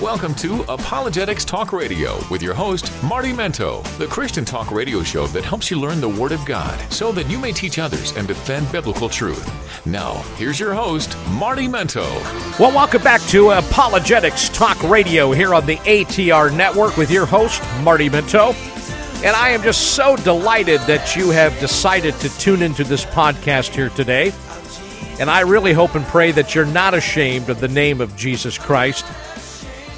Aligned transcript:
Welcome 0.00 0.34
to 0.36 0.62
Apologetics 0.62 1.44
Talk 1.44 1.74
Radio 1.74 2.18
with 2.30 2.42
your 2.42 2.54
host, 2.54 2.90
Marty 3.02 3.34
Minto, 3.34 3.82
the 3.98 4.06
Christian 4.06 4.46
talk 4.46 4.70
radio 4.70 5.02
show 5.02 5.26
that 5.26 5.44
helps 5.44 5.70
you 5.70 5.78
learn 5.78 6.00
the 6.00 6.08
Word 6.08 6.32
of 6.32 6.42
God 6.46 6.80
so 6.90 7.12
that 7.12 7.28
you 7.28 7.38
may 7.38 7.52
teach 7.52 7.78
others 7.78 8.16
and 8.16 8.26
defend 8.26 8.72
biblical 8.72 9.10
truth. 9.10 9.46
Now, 9.84 10.14
here's 10.38 10.58
your 10.58 10.72
host, 10.72 11.14
Marty 11.32 11.68
Minto. 11.68 12.06
Well, 12.58 12.74
welcome 12.74 13.02
back 13.02 13.20
to 13.28 13.50
Apologetics 13.50 14.48
Talk 14.48 14.82
Radio 14.84 15.32
here 15.32 15.54
on 15.54 15.66
the 15.66 15.76
ATR 15.76 16.56
Network 16.56 16.96
with 16.96 17.10
your 17.10 17.26
host, 17.26 17.62
Marty 17.82 18.08
Minto. 18.08 18.52
And 19.22 19.36
I 19.36 19.50
am 19.50 19.62
just 19.62 19.96
so 19.96 20.16
delighted 20.16 20.80
that 20.82 21.14
you 21.14 21.28
have 21.28 21.52
decided 21.60 22.14
to 22.20 22.38
tune 22.38 22.62
into 22.62 22.84
this 22.84 23.04
podcast 23.04 23.74
here 23.74 23.90
today. 23.90 24.32
And 25.20 25.28
I 25.28 25.40
really 25.40 25.74
hope 25.74 25.94
and 25.94 26.06
pray 26.06 26.32
that 26.32 26.54
you're 26.54 26.64
not 26.64 26.94
ashamed 26.94 27.50
of 27.50 27.60
the 27.60 27.68
name 27.68 28.00
of 28.00 28.16
Jesus 28.16 28.56
Christ. 28.56 29.04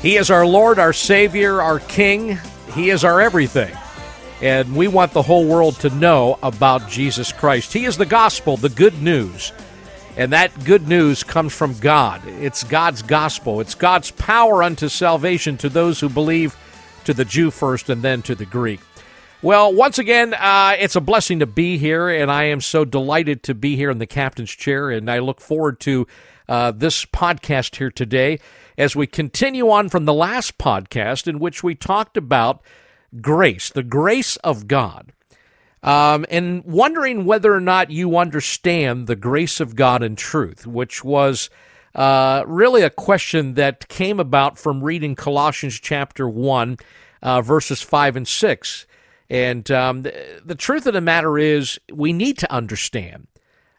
He 0.03 0.17
is 0.17 0.33
our 0.33 0.45
Lord, 0.45 0.81
our 0.81 0.93
Savior, 0.93 1.63
our 1.63 1.79
King. 1.79 2.37
He 2.75 2.91
is 2.91 3.05
our 3.05 3.21
everything. 3.21 3.73
And 4.43 4.75
we 4.75 4.89
want 4.89 5.13
the 5.13 5.23
whole 5.23 5.47
world 5.47 5.77
to 5.77 5.91
know 5.91 6.41
about 6.43 6.89
Jesus 6.89 7.33
Christ. 7.33 7.73
He 7.73 7.85
is 7.85 7.97
the 7.97 8.05
gospel, 8.05 8.57
the 8.57 8.69
good 8.69 9.01
news. 9.01 9.53
And 10.17 10.33
that 10.33 10.65
good 10.65 10.89
news 10.89 11.23
comes 11.23 11.55
from 11.55 11.79
God. 11.79 12.21
It's 12.27 12.65
God's 12.65 13.03
gospel. 13.03 13.61
It's 13.61 13.77
God's 13.77 14.11
power 14.11 14.65
unto 14.65 14.89
salvation 14.89 15.57
to 15.59 15.69
those 15.69 16.01
who 16.01 16.09
believe, 16.09 16.57
to 17.05 17.15
the 17.15 17.25
Jew 17.25 17.53
first 17.53 17.89
and 17.89 18.03
then 18.03 18.23
to 18.23 18.35
the 18.35 18.45
Greek. 18.45 18.81
Well, 19.41 19.73
once 19.73 20.01
again, 20.01 20.35
uh, 20.35 20.75
it's 20.81 20.97
a 20.97 21.01
blessing 21.01 21.39
to 21.39 21.47
be 21.47 21.79
here, 21.79 22.09
and 22.09 22.29
I 22.29 22.45
am 22.45 22.61
so 22.61 22.85
delighted 22.85 23.45
to 23.45 23.55
be 23.55 23.77
here 23.77 23.91
in 23.91 23.99
the 23.99 24.07
captain's 24.09 24.51
chair, 24.51 24.91
and 24.91 25.09
I 25.09 25.21
look 25.21 25.41
forward 25.41 25.79
to 25.81 26.09
uh, 26.49 26.73
this 26.73 27.05
podcast 27.05 27.77
here 27.77 27.93
today 27.93 28.41
as 28.77 28.97
we 28.97 29.07
continue 29.07 29.71
on 29.71 29.89
from 29.89 30.05
the 30.05 30.15
last 30.15 30.59
podcast 30.59 31.27
in 31.27 31.39
which 31.39 31.63
we 31.63 31.75
talked 31.75 32.17
about 32.17 32.63
grace, 33.21 33.71
the 33.71 33.83
grace 33.83 34.37
of 34.39 34.67
God, 34.67 35.13
um, 35.83 36.25
and 36.31 36.65
wondering 36.65 37.25
whether 37.25 37.53
or 37.53 37.61
not 37.61 37.91
you 37.91 38.17
understand 38.17 39.07
the 39.07 39.17
grace 39.17 39.61
of 39.61 39.77
God 39.77 40.03
in 40.03 40.17
truth, 40.17 40.67
which 40.67 41.03
was 41.05 41.51
uh, 41.95 42.45
really 42.47 42.83
a 42.83 42.91
question 42.91 43.55
that 43.55 43.89
came 43.89 44.19
about 44.19 44.59
from 44.59 44.83
reading 44.83 45.15
Colossians 45.15 45.79
chapter 45.79 46.29
1, 46.29 46.79
uh, 47.23 47.43
verses 47.43 47.83
5 47.83 48.17
and 48.17 48.29
6. 48.29 48.87
And 49.29 49.71
um, 49.71 50.03
the, 50.03 50.55
truth 50.57 50.87
of 50.87 50.95
the 50.95 51.01
matter 51.01 51.39
is, 51.39 51.81
we 51.91 52.13
need 52.13 52.39
to 52.39 52.53
understand 52.53 53.29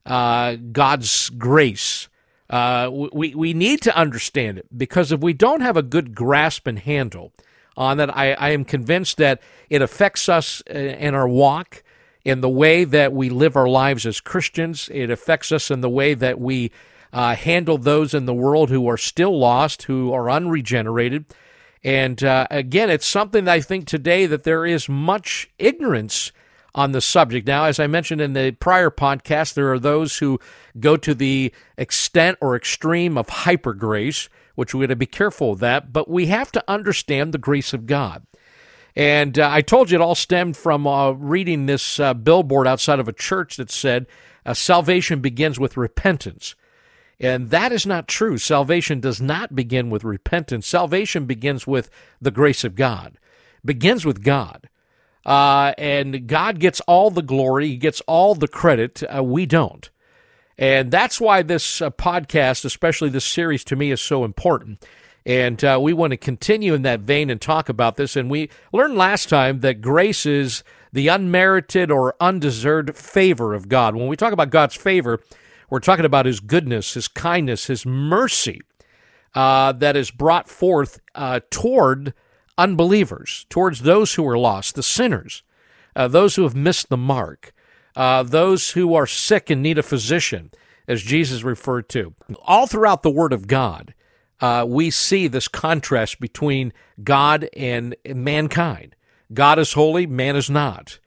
uh, 0.05 0.55
God's 0.71 1.29
grace. 1.29 2.07
Uh, 2.53 3.07
we, 3.11 3.33
we 3.33 3.51
need 3.51 3.81
to 3.81 3.97
understand 3.97 4.59
it 4.59 4.67
because 4.77 5.11
if 5.11 5.19
we 5.21 5.33
don't 5.33 5.61
have 5.61 5.75
a 5.75 5.81
good 5.81 6.13
grasp 6.13 6.67
and 6.67 6.77
handle 6.77 7.33
on 7.75 7.97
that, 7.97 8.15
I, 8.15 8.33
I 8.33 8.49
am 8.51 8.63
convinced 8.63 9.17
that 9.17 9.41
it 9.71 9.81
affects 9.81 10.29
us 10.29 10.61
uh, 10.69 10.77
in 10.77 11.15
our 11.15 11.27
walk, 11.27 11.81
in 12.23 12.41
the 12.41 12.49
way 12.49 12.83
that 12.83 13.11
we 13.11 13.31
live 13.31 13.55
our 13.55 13.67
lives 13.67 14.05
as 14.05 14.21
Christians. 14.21 14.87
It 14.93 15.09
affects 15.09 15.51
us 15.51 15.71
in 15.71 15.81
the 15.81 15.89
way 15.89 16.13
that 16.13 16.39
we 16.39 16.71
uh, 17.11 17.35
handle 17.35 17.79
those 17.79 18.13
in 18.13 18.27
the 18.27 18.35
world 18.35 18.69
who 18.69 18.87
are 18.87 18.97
still 18.97 19.35
lost, 19.35 19.81
who 19.83 20.13
are 20.13 20.29
unregenerated. 20.29 21.25
And 21.83 22.23
uh, 22.23 22.45
again, 22.51 22.91
it's 22.91 23.07
something 23.07 23.45
that 23.45 23.51
I 23.51 23.61
think 23.61 23.87
today 23.87 24.27
that 24.27 24.43
there 24.43 24.63
is 24.63 24.87
much 24.87 25.49
ignorance 25.57 26.31
on 26.75 26.91
the 26.91 27.01
subject. 27.01 27.47
Now, 27.47 27.65
as 27.65 27.79
I 27.79 27.87
mentioned 27.87 28.21
in 28.21 28.33
the 28.33 28.51
prior 28.51 28.89
podcast, 28.89 29.53
there 29.53 29.71
are 29.71 29.79
those 29.79 30.17
who 30.17 30.39
go 30.79 30.97
to 30.97 31.13
the 31.13 31.53
extent 31.77 32.37
or 32.41 32.55
extreme 32.55 33.17
of 33.17 33.29
hyper 33.29 33.73
grace, 33.73 34.29
which 34.55 34.73
we 34.73 34.85
got 34.85 34.89
to 34.89 34.95
be 34.95 35.05
careful 35.05 35.51
of 35.51 35.59
that, 35.59 35.93
but 35.93 36.09
we 36.09 36.27
have 36.27 36.51
to 36.53 36.63
understand 36.67 37.31
the 37.31 37.37
grace 37.37 37.73
of 37.73 37.85
God. 37.85 38.25
And 38.95 39.39
uh, 39.39 39.49
I 39.51 39.61
told 39.61 39.89
you 39.89 39.97
it 39.97 40.01
all 40.01 40.15
stemmed 40.15 40.55
from 40.55 40.85
uh, 40.85 41.11
reading 41.11 41.65
this 41.65 41.99
uh, 41.99 42.13
billboard 42.13 42.67
outside 42.67 42.99
of 42.99 43.07
a 43.07 43.13
church 43.13 43.57
that 43.57 43.71
said, 43.71 44.05
uh, 44.45 44.53
Salvation 44.53 45.19
begins 45.19 45.59
with 45.59 45.77
repentance. 45.77 46.55
And 47.19 47.51
that 47.51 47.71
is 47.71 47.85
not 47.85 48.07
true. 48.07 48.37
Salvation 48.37 48.99
does 48.99 49.21
not 49.21 49.55
begin 49.55 49.89
with 49.89 50.03
repentance. 50.03 50.67
Salvation 50.67 51.25
begins 51.25 51.65
with 51.65 51.89
the 52.21 52.31
grace 52.31 52.63
of 52.63 52.75
God, 52.75 53.17
begins 53.63 54.05
with 54.05 54.23
God. 54.23 54.69
Uh, 55.25 55.73
and 55.77 56.27
God 56.27 56.59
gets 56.59 56.81
all 56.81 57.09
the 57.09 57.21
glory, 57.21 57.69
He 57.69 57.77
gets 57.77 58.01
all 58.01 58.35
the 58.35 58.47
credit. 58.47 59.03
Uh, 59.03 59.23
we 59.23 59.45
don't. 59.45 59.89
And 60.57 60.91
that's 60.91 61.19
why 61.19 61.41
this 61.41 61.81
uh, 61.81 61.89
podcast, 61.89 62.65
especially 62.65 63.09
this 63.09 63.25
series, 63.25 63.63
to 63.65 63.75
me 63.75 63.91
is 63.91 64.01
so 64.01 64.23
important. 64.23 64.85
And 65.25 65.63
uh, 65.63 65.79
we 65.81 65.93
want 65.93 66.11
to 66.11 66.17
continue 66.17 66.73
in 66.73 66.81
that 66.81 67.01
vein 67.01 67.29
and 67.29 67.39
talk 67.39 67.69
about 67.69 67.95
this. 67.95 68.15
And 68.15 68.29
we 68.29 68.49
learned 68.71 68.95
last 68.95 69.29
time 69.29 69.61
that 69.61 69.81
grace 69.81 70.25
is 70.25 70.63
the 70.91 71.07
unmerited 71.07 71.89
or 71.89 72.15
undeserved 72.19 72.95
favor 72.95 73.53
of 73.53 73.69
God. 73.69 73.95
When 73.95 74.07
we 74.07 74.17
talk 74.17 74.33
about 74.33 74.49
God's 74.49 74.75
favor, 74.75 75.21
we're 75.69 75.79
talking 75.79 76.05
about 76.05 76.25
his 76.25 76.39
goodness, 76.39 76.93
his 76.93 77.07
kindness, 77.07 77.67
his 77.67 77.85
mercy 77.85 78.61
uh, 79.33 79.71
that 79.73 79.95
is 79.95 80.11
brought 80.11 80.49
forth 80.49 80.99
uh, 81.15 81.39
toward 81.49 82.13
unbelievers, 82.57 83.45
towards 83.49 83.81
those 83.81 84.13
who 84.13 84.27
are 84.27 84.37
lost, 84.37 84.75
the 84.75 84.83
sinners, 84.83 85.43
uh, 85.95 86.07
those 86.07 86.35
who 86.35 86.43
have 86.43 86.55
missed 86.55 86.89
the 86.89 86.97
mark, 86.97 87.53
uh, 87.95 88.23
those 88.23 88.71
who 88.71 88.93
are 88.93 89.07
sick 89.07 89.49
and 89.49 89.61
need 89.61 89.77
a 89.77 89.83
physician, 89.83 90.51
as 90.87 91.01
Jesus 91.01 91.43
referred 91.43 91.87
to. 91.89 92.13
All 92.43 92.67
throughout 92.67 93.03
the 93.03 93.11
Word 93.11 93.33
of 93.33 93.47
God, 93.47 93.93
uh, 94.41 94.65
we 94.67 94.89
see 94.89 95.27
this 95.27 95.47
contrast 95.47 96.19
between 96.19 96.73
God 97.03 97.47
and 97.55 97.95
mankind. 98.05 98.95
God 99.33 99.59
is 99.59 99.73
holy, 99.73 100.05
man 100.05 100.35
is 100.35 100.49
not. 100.49 100.99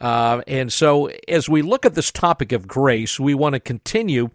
Uh, 0.00 0.42
and 0.46 0.72
so, 0.72 1.08
as 1.28 1.48
we 1.48 1.62
look 1.62 1.86
at 1.86 1.94
this 1.94 2.10
topic 2.10 2.52
of 2.52 2.66
grace, 2.66 3.20
we 3.20 3.34
want 3.34 3.54
to 3.54 3.60
continue 3.60 4.30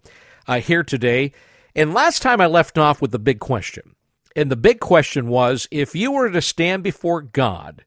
uh, 0.47 0.59
here 0.59 0.83
today. 0.83 1.33
And 1.75 1.93
last 1.93 2.21
time 2.21 2.39
I 2.39 2.47
left 2.47 2.77
off 2.77 3.01
with 3.01 3.11
the 3.11 3.19
big 3.19 3.39
question. 3.39 3.93
And 4.37 4.51
the 4.51 4.55
big 4.55 4.79
question 4.79 5.27
was 5.27 5.67
if 5.71 5.95
you 5.95 6.11
were 6.11 6.29
to 6.29 6.41
stand 6.41 6.83
before 6.83 7.23
God 7.23 7.83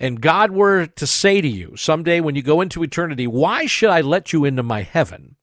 and 0.00 0.22
God 0.22 0.52
were 0.52 0.86
to 0.86 1.06
say 1.06 1.42
to 1.42 1.48
you 1.48 1.76
someday 1.76 2.20
when 2.20 2.34
you 2.34 2.42
go 2.42 2.62
into 2.62 2.82
eternity, 2.82 3.26
Why 3.26 3.66
should 3.66 3.90
I 3.90 4.00
let 4.00 4.32
you 4.32 4.46
into 4.46 4.62
my 4.62 4.80
heaven? 4.80 5.36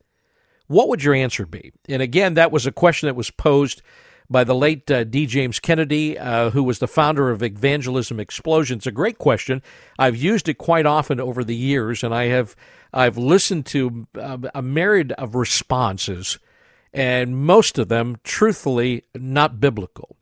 What 0.66 0.90
would 0.90 1.04
your 1.04 1.14
answer 1.14 1.46
be? 1.46 1.72
And 1.88 2.02
again, 2.02 2.34
that 2.34 2.52
was 2.52 2.66
a 2.66 2.72
question 2.72 3.06
that 3.06 3.16
was 3.16 3.30
posed 3.30 3.84
by 4.30 4.44
the 4.44 4.56
late 4.56 4.90
uh, 4.90 5.04
D. 5.04 5.28
James 5.28 5.60
Kennedy, 5.60 6.18
uh, 6.18 6.50
who 6.50 6.64
was 6.64 6.80
the 6.80 6.88
founder 6.88 7.30
of 7.30 7.44
Evangelism 7.44 8.20
Explosion. 8.20 8.78
It's 8.78 8.88
a 8.88 8.92
great 8.92 9.20
question. 9.20 9.62
I've 10.00 10.18
used 10.18 10.50
it 10.50 10.56
quite 10.56 10.88
often 10.88 11.20
over 11.20 11.44
the 11.44 11.56
years, 11.56 12.04
and 12.04 12.14
I 12.14 12.26
have 12.26 12.56
I've 12.92 13.18
listened 13.20 13.68
to 13.68 14.08
uh, 14.20 14.40
a 14.56 14.64
myriad 14.64 15.12
of 15.14 15.36
responses, 15.36 16.40
and 16.97 17.38
most 17.38 17.78
of 17.78 17.90
them, 17.90 18.18
truthfully, 18.24 19.03
not 19.13 19.59
biblical, 19.59 20.18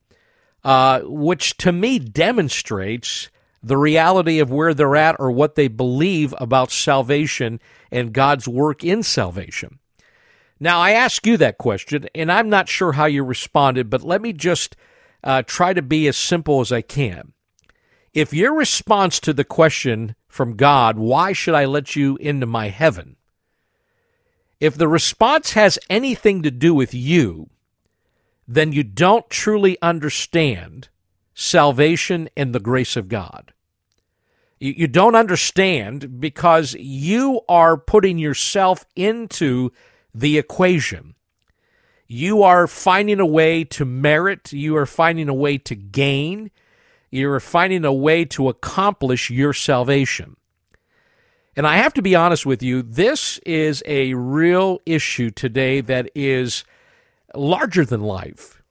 uh, 0.66 1.00
which 1.06 1.56
to 1.56 1.72
me 1.72 2.00
demonstrates 2.00 3.30
the 3.64 3.78
reality 3.78 4.40
of 4.40 4.52
where 4.52 4.74
they're 4.74 4.98
at 4.98 5.16
or 5.18 5.32
what 5.32 5.56
they 5.56 5.70
believe 5.70 6.36
about 6.38 6.72
salvation 6.72 7.62
and 7.92 8.12
God's 8.12 8.46
work 8.46 8.84
in 8.84 9.04
salvation. 9.04 9.80
Now, 10.60 10.82
I 10.82 10.92
ask 10.92 11.26
you 11.26 11.38
that 11.38 11.58
question, 11.58 12.08
and 12.14 12.30
I'm 12.30 12.50
not 12.50 12.68
sure 12.68 12.92
how 12.92 13.06
you 13.06 13.24
responded, 13.24 13.90
but 13.90 14.04
let 14.04 14.22
me 14.22 14.34
just 14.34 14.76
uh, 15.24 15.44
try 15.44 15.72
to 15.72 15.82
be 15.82 16.10
as 16.10 16.18
simple 16.18 16.60
as 16.60 16.74
I 16.74 16.82
can. 16.82 17.32
If 18.14 18.34
your 18.34 18.54
response 18.54 19.22
to 19.22 19.32
the 19.32 19.46
question 19.46 20.16
from 20.28 20.58
God, 20.58 20.98
why 20.98 21.32
should 21.32 21.56
I 21.56 21.64
let 21.64 21.96
you 21.96 22.18
into 22.18 22.46
my 22.46 22.68
heaven? 22.68 23.16
If 24.60 24.76
the 24.76 24.88
response 24.88 25.54
has 25.54 25.78
anything 25.90 26.42
to 26.44 26.52
do 26.52 26.74
with 26.74 26.94
you, 26.94 27.50
then 28.48 28.72
you 28.72 28.84
don't 28.84 29.30
truly 29.30 29.78
understand 29.82 30.90
salvation 31.34 32.30
and 32.38 32.54
the 32.54 32.60
grace 32.60 32.96
of 32.96 33.10
God. 33.10 33.54
You, 34.60 34.74
you 34.78 34.88
don't 34.88 35.16
understand 35.16 36.22
because 36.22 36.74
you 36.76 37.42
are 37.50 37.78
putting 37.78 38.18
yourself 38.18 38.86
into 38.96 39.72
the 40.14 40.38
equation. 40.38 41.16
You 42.08 42.44
are 42.44 42.68
finding 42.68 43.20
a 43.20 43.26
way 43.26 43.64
to 43.66 43.84
merit, 43.84 44.54
you 44.54 44.78
are 44.78 44.86
finding 44.86 45.28
a 45.28 45.34
way 45.34 45.58
to 45.60 45.76
gain, 45.76 46.52
you 47.10 47.30
are 47.32 47.40
finding 47.40 47.84
a 47.84 47.94
way 47.94 48.26
to 48.26 48.48
accomplish 48.48 49.30
your 49.30 49.54
salvation. 49.54 50.38
And 51.56 51.66
I 51.66 51.78
have 51.78 51.94
to 51.94 52.02
be 52.02 52.16
honest 52.16 52.46
with 52.46 52.62
you, 52.62 52.82
this 52.82 53.38
is 53.40 53.82
a 53.86 54.14
real 54.14 54.82
issue 54.86 55.30
today 55.30 55.80
that 55.82 56.12
is 56.14 56.66
larger 57.34 57.86
than 57.86 58.02
life. 58.02 58.62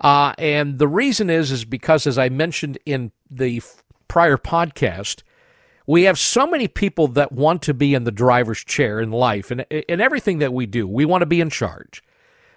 Uh, 0.00 0.32
and 0.38 0.78
the 0.78 0.86
reason 0.86 1.30
is 1.30 1.50
is 1.50 1.64
because, 1.64 2.06
as 2.06 2.18
I 2.18 2.28
mentioned 2.28 2.78
in 2.86 3.12
the 3.28 3.62
prior 4.08 4.36
podcast, 4.36 5.22
we 5.86 6.02
have 6.04 6.18
so 6.18 6.46
many 6.46 6.68
people 6.68 7.08
that 7.08 7.32
want 7.32 7.62
to 7.62 7.74
be 7.74 7.94
in 7.94 8.04
the 8.04 8.12
driver's 8.12 8.62
chair 8.62 9.00
in 9.00 9.10
life 9.10 9.50
and 9.50 9.62
in 9.70 10.00
everything 10.00 10.38
that 10.38 10.52
we 10.52 10.66
do. 10.66 10.86
We 10.86 11.04
want 11.04 11.22
to 11.22 11.26
be 11.26 11.40
in 11.40 11.50
charge. 11.50 12.02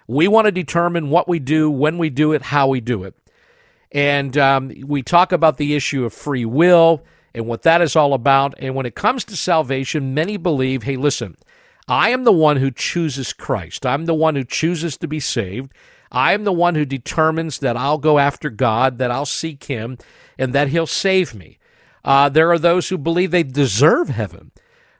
We 0.06 0.28
want 0.28 0.46
to 0.46 0.52
determine 0.52 1.10
what 1.10 1.28
we 1.28 1.38
do, 1.38 1.70
when 1.70 1.96
we 1.96 2.10
do 2.10 2.32
it, 2.32 2.42
how 2.42 2.68
we 2.68 2.80
do 2.80 3.04
it. 3.04 3.14
And 3.92 4.36
um, 4.36 4.72
we 4.84 5.02
talk 5.02 5.32
about 5.32 5.56
the 5.56 5.74
issue 5.74 6.04
of 6.04 6.12
free 6.12 6.44
will 6.44 7.04
and 7.34 7.46
what 7.46 7.62
that 7.62 7.80
is 7.80 7.96
all 7.96 8.14
about. 8.14 8.54
And 8.58 8.74
when 8.74 8.86
it 8.86 8.94
comes 8.94 9.24
to 9.24 9.36
salvation, 9.36 10.14
many 10.14 10.36
believe 10.36 10.84
hey, 10.84 10.96
listen, 10.96 11.36
I 11.88 12.10
am 12.10 12.24
the 12.24 12.32
one 12.32 12.58
who 12.58 12.70
chooses 12.70 13.32
Christ, 13.32 13.84
I'm 13.86 14.06
the 14.06 14.14
one 14.14 14.36
who 14.36 14.44
chooses 14.44 14.96
to 14.98 15.08
be 15.08 15.20
saved. 15.20 15.72
I 16.12 16.32
am 16.32 16.42
the 16.42 16.52
one 16.52 16.74
who 16.74 16.84
determines 16.84 17.60
that 17.60 17.76
I'll 17.76 17.98
go 17.98 18.18
after 18.18 18.50
God, 18.50 18.98
that 18.98 19.12
I'll 19.12 19.26
seek 19.26 19.64
Him, 19.64 19.96
and 20.38 20.52
that 20.52 20.68
He'll 20.68 20.86
save 20.86 21.34
me. 21.34 21.58
Uh, 22.04 22.28
there 22.28 22.50
are 22.50 22.58
those 22.58 22.88
who 22.88 22.98
believe 22.98 23.30
they 23.30 23.44
deserve 23.44 24.08
heaven 24.08 24.50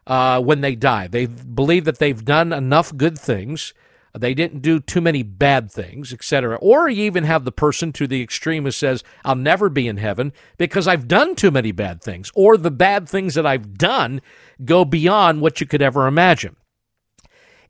uh, 0.06 0.41
when 0.41 0.61
they 0.61 0.75
die. 0.75 1.09
They 1.09 1.26
believe 1.26 1.85
that 1.85 1.99
they've 1.99 2.25
done 2.25 2.53
enough 2.53 2.97
good 2.97 3.19
things. 3.19 3.75
They 4.19 4.35
didn't 4.35 4.62
do 4.62 4.81
too 4.81 5.01
many 5.01 5.23
bad 5.23 5.71
things, 5.71 6.12
etc. 6.12 6.57
Or 6.57 6.89
you 6.89 7.05
even 7.05 7.25
have 7.25 7.45
the 7.45 7.53
person 7.53 7.93
to 7.93 8.07
the 8.07 8.23
extreme 8.23 8.65
who 8.65 8.73
says, 8.73 9.05
I'll 9.25 9.37
never 9.37 9.69
be 9.69 9.87
in 9.87 9.99
heaven 9.99 10.33
because 10.59 10.89
I've 10.89 11.07
done 11.07 11.37
too 11.37 11.51
many 11.51 11.71
bad 11.71 12.03
things, 12.03 12.33
or 12.35 12.57
the 12.57 12.73
bad 12.73 13.09
things 13.09 13.35
that 13.35 13.47
I've 13.47 13.79
done 13.79 14.21
go 14.65 14.85
beyond 14.85 15.41
what 15.41 15.61
you 15.61 15.67
could 15.67 15.83
ever 15.83 16.07
imagine. 16.07 16.57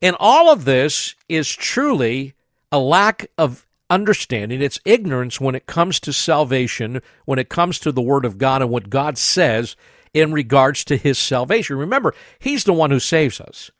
And 0.00 0.16
all 0.18 0.50
of 0.50 0.64
this 0.64 1.14
is 1.28 1.50
truly 1.50 2.34
a 2.72 2.78
lack 2.78 3.30
of 3.36 3.66
understanding. 3.90 4.62
It's 4.62 4.80
ignorance 4.84 5.40
when 5.40 5.54
it 5.54 5.66
comes 5.66 6.00
to 6.00 6.12
salvation, 6.12 7.02
when 7.26 7.38
it 7.38 7.50
comes 7.50 7.78
to 7.80 7.92
the 7.92 8.00
Word 8.00 8.24
of 8.24 8.38
God 8.38 8.62
and 8.62 8.70
what 8.70 8.88
God 8.88 9.18
says 9.18 9.76
in 10.14 10.32
regards 10.32 10.84
to 10.84 10.96
His 10.96 11.18
salvation. 11.18 11.76
Remember, 11.76 12.14
He's 12.38 12.64
the 12.64 12.72
one 12.72 12.90
who 12.90 13.00
saves 13.00 13.40
us, 13.40 13.70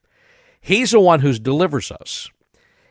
He's 0.60 0.90
the 0.90 1.00
one 1.00 1.20
who 1.20 1.32
delivers 1.38 1.90
us. 1.90 2.28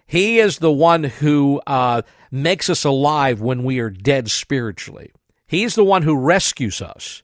He 0.09 0.39
is 0.39 0.57
the 0.57 0.71
one 0.71 1.03
who 1.03 1.61
uh, 1.67 2.01
makes 2.31 2.67
us 2.67 2.83
alive 2.83 3.41
when 3.41 3.63
we 3.63 3.77
are 3.77 3.91
dead 3.91 4.31
spiritually. 4.31 5.11
He's 5.45 5.75
the 5.75 5.83
one 5.83 6.01
who 6.01 6.17
rescues 6.17 6.81
us. 6.81 7.21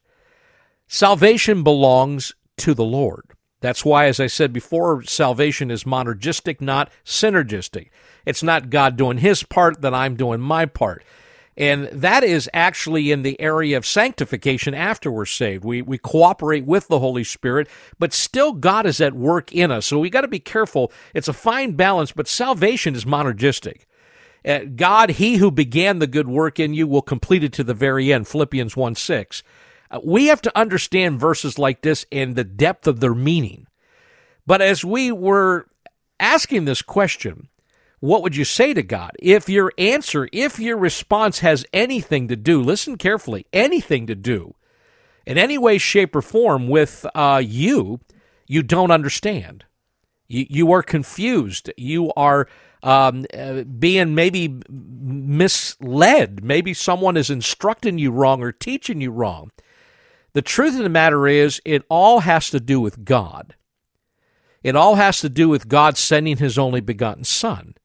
Salvation 0.87 1.63
belongs 1.63 2.35
to 2.57 2.75
the 2.75 2.83
Lord. 2.83 3.25
That's 3.59 3.83
why, 3.83 4.05
as 4.05 4.19
I 4.19 4.27
said 4.27 4.53
before, 4.53 5.01
salvation 5.01 5.71
is 5.71 5.83
monergistic, 5.83 6.61
not 6.61 6.91
synergistic. 7.03 7.89
It's 8.23 8.43
not 8.43 8.69
God 8.69 8.97
doing 8.97 9.17
his 9.17 9.41
part, 9.41 9.81
that 9.81 9.95
I'm 9.95 10.15
doing 10.15 10.39
my 10.39 10.67
part. 10.67 11.03
And 11.57 11.85
that 11.85 12.23
is 12.23 12.49
actually 12.53 13.11
in 13.11 13.21
the 13.21 13.39
area 13.39 13.77
of 13.77 13.85
sanctification 13.85 14.73
after 14.73 15.09
we're 15.09 15.25
saved. 15.25 15.63
We, 15.63 15.81
we 15.81 15.97
cooperate 15.97 16.65
with 16.65 16.89
the 16.89 16.99
Holy 16.99 17.23
Spirit, 17.23 17.69
but 17.97 18.11
still 18.11 18.51
God 18.51 18.85
is 18.85 18.99
at 18.99 19.13
work 19.13 19.53
in 19.53 19.71
us. 19.71 19.85
So 19.85 19.99
we 19.99 20.09
got 20.09 20.21
to 20.21 20.27
be 20.27 20.39
careful. 20.39 20.91
It's 21.13 21.29
a 21.29 21.33
fine 21.33 21.73
balance, 21.73 22.11
but 22.11 22.27
salvation 22.27 22.93
is 22.93 23.05
monergistic. 23.05 23.83
Uh, 24.45 24.59
God, 24.75 25.11
he 25.11 25.37
who 25.37 25.49
began 25.49 25.99
the 25.99 26.07
good 26.07 26.27
work 26.27 26.59
in 26.59 26.73
you 26.73 26.87
will 26.87 27.01
complete 27.01 27.43
it 27.43 27.53
to 27.53 27.63
the 27.63 27.73
very 27.73 28.11
end. 28.11 28.27
Philippians 28.27 28.75
1 28.75 28.95
6. 28.95 29.43
Uh, 29.89 29.99
we 30.03 30.27
have 30.27 30.41
to 30.41 30.57
understand 30.57 31.19
verses 31.19 31.57
like 31.57 31.81
this 31.81 32.05
and 32.11 32.35
the 32.35 32.43
depth 32.43 32.85
of 32.85 32.99
their 32.99 33.15
meaning. 33.15 33.65
But 34.45 34.61
as 34.61 34.85
we 34.85 35.11
were 35.11 35.67
asking 36.19 36.65
this 36.65 36.81
question, 36.81 37.47
what 38.05 38.21
would 38.21 38.35
you 38.35 38.45
say 38.45 38.73
to 38.73 38.83
God? 38.83 39.11
If 39.19 39.49
your 39.49 39.73
answer, 39.77 40.29
if 40.31 40.59
your 40.59 40.77
response 40.77 41.39
has 41.39 41.65
anything 41.73 42.27
to 42.27 42.35
do, 42.35 42.61
listen 42.61 42.97
carefully, 42.97 43.47
anything 43.51 44.05
to 44.07 44.15
do 44.15 44.55
in 45.25 45.37
any 45.37 45.57
way, 45.57 45.77
shape, 45.77 46.15
or 46.15 46.21
form 46.21 46.67
with 46.67 47.05
uh, 47.15 47.41
you, 47.43 47.99
you 48.47 48.61
don't 48.61 48.91
understand. 48.91 49.65
You, 50.27 50.45
you 50.49 50.71
are 50.71 50.83
confused. 50.83 51.71
You 51.77 52.13
are 52.15 52.47
um, 52.83 53.25
uh, 53.33 53.63
being 53.63 54.13
maybe 54.13 54.59
misled. 54.69 56.43
Maybe 56.43 56.73
someone 56.75 57.17
is 57.17 57.31
instructing 57.31 57.97
you 57.97 58.11
wrong 58.11 58.43
or 58.43 58.51
teaching 58.51 59.01
you 59.01 59.11
wrong. 59.11 59.51
The 60.33 60.43
truth 60.43 60.75
of 60.77 60.83
the 60.83 60.89
matter 60.89 61.27
is, 61.27 61.61
it 61.65 61.83
all 61.89 62.19
has 62.19 62.49
to 62.51 62.59
do 62.59 62.79
with 62.79 63.03
God. 63.03 63.55
It 64.63 64.75
all 64.75 64.95
has 64.95 65.21
to 65.21 65.29
do 65.29 65.49
with 65.49 65.67
God 65.67 65.97
sending 65.97 66.37
his 66.37 66.57
only 66.57 66.81
begotten 66.81 67.23
Son. 67.23 67.75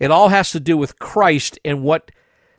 It 0.00 0.10
all 0.10 0.30
has 0.30 0.50
to 0.52 0.60
do 0.60 0.76
with 0.76 0.98
Christ 0.98 1.58
and 1.64 1.84
what 1.84 2.10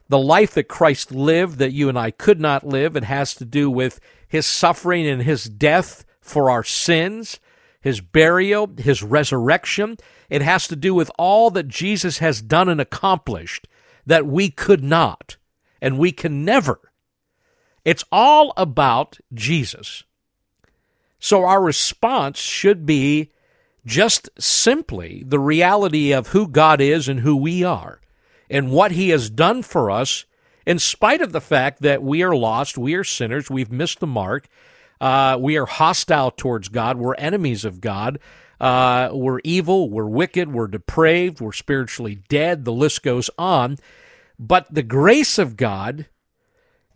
the 0.08 0.20
life 0.20 0.54
that 0.54 0.68
Christ 0.68 1.12
lived 1.12 1.58
that 1.58 1.74
you 1.74 1.90
and 1.90 1.98
I 1.98 2.12
could 2.12 2.40
not 2.40 2.66
live. 2.66 2.96
It 2.96 3.06
has 3.06 3.34
to 3.36 3.46
do 3.46 3.70
with 3.70 4.00
his 4.28 4.46
suffering 4.46 5.08
and 5.08 5.24
his 5.24 5.46
death 5.46 6.06
for 6.22 6.50
our 6.50 6.64
sins, 6.64 7.40
his 7.82 8.00
burial, 8.00 8.70
his 8.78 9.02
resurrection. 9.02 9.98
It 10.30 10.42
has 10.42 10.68
to 10.68 10.76
do 10.76 10.94
with 10.94 11.10
all 11.18 11.50
that 11.52 11.68
Jesus 11.68 12.20
has 12.20 12.42
done 12.42 12.70
and 12.70 12.80
accomplished 12.80 13.68
that 14.06 14.28
we 14.28 14.50
could 14.50 14.84
not 14.84 15.38
and 15.82 15.98
we 15.98 16.12
can 16.12 16.46
never. 16.46 16.80
It's 17.84 18.06
all 18.12 18.54
about 18.56 19.18
Jesus. 19.34 20.04
So 21.20 21.44
our 21.44 21.62
response 21.62 22.40
should 22.40 22.86
be 22.86 23.32
just 23.86 24.30
simply 24.40 25.24
the 25.26 25.40
reality 25.40 26.12
of 26.12 26.30
who 26.30 26.48
God 26.48 26.82
is 26.82 27.08
and 27.08 27.22
who 27.22 27.36
we 27.36 27.64
are 27.64 28.00
and 28.50 28.72
what 28.72 28.92
He 28.92 29.10
has 29.10 29.30
done 29.30 29.64
for 29.64 29.90
us, 29.90 30.26
in 30.66 30.78
spite 30.80 31.22
of 31.22 31.32
the 31.32 31.42
fact 31.42 31.82
that 31.82 32.04
we 32.04 32.22
are 32.22 32.36
lost, 32.36 32.78
we 32.78 32.94
are 32.94 33.04
sinners, 33.04 33.50
we've 33.50 33.72
missed 33.72 34.00
the 34.00 34.08
mark, 34.08 34.48
uh, 35.00 35.38
we 35.40 35.58
are 35.58 35.66
hostile 35.66 36.32
towards 36.32 36.70
God, 36.70 36.98
we're 36.98 37.16
enemies 37.16 37.66
of 37.66 37.82
God. 37.82 38.20
Uh, 38.60 39.10
we're 39.12 39.40
evil, 39.44 39.90
we're 39.90 40.06
wicked, 40.06 40.54
we're 40.54 40.68
depraved, 40.68 41.42
we're 41.42 41.52
spiritually 41.52 42.20
dead. 42.30 42.64
The 42.64 42.72
list 42.72 43.02
goes 43.02 43.28
on. 43.36 43.78
But 44.38 44.72
the 44.72 44.84
grace 44.84 45.40
of 45.40 45.58
God 45.58 46.06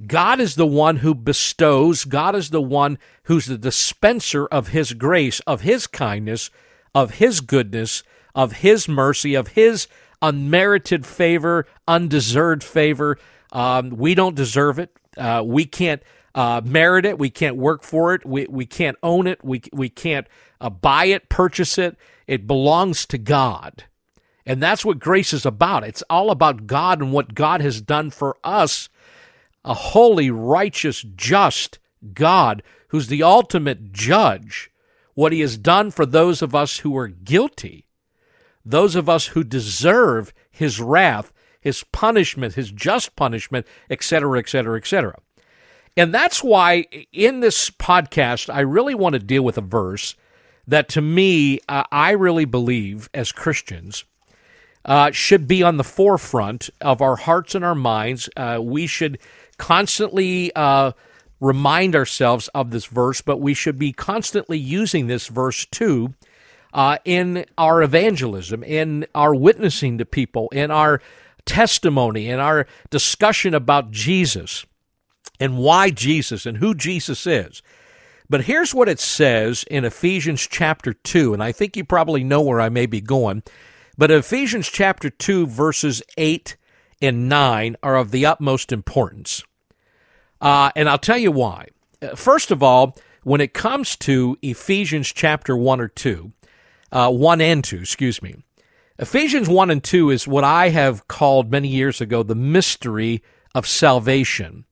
God 0.06 0.42
is 0.42 0.56
the 0.56 0.68
one 0.68 0.98
who 0.98 1.16
bestows, 1.16 2.04
God 2.04 2.36
is 2.36 2.50
the 2.50 2.62
one 2.62 2.98
who's 3.24 3.46
the 3.46 3.58
dispenser 3.58 4.46
of 4.48 4.70
His 4.70 4.94
grace, 4.94 5.40
of 5.42 5.62
His 5.62 5.88
kindness, 5.88 6.50
of 6.96 7.16
His 7.16 7.42
goodness, 7.42 8.02
of 8.34 8.54
His 8.54 8.88
mercy, 8.88 9.36
of 9.36 9.50
His 9.50 9.88
unmerited 10.22 11.06
favor, 11.06 11.68
undeserved 11.88 12.64
favor. 12.64 13.20
Um, 13.52 13.92
we 13.92 14.16
don't 14.16 14.36
deserve 14.36 14.80
it. 14.80 14.98
Uh, 15.18 15.44
we 15.46 15.66
can't 15.66 16.02
uh, 16.34 16.62
merit 16.66 17.06
it. 17.06 17.20
We 17.20 17.30
can't 17.30 17.58
work 17.58 17.84
for 17.84 18.14
it. 18.16 18.26
We, 18.26 18.48
we 18.50 18.66
can't 18.66 18.98
own 19.04 19.28
it. 19.28 19.44
We, 19.44 19.62
we 19.72 19.90
can't 19.90 20.28
uh, 20.60 20.70
buy 20.70 21.06
it, 21.06 21.30
purchase 21.30 21.78
it. 21.78 21.98
It 22.28 22.48
belongs 22.48 23.06
to 23.08 23.18
God. 23.18 23.84
And 24.46 24.62
that's 24.62 24.86
what 24.86 25.00
grace 25.00 25.34
is 25.34 25.46
about. 25.46 25.84
It's 25.84 26.04
all 26.10 26.32
about 26.32 26.68
God 26.68 27.02
and 27.02 27.12
what 27.12 27.36
God 27.36 27.62
has 27.62 27.82
done 27.82 28.10
for 28.12 28.38
us. 28.44 28.90
A 29.64 29.74
holy, 29.74 30.30
righteous, 30.30 31.04
just 31.16 31.80
God 32.14 32.62
who's 32.90 33.08
the 33.08 33.24
ultimate 33.24 33.92
judge 33.92 34.72
what 35.16 35.32
he 35.32 35.40
has 35.40 35.58
done 35.58 35.90
for 35.90 36.06
those 36.06 36.42
of 36.42 36.54
us 36.54 36.80
who 36.80 36.96
are 36.96 37.08
guilty, 37.08 37.88
those 38.64 38.96
of 38.96 39.10
us 39.10 39.28
who 39.28 39.44
deserve 39.44 40.34
his 40.52 40.80
wrath, 40.80 41.34
his 41.60 41.84
punishment, 41.92 42.54
his 42.54 42.72
just 42.72 43.16
punishment, 43.16 43.66
etc., 43.90 44.38
etc., 44.40 44.78
etc. 44.78 45.18
And 45.98 46.14
that's 46.14 46.44
why 46.44 46.86
in 47.12 47.40
this 47.40 47.70
podcast, 47.70 48.54
I 48.54 48.60
really 48.60 48.94
want 48.94 49.14
to 49.14 49.20
deal 49.20 49.44
with 49.44 49.58
a 49.58 49.62
verse 49.62 50.16
that 50.68 50.90
to 50.90 51.02
me, 51.02 51.60
uh, 51.70 51.84
I 51.92 52.12
really 52.12 52.46
believe 52.46 53.10
as 53.14 53.32
Christians 53.32 54.04
uh, 54.84 55.12
should 55.12 55.48
be 55.48 55.64
on 55.64 55.78
the 55.78 55.84
forefront 55.84 56.70
of 56.82 57.02
our 57.02 57.16
hearts 57.16 57.56
and 57.56 57.64
our 57.64 57.76
minds. 57.76 58.30
Uh, 58.36 58.60
we 58.62 58.88
should 58.88 59.20
constantly 59.58 60.52
uh, 60.56 60.92
remind 61.40 61.96
ourselves 61.96 62.48
of 62.50 62.72
this 62.72 62.86
verse, 62.86 63.22
but 63.22 63.40
we 63.40 63.54
should 63.54 63.78
be 63.78 63.92
constantly 63.92 64.58
using 64.58 65.08
this 65.08 65.28
verse 65.28 65.66
too 65.66 66.14
uh, 66.74 66.98
in 67.06 67.46
our 67.58 67.82
evangelism, 67.82 68.64
in 68.64 69.06
our 69.16 69.34
witnessing 69.34 69.98
to 69.98 70.06
people, 70.06 70.50
in 70.52 70.72
our 70.72 71.02
testimony, 71.46 72.28
in 72.30 72.40
our 72.40 72.68
discussion 72.90 73.54
about 73.54 73.92
Jesus 73.92 74.66
and 75.40 75.58
why 75.58 75.90
Jesus 75.90 76.46
and 76.46 76.58
who 76.58 76.74
Jesus 76.74 77.26
is. 77.28 77.62
But 78.30 78.46
here's 78.46 78.74
what 78.74 78.90
it 78.90 79.00
says 79.00 79.64
in 79.70 79.86
Ephesians 79.86 80.48
chapter 80.48 80.94
2, 80.94 81.34
and 81.34 81.44
I 81.44 81.52
think 81.52 81.78
you 81.78 81.86
probably 81.86 82.24
know 82.24 82.42
where 82.42 82.60
I 82.60 82.70
may 82.70 82.88
be 82.88 83.02
going. 83.02 83.44
But 83.98 84.12
Ephesians 84.12 84.68
chapter 84.68 85.10
2, 85.10 85.48
verses 85.48 86.02
8 86.18 86.58
and 87.02 87.30
9 87.30 87.78
are 87.84 87.96
of 87.96 88.12
the 88.12 88.26
utmost 88.26 88.72
importance. 88.72 89.44
Uh, 90.46 90.70
and 90.76 90.88
I'll 90.88 91.00
tell 91.00 91.18
you 91.18 91.32
why. 91.32 91.70
Uh, 92.04 92.10
first 92.14 92.52
of 92.52 92.62
all, 92.62 92.96
when 93.24 93.42
it 93.42 93.56
comes 93.56 93.96
to 93.96 94.38
Ephesians 94.44 95.12
chapter 95.12 95.58
1 95.58 95.82
or 95.82 95.88
2, 95.88 96.32
uh, 96.92 97.12
1 97.12 97.42
and 97.42 97.64
2, 97.64 97.78
excuse 97.78 98.22
me, 98.22 98.36
Ephesians 99.00 99.50
1 99.50 99.72
and 99.72 99.84
2 99.84 100.12
is 100.12 100.28
what 100.28 100.44
I 100.44 100.70
have 100.70 101.08
called 101.08 101.50
many 101.50 101.68
years 101.68 102.00
ago 102.00 102.22
the 102.22 102.36
mystery 102.36 103.24
of 103.56 103.66
salvation 103.66 104.66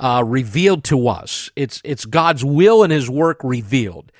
uh, 0.00 0.24
revealed 0.26 0.84
to 0.84 1.06
us. 1.06 1.50
It's, 1.54 1.82
it's 1.84 2.06
God's 2.06 2.42
will 2.42 2.82
and 2.82 2.90
His 2.90 3.10
work 3.10 3.44
revealed. 3.44 4.10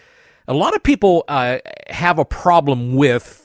A 0.46 0.52
lot 0.52 0.76
of 0.76 0.82
people 0.82 1.24
uh, 1.28 1.60
have 1.88 2.18
a 2.18 2.26
problem 2.26 2.94
with 2.94 3.43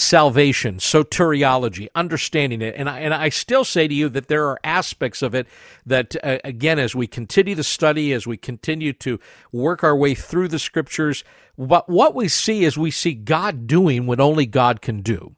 salvation, 0.00 0.76
soteriology, 0.76 1.88
understanding 1.94 2.62
it. 2.62 2.74
And 2.76 2.88
I, 2.88 3.00
and 3.00 3.14
I 3.14 3.28
still 3.28 3.64
say 3.64 3.86
to 3.86 3.94
you 3.94 4.08
that 4.10 4.28
there 4.28 4.46
are 4.48 4.58
aspects 4.64 5.22
of 5.22 5.34
it 5.34 5.46
that, 5.86 6.16
uh, 6.24 6.38
again, 6.44 6.78
as 6.78 6.94
we 6.94 7.06
continue 7.06 7.54
to 7.54 7.62
study, 7.62 8.12
as 8.12 8.26
we 8.26 8.36
continue 8.36 8.92
to 8.94 9.20
work 9.52 9.84
our 9.84 9.96
way 9.96 10.14
through 10.14 10.48
the 10.48 10.58
scriptures, 10.58 11.24
but 11.58 11.88
what 11.88 12.14
we 12.14 12.28
see 12.28 12.64
is 12.64 12.78
we 12.78 12.90
see 12.90 13.14
God 13.14 13.66
doing 13.66 14.06
what 14.06 14.20
only 14.20 14.46
God 14.46 14.80
can 14.80 15.02
do. 15.02 15.36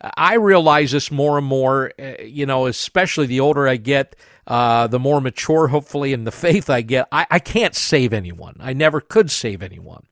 I 0.00 0.34
realize 0.34 0.92
this 0.92 1.10
more 1.10 1.38
and 1.38 1.46
more, 1.46 1.92
uh, 1.98 2.22
you 2.22 2.44
know, 2.44 2.66
especially 2.66 3.26
the 3.26 3.40
older 3.40 3.66
I 3.66 3.76
get, 3.76 4.14
uh, 4.46 4.86
the 4.88 4.98
more 4.98 5.20
mature, 5.20 5.68
hopefully, 5.68 6.12
in 6.12 6.24
the 6.24 6.32
faith 6.32 6.68
I 6.68 6.82
get. 6.82 7.08
I, 7.10 7.26
I 7.30 7.38
can't 7.38 7.74
save 7.74 8.12
anyone. 8.12 8.56
I 8.60 8.72
never 8.72 9.00
could 9.00 9.30
save 9.30 9.62
anyone. 9.62 10.04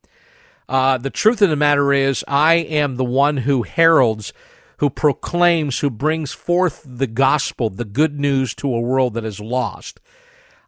Uh, 0.68 0.98
the 0.98 1.10
truth 1.10 1.42
of 1.42 1.50
the 1.50 1.56
matter 1.56 1.92
is, 1.92 2.24
I 2.26 2.54
am 2.54 2.96
the 2.96 3.04
one 3.04 3.38
who 3.38 3.62
heralds, 3.62 4.32
who 4.78 4.90
proclaims, 4.90 5.80
who 5.80 5.90
brings 5.90 6.32
forth 6.32 6.82
the 6.86 7.06
gospel, 7.06 7.70
the 7.70 7.84
good 7.84 8.18
news 8.18 8.54
to 8.56 8.74
a 8.74 8.80
world 8.80 9.14
that 9.14 9.24
is 9.24 9.40
lost. 9.40 10.00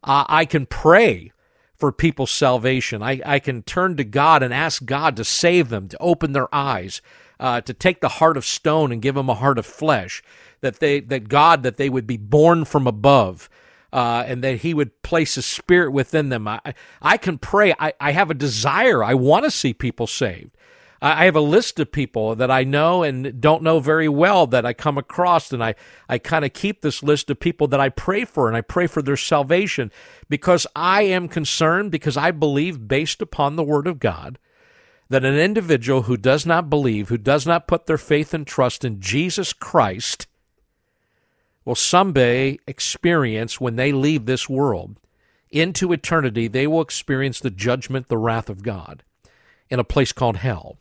Uh, 0.05 0.25
I 0.29 0.45
can 0.45 0.67
pray 0.67 1.33
for 1.77 1.93
people's 1.93 2.31
salvation. 2.31 3.03
I, 3.03 3.21
I 3.25 3.39
can 3.39 3.63
turn 3.63 3.97
to 3.97 4.05
God 4.05 4.43
and 4.43 4.53
ask 4.55 4.85
God 4.85 5.17
to 5.17 5.25
save 5.25 5.69
them, 5.69 5.89
to 5.89 5.99
open 5.99 6.33
their 6.33 6.55
eyes, 6.55 7.03
uh, 7.39 7.61
to 7.63 7.75
take 7.75 8.01
the 8.01 8.09
heart 8.09 8.37
of 8.37 8.47
stone 8.47 8.93
and 8.93 9.03
give 9.03 9.15
them 9.15 9.29
a 9.29 9.35
heart 9.35 9.59
of 9.59 9.67
flesh. 9.67 10.23
That 10.63 10.81
they, 10.81 11.01
that 11.01 11.29
God, 11.29 11.63
that 11.65 11.77
they 11.77 11.91
would 11.91 12.07
be 12.07 12.17
born 12.17 12.65
from 12.65 12.87
above, 12.87 13.51
uh, 13.97 14.25
and 14.27 14.45
that 14.45 14.59
He 14.59 14.75
would 14.75 15.03
place 15.03 15.39
a 15.39 15.43
spirit 15.43 15.91
within 15.91 16.29
them. 16.29 16.47
I, 16.47 16.61
I 17.01 17.17
can 17.17 17.39
pray. 17.39 17.75
I, 17.79 17.95
I 17.99 18.13
have 18.13 18.31
a 18.31 18.35
desire. 18.35 19.03
I 19.03 19.15
want 19.15 19.47
to 19.47 19.51
see 19.51 19.73
people 19.73 20.07
saved. 20.07 20.51
I 21.01 21.25
have 21.25 21.37
a 21.37 21.41
list 21.41 21.81
of 21.81 21.93
people 21.93 22.35
that 22.37 22.51
I 22.51 22.63
know 22.65 23.03
and 23.03 23.41
don't 23.41 23.63
know 23.63 23.81
very 23.81 24.09
well 24.09 24.47
that 24.49 24.67
I 24.67 24.75
come 24.75 24.99
across, 24.99 25.51
and 25.51 25.65
I, 25.65 25.75
I 26.11 26.19
kind 26.19 26.45
of 26.45 26.53
keep 26.53 26.83
this 26.83 27.03
list 27.03 27.31
of 27.31 27.41
people 27.41 27.69
that 27.69 27.81
I 27.81 27.89
pray 27.89 28.27
for, 28.27 28.49
and 28.49 28.57
I 28.57 28.61
pray 28.61 28.87
for 28.87 29.01
their 29.01 29.17
salvation 29.17 29.91
because 30.29 30.67
I 30.77 31.03
am 31.03 31.29
concerned, 31.29 31.91
because 31.91 32.19
I 32.19 32.33
believe, 32.33 32.89
based 32.89 33.23
upon 33.23 33.57
the 33.57 33.65
Word 33.65 33.87
of 33.87 33.99
God, 33.99 34.39
that 35.09 35.25
an 35.25 35.39
individual 35.39 36.03
who 36.03 36.19
does 36.19 36.45
not 36.45 36.69
believe, 36.69 37.09
who 37.09 37.19
does 37.19 37.47
not 37.47 37.69
put 37.69 37.87
their 37.87 37.99
faith 37.99 38.35
and 38.35 38.47
trust 38.47 38.85
in 38.85 39.01
Jesus 39.01 39.55
Christ, 39.55 40.27
will 41.67 41.75
someday 41.75 42.59
experience 42.67 43.61
when 43.61 43.77
they 43.77 43.93
leave 43.93 44.25
this 44.25 44.49
world 44.49 44.97
into 45.51 45.93
eternity, 45.93 46.49
they 46.49 46.67
will 46.67 46.81
experience 46.81 47.41
the 47.41 47.51
judgment, 47.51 48.09
the 48.09 48.17
wrath 48.17 48.49
of 48.49 48.63
God 48.63 49.03
in 49.69 49.79
a 49.79 49.85
place 49.85 50.13
called 50.13 50.39
hell. 50.39 50.79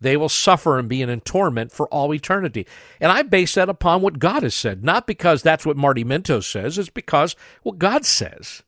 They 0.00 0.16
will 0.16 0.28
suffer 0.28 0.78
and 0.78 0.88
be 0.88 1.00
in 1.00 1.20
torment 1.20 1.72
for 1.72 1.86
all 1.88 2.12
eternity. 2.12 2.66
And 3.00 3.10
I 3.10 3.22
base 3.22 3.54
that 3.54 3.68
upon 3.68 4.02
what 4.02 4.18
God 4.18 4.42
has 4.42 4.54
said, 4.54 4.84
not 4.84 5.06
because 5.06 5.42
that's 5.42 5.64
what 5.64 5.76
Marty 5.76 6.04
Minto 6.04 6.40
says, 6.40 6.76
it's 6.76 6.90
because 6.90 7.36
what 7.62 7.78
God 7.78 8.04
says. 8.04 8.62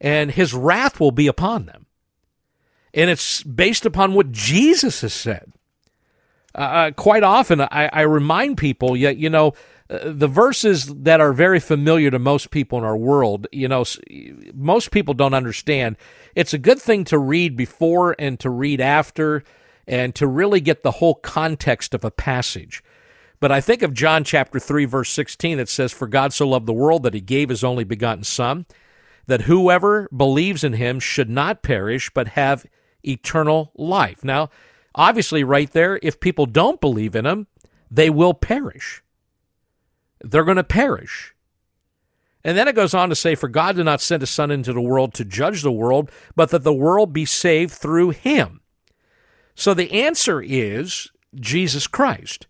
And 0.00 0.30
his 0.30 0.54
wrath 0.54 1.00
will 1.00 1.12
be 1.12 1.26
upon 1.26 1.66
them. 1.66 1.86
And 2.94 3.08
it's 3.08 3.42
based 3.42 3.86
upon 3.86 4.12
what 4.12 4.32
Jesus 4.32 5.00
has 5.00 5.14
said. 5.14 5.52
Uh, 6.54 6.58
uh 6.58 6.90
quite 6.90 7.22
often, 7.22 7.62
I, 7.62 7.88
I 7.90 8.02
remind 8.02 8.58
people, 8.58 8.96
yet, 8.96 9.16
you 9.16 9.30
know, 9.30 9.54
Uh, 9.92 10.10
the 10.10 10.28
verses 10.28 10.86
that 10.86 11.20
are 11.20 11.34
very 11.34 11.60
familiar 11.60 12.10
to 12.10 12.18
most 12.18 12.50
people 12.50 12.78
in 12.78 12.84
our 12.84 12.96
world, 12.96 13.46
you 13.52 13.68
know, 13.68 13.84
most 14.54 14.90
people 14.90 15.12
don't 15.12 15.34
understand. 15.34 15.96
It's 16.34 16.54
a 16.54 16.58
good 16.58 16.80
thing 16.80 17.04
to 17.04 17.18
read 17.18 17.56
before 17.56 18.16
and 18.18 18.40
to 18.40 18.48
read 18.48 18.80
after 18.80 19.44
and 19.86 20.14
to 20.14 20.26
really 20.26 20.60
get 20.60 20.82
the 20.82 20.92
whole 20.92 21.16
context 21.16 21.92
of 21.92 22.04
a 22.04 22.10
passage. 22.10 22.82
But 23.38 23.52
I 23.52 23.60
think 23.60 23.82
of 23.82 23.92
John 23.92 24.24
chapter 24.24 24.58
3 24.58 24.86
verse 24.86 25.10
16 25.10 25.58
that 25.58 25.68
says 25.68 25.92
for 25.92 26.06
God 26.06 26.32
so 26.32 26.48
loved 26.48 26.66
the 26.66 26.72
world 26.72 27.02
that 27.02 27.14
he 27.14 27.20
gave 27.20 27.50
his 27.50 27.64
only 27.64 27.84
begotten 27.84 28.24
son 28.24 28.64
that 29.26 29.42
whoever 29.42 30.08
believes 30.16 30.64
in 30.64 30.72
him 30.74 31.00
should 31.00 31.28
not 31.28 31.62
perish 31.62 32.10
but 32.14 32.28
have 32.28 32.64
eternal 33.04 33.72
life. 33.74 34.24
Now, 34.24 34.48
obviously 34.94 35.44
right 35.44 35.70
there 35.70 35.98
if 36.02 36.18
people 36.20 36.46
don't 36.46 36.80
believe 36.80 37.14
in 37.14 37.26
him, 37.26 37.46
they 37.90 38.08
will 38.08 38.32
perish 38.32 39.02
they're 40.22 40.44
going 40.44 40.56
to 40.56 40.64
perish. 40.64 41.34
And 42.44 42.56
then 42.56 42.66
it 42.66 42.74
goes 42.74 42.94
on 42.94 43.08
to 43.08 43.14
say, 43.14 43.34
For 43.34 43.48
God 43.48 43.76
did 43.76 43.84
not 43.84 44.00
send 44.00 44.22
his 44.22 44.30
Son 44.30 44.50
into 44.50 44.72
the 44.72 44.80
world 44.80 45.14
to 45.14 45.24
judge 45.24 45.62
the 45.62 45.72
world, 45.72 46.10
but 46.34 46.50
that 46.50 46.64
the 46.64 46.72
world 46.72 47.12
be 47.12 47.24
saved 47.24 47.72
through 47.72 48.10
him. 48.10 48.60
So 49.54 49.74
the 49.74 49.92
answer 49.92 50.42
is 50.42 51.10
Jesus 51.34 51.86
Christ. 51.86 52.46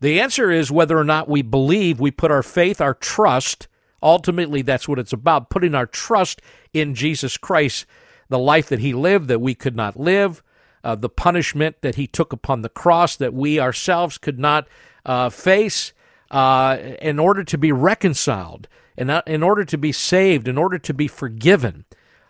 The 0.00 0.20
answer 0.20 0.50
is 0.50 0.70
whether 0.70 0.98
or 0.98 1.04
not 1.04 1.28
we 1.28 1.42
believe, 1.42 2.00
we 2.00 2.10
put 2.10 2.30
our 2.30 2.42
faith, 2.42 2.80
our 2.80 2.94
trust. 2.94 3.68
Ultimately, 4.02 4.62
that's 4.62 4.88
what 4.88 4.98
it's 4.98 5.12
about 5.12 5.50
putting 5.50 5.74
our 5.74 5.86
trust 5.86 6.40
in 6.72 6.94
Jesus 6.94 7.36
Christ, 7.36 7.86
the 8.28 8.38
life 8.38 8.68
that 8.68 8.80
he 8.80 8.92
lived 8.92 9.28
that 9.28 9.40
we 9.40 9.54
could 9.54 9.76
not 9.76 9.98
live, 9.98 10.42
uh, 10.84 10.94
the 10.94 11.08
punishment 11.08 11.76
that 11.80 11.96
he 11.96 12.06
took 12.06 12.32
upon 12.32 12.62
the 12.62 12.68
cross 12.68 13.16
that 13.16 13.34
we 13.34 13.58
ourselves 13.58 14.18
could 14.18 14.38
not 14.38 14.68
uh, 15.04 15.30
face 15.30 15.92
uh, 16.30 16.78
in 17.00 17.18
order 17.18 17.44
to 17.44 17.58
be 17.58 17.72
reconciled, 17.72 18.68
in, 18.96 19.10
in 19.26 19.42
order 19.42 19.64
to 19.64 19.78
be 19.78 19.92
saved, 19.92 20.48
in 20.48 20.58
order 20.58 20.78
to 20.78 20.94
be 20.94 21.08
forgiven, 21.08 21.84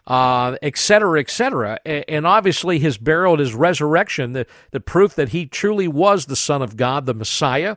uh, 0.07 0.57
et 0.63 0.77
cetera, 0.79 1.21
et 1.21 1.31
cetera. 1.31 1.79
And 1.85 2.27
obviously, 2.27 2.79
his 2.79 2.99
burial 2.99 3.35
and 3.35 3.41
his 3.41 3.55
resurrection, 3.55 4.33
the, 4.33 4.47
the 4.71 4.81
proof 4.81 5.15
that 5.15 5.31
he 5.31 5.47
truly 5.47 5.89
was 5.89 6.27
the 6.27 6.37
Son 6.37 6.63
of 6.63 6.77
God, 6.77 7.07
the 7.07 7.15
Messiah. 7.15 7.77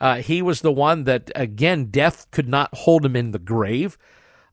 Uh, 0.00 0.16
he 0.16 0.42
was 0.42 0.62
the 0.62 0.72
one 0.72 1.04
that, 1.04 1.30
again, 1.34 1.86
death 1.86 2.26
could 2.30 2.48
not 2.48 2.74
hold 2.74 3.04
him 3.04 3.16
in 3.16 3.32
the 3.32 3.38
grave. 3.38 3.98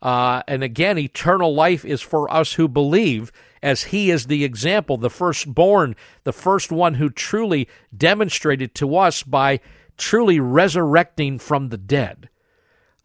Uh, 0.01 0.43
and 0.47 0.63
again, 0.63 0.97
eternal 0.97 1.55
life 1.55 1.83
is 1.83 2.01
for 2.01 2.31
us 2.31 2.53
who 2.53 2.67
believe, 2.67 3.31
as 3.63 3.85
he 3.85 4.11
is 4.11 4.27
the 4.27 4.43
example, 4.43 4.97
the 4.97 5.09
firstborn, 5.09 5.95
the 6.23 6.33
first 6.33 6.71
one 6.71 6.95
who 6.95 7.09
truly 7.09 7.67
demonstrated 7.95 8.75
to 8.75 8.95
us 8.95 9.23
by 9.23 9.59
truly 9.97 10.39
resurrecting 10.39 11.39
from 11.39 11.69
the 11.69 11.77
dead. 11.77 12.29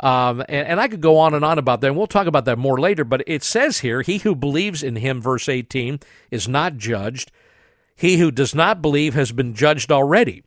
Um, 0.00 0.40
and, 0.49 0.66
and, 0.66 0.80
I 0.80 0.88
could 0.88 1.00
go 1.00 1.18
on 1.18 1.32
and 1.32 1.44
on 1.44 1.58
about 1.58 1.80
that, 1.80 1.87
and 1.87 1.96
we'll 1.96 2.08
talk 2.08 2.26
about 2.26 2.44
that 2.46 2.58
more 2.58 2.80
later. 2.80 3.04
But 3.04 3.22
it 3.26 3.44
says 3.44 3.78
here, 3.78 4.02
He 4.02 4.18
who 4.18 4.34
believes 4.34 4.82
in 4.82 4.96
him, 4.96 5.22
verse 5.22 5.49
18, 5.49 6.00
is 6.30 6.49
not 6.49 6.76
judged. 6.76 7.30
He 7.94 8.16
who 8.16 8.32
does 8.32 8.52
not 8.52 8.82
believe 8.82 9.14
has 9.14 9.30
been 9.30 9.54
judged 9.54 9.92
already. 9.92 10.42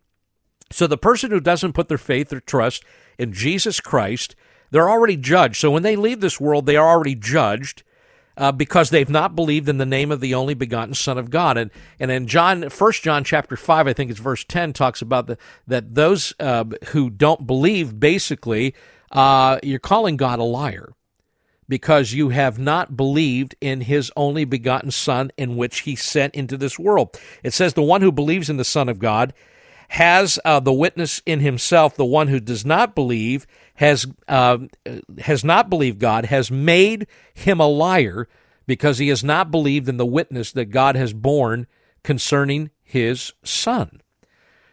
So 0.72 0.88
the 0.88 0.98
person 0.98 1.32
who 1.32 1.40
doesn't 1.40 1.72
put 1.72 1.88
their 1.88 1.98
faith 1.98 2.34
or 2.34 2.42
trust 2.42 2.84
in 3.18 3.32
Jesus 3.32 3.80
Christ, 3.80 4.36
they're 4.72 4.90
already 4.90 5.16
judged. 5.16 5.56
So 5.56 5.72
when 5.72 5.84
they 5.84 5.96
leave 5.96 6.20
this 6.20 6.42
world, 6.42 6.66
they 6.66 6.76
are 6.76 6.90
already 6.90 7.16
judged 7.16 7.84
uh, 8.38 8.52
because 8.52 8.90
they've 8.90 9.10
not 9.10 9.36
believed 9.36 9.70
in 9.70 9.78
the 9.78 9.86
name 9.86 10.12
of 10.12 10.20
the 10.20 10.34
only 10.34 10.54
begotten 10.54 10.94
Son 10.94 11.18
of 11.18 11.30
God. 11.30 11.58
And 11.58 11.72
and 12.00 12.12
in 12.12 12.28
John, 12.28 12.70
First 12.70 13.04
John 13.04 13.24
chapter 13.24 13.56
five, 13.56 13.88
I 13.88 13.94
think 13.94 14.12
it's 14.12 14.20
verse 14.20 14.44
ten, 14.44 14.74
talks 14.74 15.02
about 15.02 15.28
the, 15.28 15.38
that 15.68 15.96
those 15.96 16.34
uh, 16.40 16.66
who 16.88 17.10
don't 17.10 17.48
believe, 17.48 18.00
basically, 18.00 18.76
uh, 19.12 19.60
you're 19.64 19.80
calling 19.80 20.18
God 20.18 20.40
a 20.40 20.44
liar 20.44 20.94
because 21.68 22.14
you 22.14 22.30
have 22.30 22.60
not 22.60 22.96
believed 22.96 23.56
in 23.60 23.82
his 23.82 24.12
only 24.16 24.46
begotten 24.46 24.92
Son, 24.92 25.32
in 25.38 25.56
which 25.56 25.80
he 25.80 25.96
sent 25.96 26.36
into 26.36 26.58
this 26.58 26.78
world. 26.78 27.20
It 27.44 27.54
says, 27.54 27.74
The 27.74 27.82
one 27.82 28.02
who 28.02 28.12
believes 28.12 28.50
in 28.50 28.58
the 28.58 28.64
Son 28.64 28.90
of 28.90 29.00
God 29.00 29.34
has 29.90 30.40
uh, 30.46 30.60
the 30.60 30.74
witness 30.74 31.22
in 31.26 31.40
himself. 31.40 31.96
The 31.96 32.06
one 32.06 32.28
who 32.28 32.40
does 32.40 32.66
not 32.66 32.96
believe 32.96 33.46
has 33.76 34.08
uh, 34.28 34.60
has 35.20 35.44
not 35.44 35.70
believed 35.70 36.00
God 36.00 36.26
has 36.26 36.50
made 36.50 37.08
him 37.34 37.60
a 37.60 37.68
liar 37.68 38.28
because 38.66 38.98
he 38.98 39.10
has 39.10 39.24
not 39.24 39.52
believed 39.52 39.88
in 39.88 39.98
the 39.98 40.06
witness 40.06 40.52
that 40.52 40.66
God 40.66 40.96
has 40.96 41.14
borne 41.14 41.68
concerning 42.04 42.72
his 42.84 43.34
son. 43.44 44.02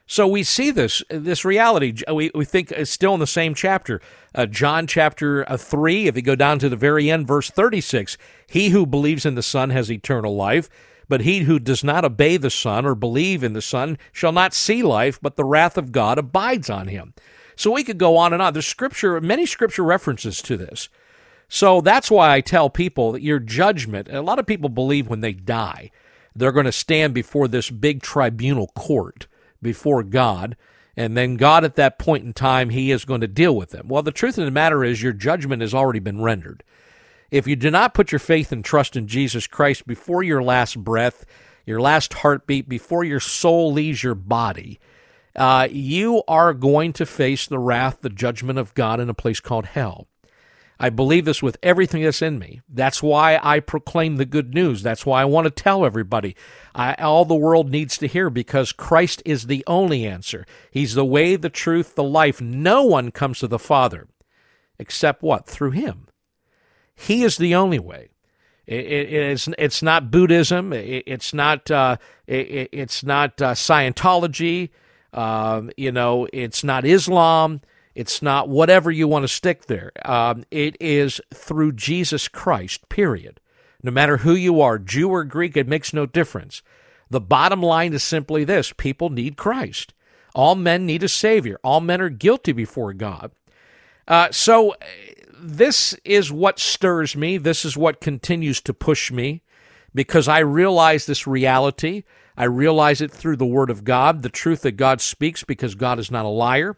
So 0.07 0.27
we 0.27 0.43
see 0.43 0.71
this 0.71 1.03
this 1.09 1.45
reality. 1.45 2.03
We, 2.13 2.31
we 2.35 2.45
think 2.45 2.71
it's 2.71 2.91
still 2.91 3.15
in 3.15 3.21
the 3.21 3.27
same 3.27 3.55
chapter, 3.55 4.01
uh, 4.35 4.47
John 4.47 4.87
chapter 4.87 5.51
uh, 5.51 5.57
three. 5.57 6.07
If 6.07 6.17
you 6.17 6.23
go 6.23 6.37
down 6.37 6.59
to 6.59 6.69
the 6.69 6.77
very 6.77 7.11
end, 7.11 7.27
verse 7.27 7.51
thirty 7.51 7.81
six, 7.81 8.19
he 8.47 8.71
who 8.71 8.87
believes 8.87 9.25
in 9.25 9.35
the 9.35 9.43
Son 9.43 9.71
has 9.71 9.91
eternal 9.91 10.35
life. 10.37 10.69
But 11.09 11.23
he 11.23 11.41
who 11.41 11.59
does 11.59 11.85
not 11.85 12.05
obey 12.05 12.39
the 12.39 12.49
Son 12.49 12.87
or 12.87 12.95
believe 12.95 13.43
in 13.43 13.53
the 13.53 13.61
Son 13.61 13.99
shall 14.13 14.33
not 14.33 14.55
see 14.55 14.83
life, 14.83 15.19
but 15.21 15.37
the 15.37 15.45
wrath 15.45 15.77
of 15.77 15.93
God 15.93 16.17
abides 16.17 16.71
on 16.71 16.89
him. 16.89 17.13
So 17.63 17.71
we 17.71 17.85
could 17.85 17.99
go 17.99 18.17
on 18.17 18.33
and 18.33 18.43
on. 18.43 18.55
There's 18.55 18.67
scripture, 18.67 19.21
many 19.21 19.47
scripture 19.47 19.85
references 19.85 20.43
to 20.43 20.57
this. 20.57 20.89
So 21.49 21.81
that's 21.81 22.11
why 22.11 22.35
I 22.35 22.41
tell 22.41 22.69
people 22.69 23.13
that 23.13 23.23
your 23.23 23.39
judgment, 23.39 24.09
a 24.11 24.21
lot 24.21 24.41
of 24.41 24.47
people 24.47 24.69
believe 24.69 25.07
when 25.07 25.21
they 25.21 25.33
die, 25.33 25.93
they're 26.35 26.51
going 26.51 26.67
to 26.67 26.73
stand 26.73 27.15
before 27.15 27.47
this 27.47 27.71
big 27.71 28.03
tribunal 28.03 28.67
court 28.75 29.29
before 29.63 30.03
God. 30.03 30.57
And 30.97 31.17
then 31.17 31.37
God, 31.37 31.63
at 31.63 31.77
that 31.77 32.01
point 32.01 32.25
in 32.25 32.33
time, 32.33 32.71
He 32.71 32.91
is 32.91 33.05
going 33.05 33.21
to 33.21 33.29
deal 33.29 33.55
with 33.55 33.71
them. 33.71 33.87
Well, 33.87 34.03
the 34.03 34.11
truth 34.11 34.39
of 34.39 34.45
the 34.45 34.51
matter 34.51 34.83
is, 34.83 35.01
your 35.01 35.13
judgment 35.13 35.63
has 35.63 35.73
already 35.73 36.01
been 36.01 36.21
rendered. 36.21 36.65
If 37.31 37.47
you 37.47 37.55
do 37.55 37.71
not 37.71 37.95
put 37.95 38.11
your 38.11 38.19
faith 38.19 38.51
and 38.51 38.65
trust 38.65 38.97
in 38.97 39.07
Jesus 39.07 39.47
Christ 39.47 39.87
before 39.87 40.25
your 40.25 40.43
last 40.43 40.83
breath, 40.83 41.25
your 41.65 41.81
last 41.81 42.13
heartbeat, 42.13 42.69
before 42.69 43.05
your 43.05 43.21
soul 43.21 43.73
leaves 43.73 44.03
your 44.03 44.17
body, 44.17 44.81
uh, 45.37 45.69
you 45.71 46.23
are 46.29 46.53
going 46.55 46.93
to 46.95 47.07
face 47.07 47.47
the 47.47 47.59
wrath, 47.59 47.99
the 48.01 48.11
judgment 48.11 48.59
of 48.59 48.75
God 48.75 49.01
in 49.01 49.09
a 49.09 49.15
place 49.15 49.41
called 49.41 49.67
hell. 49.67 50.09
I 50.79 50.91
believe 50.91 51.27
this 51.27 51.43
with 51.43 51.59
everything 51.63 52.03
that's 52.03 52.23
in 52.23 52.41
me. 52.41 52.61
That's 52.69 53.03
why 53.03 53.39
I 53.41 53.61
proclaim 53.61 54.17
the 54.17 54.25
good 54.25 54.53
news. 54.53 54.83
That's 54.83 55.07
why 55.07 55.23
I 55.23 55.27
want 55.27 55.45
to 55.45 55.51
tell 55.51 55.87
everybody. 55.87 56.35
I, 56.75 56.95
all 56.95 57.25
the 57.25 57.37
world 57.37 57.71
needs 57.71 57.97
to 57.99 58.09
hear 58.09 58.31
because 58.31 58.73
Christ 58.73 59.23
is 59.25 59.47
the 59.47 59.63
only 59.69 60.05
answer. 60.05 60.45
He's 60.73 60.95
the 60.95 61.05
way, 61.05 61.37
the 61.37 61.51
truth, 61.51 61.95
the 61.95 62.03
life. 62.03 62.41
No 62.41 62.83
one 62.83 63.13
comes 63.13 63.39
to 63.39 63.47
the 63.47 63.61
Father 63.61 64.09
except 64.77 65.23
what? 65.23 65.47
Through 65.47 65.71
Him. 65.71 66.09
He 66.95 67.23
is 67.23 67.37
the 67.37 67.55
only 67.55 67.79
way. 67.79 68.11
It, 68.67 68.85
it, 68.85 69.13
it's 69.13 69.49
it's 69.59 69.83
not 69.83 70.11
Buddhism. 70.11 70.73
It, 70.73 71.05
it's 71.07 71.33
not 71.33 71.71
uh, 71.71 71.97
it's 72.27 73.03
not 73.05 73.41
uh, 73.41 73.55
Scientology. 73.55 74.71
Um, 75.13 75.71
you 75.77 75.93
know, 75.93 76.27
it's 76.33 76.65
not 76.65 76.85
Islam. 76.85 77.61
It's 77.95 78.23
not 78.23 78.49
whatever 78.49 78.91
you 78.91 79.07
want 79.07 79.25
to 79.25 79.29
stick 79.29 79.67
there. 79.67 79.93
Um, 80.05 80.45
it 80.51 80.77
is 80.81 81.21
through 81.33 81.73
Jesus 81.73 82.29
Christ, 82.29 82.89
period. 82.89 83.41
No 83.83 83.91
matter 83.91 84.19
who 84.19 84.35
you 84.35 84.61
are, 84.61 84.79
Jew 84.79 85.11
or 85.11 85.25
Greek, 85.25 85.57
it 85.57 85.69
makes 85.69 85.93
no 85.93 86.07
difference. 86.07 86.63
The 87.11 87.21
bottom 87.21 87.63
line 87.63 87.93
is 87.93 88.03
simply 88.03 88.45
this 88.45 88.73
people 88.73 89.11
need 89.11 89.37
Christ. 89.37 89.93
All 90.35 90.55
men 90.55 90.87
need 90.87 91.03
a 91.03 91.09
Savior. 91.09 91.59
All 91.63 91.81
men 91.81 92.01
are 92.01 92.09
guilty 92.09 92.53
before 92.53 92.95
God. 92.95 93.33
Uh, 94.09 94.29
so, 94.31 94.75
this 95.39 95.95
is 96.05 96.33
what 96.33 96.59
stirs 96.59 97.17
me. 97.17 97.37
This 97.37 97.65
is 97.65 97.77
what 97.77 98.01
continues 98.01 98.61
to 98.63 98.73
push 98.73 99.11
me 99.11 99.43
because 99.95 100.29
I 100.29 100.39
realize 100.39 101.05
this 101.05 101.27
reality. 101.27 102.05
I 102.37 102.45
realize 102.45 103.01
it 103.01 103.11
through 103.11 103.37
the 103.37 103.47
Word 103.47 103.71
of 103.71 103.85
God, 103.85 104.23
the 104.23 104.29
truth 104.29 104.63
that 104.63 104.73
God 104.73 105.01
speaks 105.01 105.45
because 105.45 105.75
God 105.75 105.99
is 105.99 106.11
not 106.11 106.25
a 106.25 106.29
liar. 106.29 106.77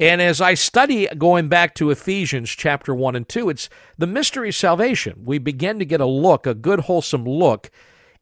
And 0.00 0.20
as 0.20 0.40
I 0.40 0.54
study 0.54 1.06
going 1.16 1.48
back 1.48 1.74
to 1.76 1.90
Ephesians 1.90 2.50
chapter 2.50 2.94
1 2.94 3.14
and 3.14 3.28
2, 3.28 3.50
it's 3.50 3.68
the 3.96 4.06
mystery 4.06 4.48
of 4.48 4.54
salvation. 4.54 5.22
We 5.24 5.38
begin 5.38 5.78
to 5.78 5.84
get 5.84 6.00
a 6.00 6.06
look, 6.06 6.46
a 6.46 6.54
good, 6.54 6.80
wholesome 6.80 7.24
look 7.24 7.70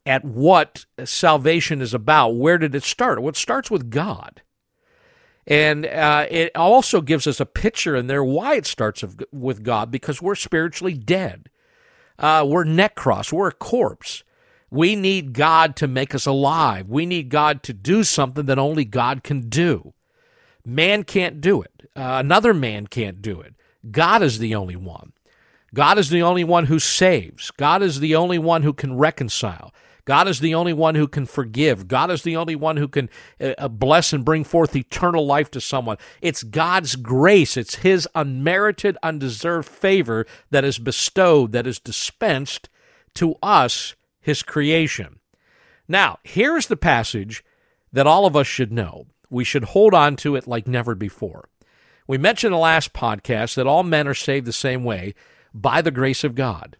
at 0.05 0.23
what 0.23 0.85
salvation 1.03 1.81
is 1.81 1.93
about. 1.93 2.35
Where 2.35 2.57
did 2.57 2.75
it 2.75 2.83
start? 2.83 3.19
Well, 3.19 3.29
it 3.29 3.35
starts 3.35 3.71
with 3.71 3.89
God. 3.89 4.41
And 5.47 5.85
uh, 5.85 6.27
it 6.29 6.55
also 6.55 7.01
gives 7.01 7.25
us 7.25 7.39
a 7.39 7.45
picture 7.45 7.95
in 7.95 8.07
there 8.07 8.23
why 8.23 8.55
it 8.55 8.65
starts 8.65 9.03
with 9.31 9.63
God, 9.63 9.89
because 9.89 10.21
we're 10.21 10.35
spiritually 10.35 10.93
dead. 10.93 11.49
Uh, 12.19 12.45
we're 12.47 12.63
neck 12.63 12.95
necros, 12.95 13.33
we're 13.33 13.47
a 13.47 13.53
corpse. 13.53 14.23
We 14.71 14.95
need 14.95 15.33
God 15.33 15.75
to 15.77 15.87
make 15.87 16.15
us 16.15 16.25
alive. 16.25 16.87
We 16.87 17.05
need 17.05 17.29
God 17.29 17.61
to 17.63 17.73
do 17.73 18.03
something 18.03 18.45
that 18.45 18.57
only 18.57 18.85
God 18.85 19.21
can 19.23 19.49
do. 19.49 19.93
Man 20.65 21.03
can't 21.03 21.41
do 21.41 21.61
it. 21.61 21.89
Uh, 21.95 22.17
another 22.23 22.53
man 22.53 22.87
can't 22.87 23.21
do 23.21 23.41
it. 23.41 23.53
God 23.91 24.23
is 24.23 24.39
the 24.39 24.55
only 24.55 24.77
one. 24.77 25.11
God 25.73 25.97
is 25.97 26.09
the 26.09 26.21
only 26.21 26.43
one 26.43 26.65
who 26.65 26.79
saves. 26.79 27.51
God 27.51 27.81
is 27.81 27.99
the 27.99 28.15
only 28.15 28.39
one 28.39 28.63
who 28.63 28.73
can 28.73 28.97
reconcile. 28.97 29.73
God 30.05 30.27
is 30.27 30.39
the 30.39 30.55
only 30.55 30.73
one 30.73 30.95
who 30.95 31.07
can 31.07 31.25
forgive. 31.25 31.87
God 31.87 32.09
is 32.09 32.23
the 32.23 32.35
only 32.35 32.55
one 32.55 32.77
who 32.77 32.87
can 32.87 33.09
uh, 33.39 33.53
uh 33.57 33.67
bless 33.67 34.13
and 34.13 34.25
bring 34.25 34.43
forth 34.43 34.75
eternal 34.75 35.25
life 35.25 35.51
to 35.51 35.61
someone. 35.61 35.97
It's 36.21 36.43
God's 36.43 36.95
grace. 36.95 37.55
It's 37.55 37.75
His 37.75 38.07
unmerited, 38.15 38.97
undeserved 39.03 39.67
favor 39.67 40.25
that 40.49 40.63
is 40.63 40.79
bestowed, 40.79 41.51
that 41.51 41.67
is 41.67 41.79
dispensed 41.79 42.69
to 43.15 43.35
us, 43.43 43.95
His 44.21 44.43
creation. 44.43 45.19
Now, 45.87 46.19
here's 46.23 46.67
the 46.67 46.77
passage 46.77 47.43
that 47.91 48.07
all 48.07 48.25
of 48.25 48.35
us 48.35 48.47
should 48.47 48.71
know 48.71 49.07
we 49.29 49.43
should 49.43 49.63
hold 49.63 49.93
on 49.93 50.17
to 50.17 50.35
it 50.35 50.45
like 50.45 50.67
never 50.67 50.93
before. 50.93 51.49
We 52.05 52.17
mentioned 52.17 52.49
in 52.49 52.57
the 52.57 52.59
last 52.59 52.93
podcast 52.93 53.55
that 53.55 53.65
all 53.65 53.83
men 53.83 54.07
are 54.07 54.13
saved 54.13 54.45
the 54.45 54.53
same 54.53 54.83
way 54.83 55.15
by 55.53 55.81
the 55.81 55.91
grace 55.91 56.23
of 56.23 56.35
God. 56.35 56.77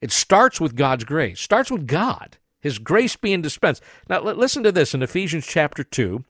It 0.00 0.12
starts 0.12 0.60
with 0.60 0.76
God's 0.76 1.04
grace, 1.04 1.40
starts 1.40 1.70
with 1.70 1.86
God, 1.86 2.36
His 2.60 2.78
grace 2.78 3.16
being 3.16 3.40
dispensed. 3.40 3.82
Now, 4.08 4.20
listen 4.20 4.62
to 4.62 4.70
this 4.70 4.94
in 4.94 5.02
Ephesians 5.02 5.46
chapter 5.46 5.82
2, 5.82 6.24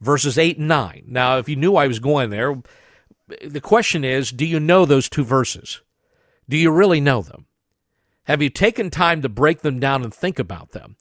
verses 0.00 0.38
8 0.38 0.58
and 0.58 0.68
9. 0.68 1.04
Now, 1.06 1.38
if 1.38 1.48
you 1.48 1.56
knew 1.56 1.76
I 1.76 1.86
was 1.86 1.98
going 1.98 2.30
there, 2.30 2.60
the 3.44 3.60
question 3.60 4.04
is 4.04 4.30
do 4.30 4.46
you 4.46 4.58
know 4.58 4.86
those 4.86 5.08
two 5.08 5.24
verses? 5.24 5.82
Do 6.48 6.56
you 6.56 6.70
really 6.70 7.00
know 7.00 7.22
them? 7.22 7.46
Have 8.24 8.42
you 8.42 8.50
taken 8.50 8.90
time 8.90 9.22
to 9.22 9.28
break 9.28 9.60
them 9.60 9.80
down 9.80 10.02
and 10.02 10.14
think 10.14 10.38
about 10.38 10.72
them? 10.72 10.96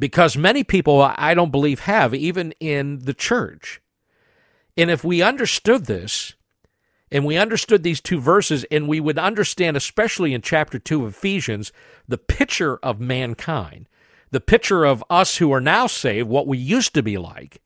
because 0.00 0.36
many 0.36 0.64
people 0.64 1.02
I 1.02 1.34
don't 1.34 1.52
believe 1.52 1.80
have, 1.80 2.14
even 2.14 2.52
in 2.52 3.00
the 3.00 3.14
church. 3.14 3.80
And 4.76 4.90
if 4.90 5.04
we 5.04 5.22
understood 5.22 5.84
this, 5.84 6.34
and 7.12 7.26
we 7.26 7.36
understood 7.36 7.82
these 7.82 8.00
two 8.00 8.18
verses, 8.18 8.64
and 8.70 8.88
we 8.88 8.98
would 8.98 9.18
understand, 9.18 9.76
especially 9.76 10.32
in 10.32 10.40
chapter 10.40 10.78
2 10.78 11.04
of 11.04 11.14
Ephesians, 11.14 11.70
the 12.08 12.16
picture 12.16 12.78
of 12.78 12.98
mankind, 12.98 13.88
the 14.30 14.40
picture 14.40 14.84
of 14.84 15.04
us 15.10 15.36
who 15.36 15.52
are 15.52 15.60
now 15.60 15.86
saved, 15.86 16.28
what 16.28 16.46
we 16.46 16.56
used 16.56 16.94
to 16.94 17.02
be 17.02 17.18
like, 17.18 17.60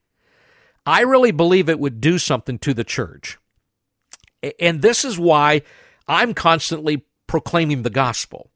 I 0.85 1.02
really 1.02 1.30
believe 1.30 1.68
it 1.68 1.78
would 1.78 2.00
do 2.00 2.18
something 2.18 2.59
to 2.61 2.74
the 2.74 2.85
church. 2.85 3.38
And 4.59 4.83
this 4.83 5.04
is 5.04 5.18
why 5.18 5.62
I'm 6.09 6.35
constantly 6.35 7.07
proclaiming 7.28 7.83
the 7.83 7.90
gospel. 7.90 8.50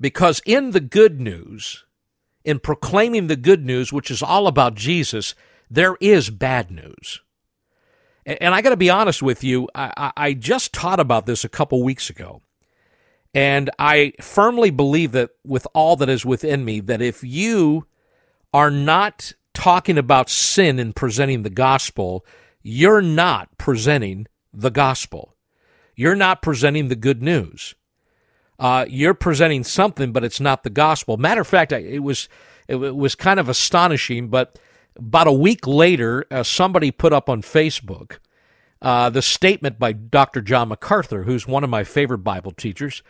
Because 0.00 0.40
in 0.46 0.70
the 0.70 0.80
good 0.80 1.20
news, 1.20 1.84
in 2.44 2.58
proclaiming 2.58 3.26
the 3.26 3.36
good 3.36 3.64
news, 3.64 3.92
which 3.92 4.10
is 4.10 4.22
all 4.22 4.46
about 4.46 4.74
Jesus, 4.74 5.34
there 5.70 5.96
is 6.00 6.30
bad 6.30 6.70
news. 6.70 7.20
And 8.24 8.54
I 8.54 8.62
got 8.62 8.70
to 8.70 8.76
be 8.76 8.90
honest 8.90 9.22
with 9.22 9.44
you, 9.44 9.68
I, 9.74 10.34
just 10.38 10.72
taught 10.72 11.00
about 11.00 11.26
this 11.26 11.44
a 11.44 11.48
couple 11.48 11.82
weeks 11.82 12.10
ago. 12.10 12.42
And 13.34 13.70
I 13.78 14.12
firmly 14.20 14.70
believe 14.70 15.12
that 15.12 15.30
with 15.44 15.66
all 15.74 15.96
that 15.96 16.08
is 16.08 16.24
within 16.24 16.64
me, 16.64 16.80
that 16.80 17.00
if 17.00 17.22
you 17.22 17.86
are 18.52 18.70
not 18.70 19.32
talking 19.54 19.98
about 19.98 20.28
sin 20.28 20.78
and 20.78 20.94
presenting 20.94 21.42
the 21.42 21.50
gospel, 21.50 22.24
you're 22.62 23.02
not 23.02 23.56
presenting 23.58 24.26
the 24.52 24.70
gospel. 24.70 25.34
You're 25.94 26.16
not 26.16 26.42
presenting 26.42 26.88
the 26.88 26.96
good 26.96 27.22
news 27.22 27.74
uh, 28.60 28.84
you're 28.88 29.14
presenting 29.14 29.64
something, 29.64 30.12
but 30.12 30.22
it's 30.22 30.38
not 30.38 30.62
the 30.62 30.70
gospel. 30.70 31.16
Matter 31.16 31.40
of 31.40 31.48
fact, 31.48 31.72
it 31.72 32.00
was 32.00 32.28
it 32.68 32.76
was 32.76 33.14
kind 33.14 33.40
of 33.40 33.48
astonishing. 33.48 34.28
But 34.28 34.58
about 34.96 35.26
a 35.26 35.32
week 35.32 35.66
later, 35.66 36.26
uh, 36.30 36.42
somebody 36.42 36.90
put 36.90 37.12
up 37.12 37.28
on 37.28 37.40
Facebook 37.42 38.18
uh, 38.82 39.10
the 39.10 39.22
statement 39.22 39.78
by 39.78 39.92
Dr. 39.92 40.42
John 40.42 40.68
MacArthur, 40.68 41.24
who's 41.24 41.48
one 41.48 41.64
of 41.64 41.70
my 41.70 41.84
favorite 41.84 42.18
Bible 42.18 42.52
teachers. 42.52 43.02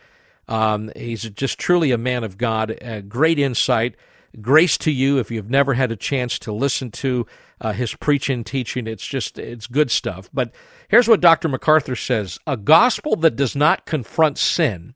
Um, 0.47 0.89
he's 0.95 1.23
just 1.29 1.59
truly 1.59 1.91
a 1.91 1.97
man 1.97 2.23
of 2.23 2.37
God, 2.37 2.77
great 3.07 3.37
insight. 3.37 3.95
Grace 4.39 4.77
to 4.79 4.91
you 4.91 5.17
if 5.17 5.29
you've 5.29 5.49
never 5.49 5.73
had 5.73 5.91
a 5.91 5.97
chance 5.97 6.39
to 6.39 6.53
listen 6.53 6.89
to 6.91 7.27
uh, 7.59 7.73
his 7.73 7.93
preaching, 7.95 8.45
teaching. 8.45 8.87
It's 8.87 9.05
just, 9.05 9.37
it's 9.37 9.67
good 9.67 9.91
stuff. 9.91 10.29
But 10.33 10.53
here's 10.87 11.09
what 11.09 11.19
Dr. 11.19 11.49
MacArthur 11.49 11.97
says 11.97 12.39
A 12.47 12.55
gospel 12.55 13.17
that 13.17 13.35
does 13.35 13.57
not 13.57 13.85
confront 13.85 14.37
sin 14.37 14.95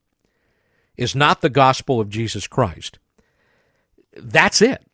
is 0.97 1.15
not 1.15 1.41
the 1.41 1.49
gospel 1.49 1.99
of 1.99 2.10
Jesus 2.10 2.47
Christ. 2.47 2.99
That's 4.15 4.62
it. 4.62 4.86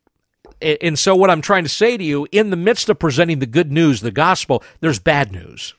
And 0.61 0.97
so, 0.97 1.15
what 1.15 1.29
I'm 1.29 1.41
trying 1.41 1.63
to 1.63 1.69
say 1.69 1.97
to 1.97 2.03
you, 2.03 2.27
in 2.31 2.51
the 2.51 2.55
midst 2.55 2.89
of 2.89 2.99
presenting 2.99 3.39
the 3.39 3.47
good 3.47 3.71
news, 3.71 4.01
the 4.01 4.11
gospel, 4.11 4.63
there's 4.79 4.99
bad 4.99 5.31
news. 5.31 5.73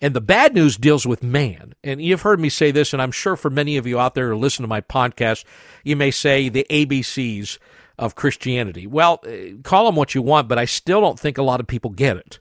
And 0.00 0.14
the 0.14 0.20
bad 0.20 0.54
news 0.54 0.76
deals 0.76 1.06
with 1.06 1.22
man. 1.22 1.74
And 1.82 2.02
you've 2.02 2.22
heard 2.22 2.38
me 2.38 2.48
say 2.50 2.70
this, 2.70 2.92
and 2.92 3.00
I'm 3.00 3.10
sure 3.10 3.34
for 3.34 3.50
many 3.50 3.76
of 3.76 3.86
you 3.86 3.98
out 3.98 4.14
there 4.14 4.28
who 4.28 4.36
listen 4.36 4.62
to 4.62 4.68
my 4.68 4.80
podcast, 4.80 5.44
you 5.84 5.96
may 5.96 6.10
say 6.10 6.48
the 6.48 6.66
ABCs 6.68 7.58
of 7.98 8.14
Christianity. 8.14 8.86
Well, 8.86 9.20
uh, 9.26 9.60
call 9.62 9.86
them 9.86 9.96
what 9.96 10.14
you 10.14 10.22
want, 10.22 10.48
but 10.48 10.58
I 10.58 10.66
still 10.66 11.00
don't 11.00 11.18
think 11.18 11.38
a 11.38 11.42
lot 11.42 11.60
of 11.60 11.66
people 11.66 11.90
get 11.90 12.18
it. 12.18 12.40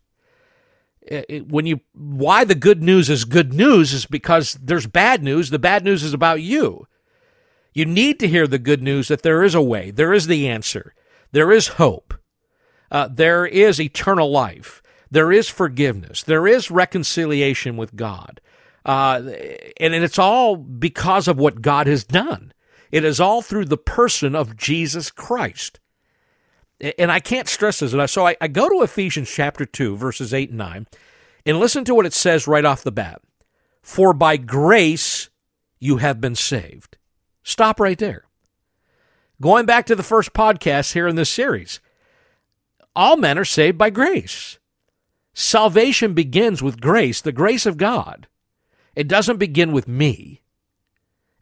Uh, 1.09 1.39
when 1.47 1.65
you 1.65 1.79
why 1.93 2.43
the 2.43 2.55
good 2.55 2.81
news 2.81 3.09
is 3.09 3.25
good 3.25 3.53
news 3.53 3.93
is 3.93 4.05
because 4.05 4.57
there's 4.61 4.87
bad 4.87 5.23
news. 5.23 5.49
The 5.51 5.59
bad 5.59 5.85
news 5.85 6.03
is 6.03 6.13
about 6.13 6.41
you. 6.41 6.87
You 7.75 7.85
need 7.85 8.21
to 8.21 8.27
hear 8.27 8.47
the 8.47 8.57
good 8.57 8.81
news 8.81 9.09
that 9.09 9.21
there 9.21 9.43
is 9.43 9.53
a 9.53 9.61
way, 9.61 9.91
there 9.91 10.13
is 10.13 10.27
the 10.27 10.47
answer, 10.47 10.95
there 11.33 11.51
is 11.51 11.67
hope, 11.67 12.13
uh, 12.89 13.09
there 13.11 13.45
is 13.45 13.81
eternal 13.81 14.31
life, 14.31 14.81
there 15.11 15.29
is 15.29 15.49
forgiveness, 15.49 16.23
there 16.23 16.47
is 16.47 16.71
reconciliation 16.71 17.75
with 17.75 17.95
God. 17.95 18.39
Uh, 18.85 19.21
and, 19.77 19.93
and 19.93 20.03
it's 20.05 20.17
all 20.17 20.55
because 20.55 21.27
of 21.27 21.37
what 21.37 21.61
God 21.61 21.87
has 21.87 22.05
done. 22.05 22.53
It 22.91 23.03
is 23.03 23.19
all 23.19 23.41
through 23.41 23.65
the 23.65 23.77
person 23.77 24.35
of 24.35 24.55
Jesus 24.55 25.11
Christ. 25.11 25.81
And 26.97 27.11
I 27.11 27.19
can't 27.19 27.49
stress 27.49 27.79
this. 27.79 27.93
enough. 27.93 28.09
so 28.09 28.27
I, 28.27 28.37
I 28.39 28.47
go 28.47 28.69
to 28.69 28.83
Ephesians 28.83 29.29
chapter 29.29 29.65
2, 29.65 29.97
verses 29.97 30.33
8 30.33 30.49
and 30.49 30.57
9, 30.59 30.87
and 31.45 31.59
listen 31.59 31.83
to 31.85 31.95
what 31.95 32.05
it 32.05 32.13
says 32.13 32.47
right 32.47 32.63
off 32.63 32.83
the 32.83 32.91
bat. 32.91 33.21
For 33.81 34.13
by 34.13 34.37
grace 34.37 35.29
you 35.79 35.97
have 35.97 36.21
been 36.21 36.35
saved. 36.35 36.97
Stop 37.45 37.79
right 37.79 37.99
there. 37.99 38.25
Going 39.39 39.67
back 39.67 39.85
to 39.85 39.95
the 39.95 40.03
first 40.03 40.33
podcast 40.33 40.93
here 40.93 41.07
in 41.07 41.15
this 41.15 41.29
series, 41.29 41.79
all 42.95 43.17
men 43.17 43.37
are 43.37 43.45
saved 43.45 43.77
by 43.77 43.91
grace. 43.91 44.57
Salvation 45.33 46.13
begins 46.15 46.63
with 46.63 46.81
grace, 46.81 47.21
the 47.21 47.31
grace 47.31 47.67
of 47.67 47.77
God. 47.77 48.27
It 48.95 49.07
doesn't 49.07 49.37
begin 49.37 49.73
with 49.73 49.87
me 49.87 50.41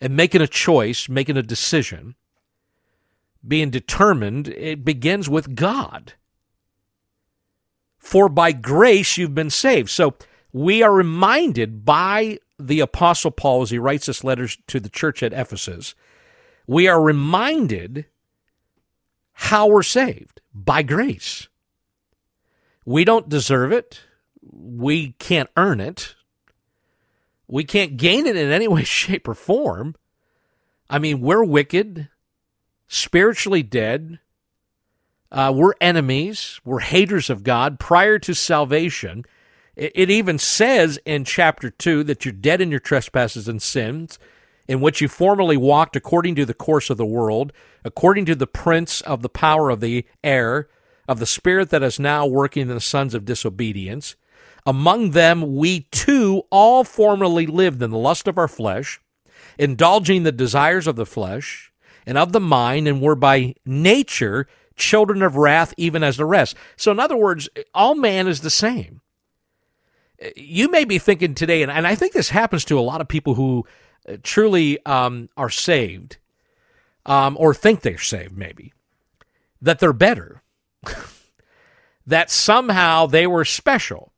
and 0.01 0.15
making 0.15 0.41
a 0.41 0.47
choice, 0.47 1.07
making 1.07 1.37
a 1.37 1.41
decision, 1.43 2.15
being 3.47 3.69
determined. 3.69 4.49
It 4.49 4.83
begins 4.83 5.29
with 5.29 5.55
God. 5.55 6.13
For 7.97 8.27
by 8.27 8.51
grace 8.51 9.17
you've 9.17 9.35
been 9.35 9.49
saved. 9.49 9.89
So 9.89 10.15
we 10.51 10.83
are 10.83 10.93
reminded 10.93 11.85
by 11.85 12.39
the 12.59 12.79
Apostle 12.79 13.31
Paul 13.31 13.61
as 13.61 13.71
he 13.71 13.77
writes 13.77 14.05
this 14.05 14.23
letter 14.23 14.47
to 14.67 14.79
the 14.79 14.89
church 14.89 15.23
at 15.23 15.33
Ephesus, 15.33 15.95
we 16.67 16.87
are 16.87 17.01
reminded 17.01 18.05
how 19.33 19.67
we're 19.67 19.83
saved 19.83 20.41
by 20.53 20.83
grace. 20.83 21.47
We 22.85 23.03
don't 23.03 23.29
deserve 23.29 23.71
it. 23.71 24.01
We 24.41 25.13
can't 25.13 25.49
earn 25.57 25.79
it. 25.79 26.15
We 27.47 27.63
can't 27.63 27.97
gain 27.97 28.25
it 28.25 28.35
in 28.35 28.51
any 28.51 28.67
way, 28.67 28.83
shape, 28.85 29.27
or 29.27 29.33
form. 29.33 29.95
I 30.89 30.99
mean, 30.99 31.21
we're 31.21 31.43
wicked, 31.43 32.09
spiritually 32.87 33.63
dead. 33.63 34.19
Uh, 35.31 35.51
we're 35.55 35.73
enemies. 35.81 36.61
We're 36.63 36.79
haters 36.79 37.29
of 37.29 37.43
God 37.43 37.79
prior 37.79 38.19
to 38.19 38.35
salvation. 38.35 39.23
It, 39.75 40.11
even 40.11 40.37
says 40.37 40.99
in 41.05 41.25
chapter 41.25 41.69
2 41.71 42.03
that 42.03 42.25
you're 42.25 42.31
dead 42.31 42.61
in 42.61 42.69
your 42.69 42.79
trespasses 42.79 43.47
and 43.47 43.61
sins, 43.61 44.19
in 44.67 44.81
which 44.81 45.01
you 45.01 45.07
formerly 45.07 45.57
walked 45.57 45.95
according 45.95 46.35
to 46.35 46.45
the 46.45 46.53
course 46.53 46.89
of 46.89 46.97
the 46.97 47.05
world, 47.05 47.51
according 47.83 48.25
to 48.25 48.35
the 48.35 48.47
prince 48.47 49.01
of 49.01 49.21
the 49.21 49.29
power 49.29 49.69
of 49.69 49.79
the 49.79 50.05
air, 50.23 50.69
of 51.07 51.19
the 51.19 51.25
spirit 51.25 51.69
that 51.71 51.83
is 51.83 51.99
now 51.99 52.25
working 52.25 52.63
in 52.63 52.67
the 52.75 52.79
sons 52.79 53.13
of 53.13 53.25
disobedience. 53.25 54.15
Among 54.65 55.11
them 55.11 55.55
we 55.55 55.81
too 55.91 56.43
all 56.49 56.83
formerly 56.83 57.45
lived 57.45 57.81
in 57.81 57.91
the 57.91 57.97
lust 57.97 58.27
of 58.27 58.37
our 58.37 58.47
flesh, 58.47 59.01
indulging 59.57 60.23
the 60.23 60.31
desires 60.31 60.87
of 60.87 60.95
the 60.95 61.05
flesh 61.05 61.73
and 62.05 62.17
of 62.17 62.31
the 62.31 62.39
mind, 62.39 62.87
and 62.87 63.01
were 63.01 63.15
by 63.15 63.55
nature 63.65 64.47
children 64.75 65.21
of 65.21 65.35
wrath, 65.35 65.73
even 65.77 66.03
as 66.03 66.17
the 66.17 66.25
rest. 66.25 66.55
So, 66.77 66.91
in 66.91 66.99
other 66.99 67.17
words, 67.17 67.49
all 67.73 67.95
man 67.95 68.27
is 68.27 68.41
the 68.41 68.49
same. 68.49 69.01
You 70.35 70.69
may 70.69 70.85
be 70.85 70.99
thinking 70.99 71.35
today, 71.35 71.63
and, 71.63 71.71
I 71.71 71.95
think 71.95 72.13
this 72.13 72.29
happens 72.29 72.65
to 72.65 72.79
a 72.79 72.81
lot 72.81 73.01
of 73.01 73.07
people 73.07 73.35
who 73.35 73.65
uh, 74.07 74.17
truly 74.23 74.83
um, 74.85 75.29
are 75.35 75.49
saved, 75.49 76.17
um, 77.05 77.35
or 77.39 77.53
think 77.53 77.81
they're 77.81 77.97
saved, 77.97 78.37
maybe, 78.37 78.73
that 79.61 79.79
they're 79.79 79.93
better, 79.93 80.41
that 82.07 82.29
somehow 82.29 83.05
they 83.05 83.27
were 83.27 83.45
special 83.45 84.13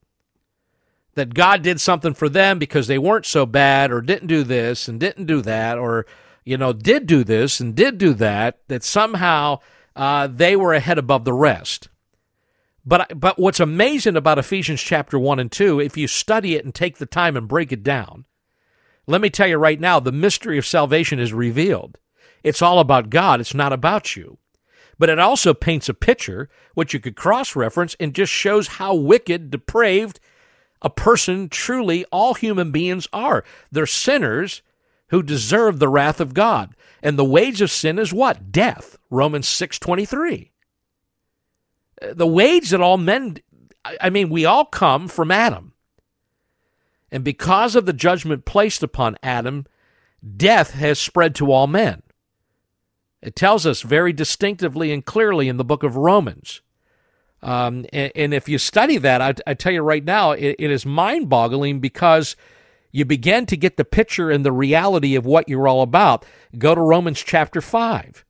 that 1.15 1.33
God 1.33 1.61
did 1.61 1.81
something 1.81 2.13
for 2.13 2.29
them 2.29 2.59
because 2.59 2.87
they 2.87 2.97
weren't 2.97 3.25
so 3.25 3.45
bad 3.45 3.91
or 3.91 4.01
didn't 4.01 4.27
do 4.27 4.43
this 4.43 4.87
and 4.87 4.99
didn't 4.99 5.25
do 5.25 5.41
that 5.41 5.77
or, 5.77 6.05
you 6.43 6.57
know, 6.57 6.73
did 6.73 7.07
do 7.07 7.23
this 7.23 7.59
and 7.59 7.73
did 7.73 7.97
do 7.97 8.13
that, 8.15 8.59
that 8.67 8.83
somehow 8.83 9.59
uh, 9.95 10.27
they 10.27 10.55
were 10.55 10.73
ahead 10.73 10.97
above 10.97 11.23
the 11.23 11.33
rest. 11.33 11.87
But, 12.85 13.19
but 13.19 13.39
what's 13.39 13.59
amazing 13.59 14.15
about 14.15 14.37
Ephesians 14.37 14.81
chapter 14.81 15.17
1 15.17 15.39
and 15.39 15.51
2, 15.51 15.79
if 15.79 15.97
you 15.97 16.07
study 16.07 16.55
it 16.55 16.63
and 16.63 16.73
take 16.73 16.97
the 16.97 17.05
time 17.05 17.35
and 17.35 17.47
break 17.47 17.71
it 17.71 17.83
down, 17.83 18.25
let 19.07 19.21
me 19.21 19.29
tell 19.29 19.47
you 19.47 19.57
right 19.57 19.79
now, 19.79 19.99
the 19.99 20.11
mystery 20.11 20.57
of 20.57 20.65
salvation 20.65 21.19
is 21.19 21.33
revealed. 21.33 21.97
It's 22.43 22.61
all 22.61 22.79
about 22.79 23.09
God, 23.09 23.39
it's 23.39 23.53
not 23.53 23.73
about 23.73 24.15
you. 24.15 24.37
But 24.99 25.09
it 25.09 25.19
also 25.19 25.53
paints 25.53 25.89
a 25.89 25.93
picture, 25.93 26.49
which 26.73 26.93
you 26.93 26.99
could 26.99 27.15
cross 27.15 27.55
reference, 27.55 27.95
and 27.99 28.13
just 28.13 28.31
shows 28.31 28.67
how 28.67 28.93
wicked, 28.93 29.49
depraved, 29.49 30.19
a 30.81 30.89
person 30.89 31.49
truly 31.49 32.05
all 32.11 32.35
human 32.35 32.71
beings 32.71 33.07
are. 33.11 33.43
They're 33.71 33.87
sinners 33.87 34.61
who 35.09 35.23
deserve 35.23 35.79
the 35.79 35.89
wrath 35.89 36.19
of 36.19 36.33
God. 36.33 36.75
And 37.01 37.17
the 37.17 37.25
wage 37.25 37.61
of 37.61 37.71
sin 37.71 37.99
is 37.99 38.13
what? 38.13 38.51
Death. 38.51 38.97
Romans 39.09 39.47
6:23. 39.47 40.51
The 42.01 42.27
wage 42.27 42.69
that 42.71 42.81
all 42.81 42.97
men 42.97 43.37
I 44.01 44.09
mean, 44.09 44.29
we 44.29 44.45
all 44.45 44.65
come 44.65 45.07
from 45.07 45.31
Adam. 45.31 45.73
And 47.11 47.23
because 47.23 47.75
of 47.75 47.85
the 47.85 47.93
judgment 47.93 48.45
placed 48.45 48.83
upon 48.83 49.17
Adam, 49.21 49.65
death 50.35 50.71
has 50.71 50.99
spread 50.99 51.35
to 51.35 51.51
all 51.51 51.67
men. 51.67 52.01
It 53.21 53.35
tells 53.35 53.65
us 53.65 53.81
very 53.81 54.11
distinctively 54.11 54.91
and 54.91 55.05
clearly 55.05 55.47
in 55.47 55.57
the 55.57 55.63
book 55.63 55.83
of 55.83 55.95
Romans. 55.95 56.61
Um, 57.41 57.85
and, 57.93 58.11
and, 58.15 58.33
if 58.33 58.49
you 58.49 58.57
study 58.57 58.97
that, 58.97 59.21
I, 59.21 59.35
I 59.45 59.53
tell 59.53 59.71
you 59.71 59.81
right 59.81 60.03
now, 60.03 60.31
it, 60.31 60.55
it 60.57 60.71
is 60.71 60.83
mind 60.83 61.29
boggling 61.29 61.79
because 61.79 62.35
you 62.91 63.05
begin 63.05 63.45
to 63.47 63.57
get 63.57 63.77
the 63.77 63.85
picture 63.85 64.31
and 64.31 64.43
the 64.43 64.51
reality 64.51 65.15
of 65.15 65.27
what 65.27 65.47
you're 65.47 65.67
all 65.67 65.83
about. 65.83 66.25
Go 66.57 66.73
to 66.73 66.81
Romans 66.81 67.21
chapter 67.23 67.61
5. 67.61 68.24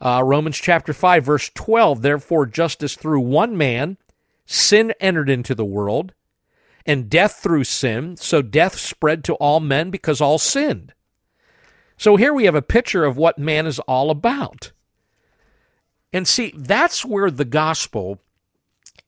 Uh, 0.00 0.22
Romans 0.24 0.58
chapter 0.58 0.92
5, 0.92 1.24
verse 1.24 1.50
12. 1.54 2.02
Therefore, 2.02 2.46
just 2.46 2.82
as 2.82 2.94
through 2.94 3.20
one 3.20 3.56
man 3.56 3.96
sin 4.44 4.92
entered 5.00 5.28
into 5.28 5.54
the 5.54 5.64
world, 5.64 6.12
and 6.86 7.10
death 7.10 7.40
through 7.42 7.64
sin, 7.64 8.16
so 8.16 8.42
death 8.42 8.78
spread 8.78 9.24
to 9.24 9.34
all 9.34 9.58
men 9.58 9.90
because 9.90 10.20
all 10.20 10.38
sinned. 10.38 10.92
So 11.96 12.16
here 12.16 12.32
we 12.32 12.44
have 12.44 12.54
a 12.54 12.62
picture 12.62 13.04
of 13.04 13.16
what 13.16 13.38
man 13.38 13.66
is 13.66 13.78
all 13.80 14.10
about. 14.10 14.72
And 16.12 16.28
see, 16.28 16.52
that's 16.56 17.04
where 17.04 17.30
the 17.30 17.44
gospel 17.44 18.20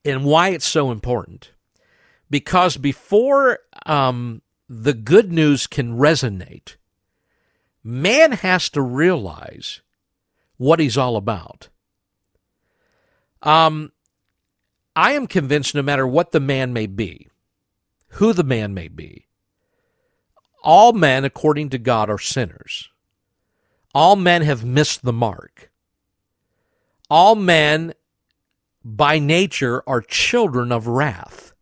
and 0.05 0.25
why 0.25 0.49
it's 0.51 0.67
so 0.67 0.91
important. 0.91 1.53
Because 2.31 2.77
before 2.77 3.61
um, 3.87 4.43
the 4.69 4.95
good 4.95 5.33
news 5.33 5.67
can 5.67 5.97
resonate, 5.97 6.77
man 7.85 8.33
has 8.33 8.69
to 8.71 8.83
realize 8.83 9.81
what 10.59 10.81
he's 10.81 10.99
all 10.99 11.17
about. 11.17 11.69
Um, 13.43 13.93
I 14.95 15.13
am 15.13 15.27
convinced 15.27 15.75
no 15.75 15.83
matter 15.83 16.07
what 16.07 16.33
the 16.33 16.41
man 16.41 16.73
may 16.73 16.87
be, 16.87 17.29
who 18.09 18.33
the 18.33 18.45
man 18.45 18.75
may 18.75 18.89
be, 18.89 19.29
all 20.63 20.93
men, 20.93 21.25
according 21.25 21.71
to 21.71 21.79
God, 21.79 22.11
are 22.11 22.19
sinners. 22.19 22.91
All 23.95 24.17
men 24.17 24.43
have 24.43 24.65
missed 24.65 25.03
the 25.03 25.13
mark. 25.13 25.71
All 27.09 27.35
men 27.35 27.95
by 28.85 29.19
nature 29.19 29.83
are 29.87 30.01
children 30.01 30.73
of 30.73 30.87
wrath. 30.87 31.55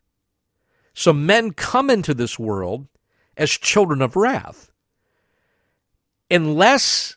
So 0.94 1.12
men 1.12 1.52
come 1.52 1.90
into 1.90 2.14
this 2.14 2.38
world 2.38 2.86
as 3.36 3.50
children 3.50 4.00
of 4.00 4.16
wrath. 4.16 4.72
Unless 6.30 7.15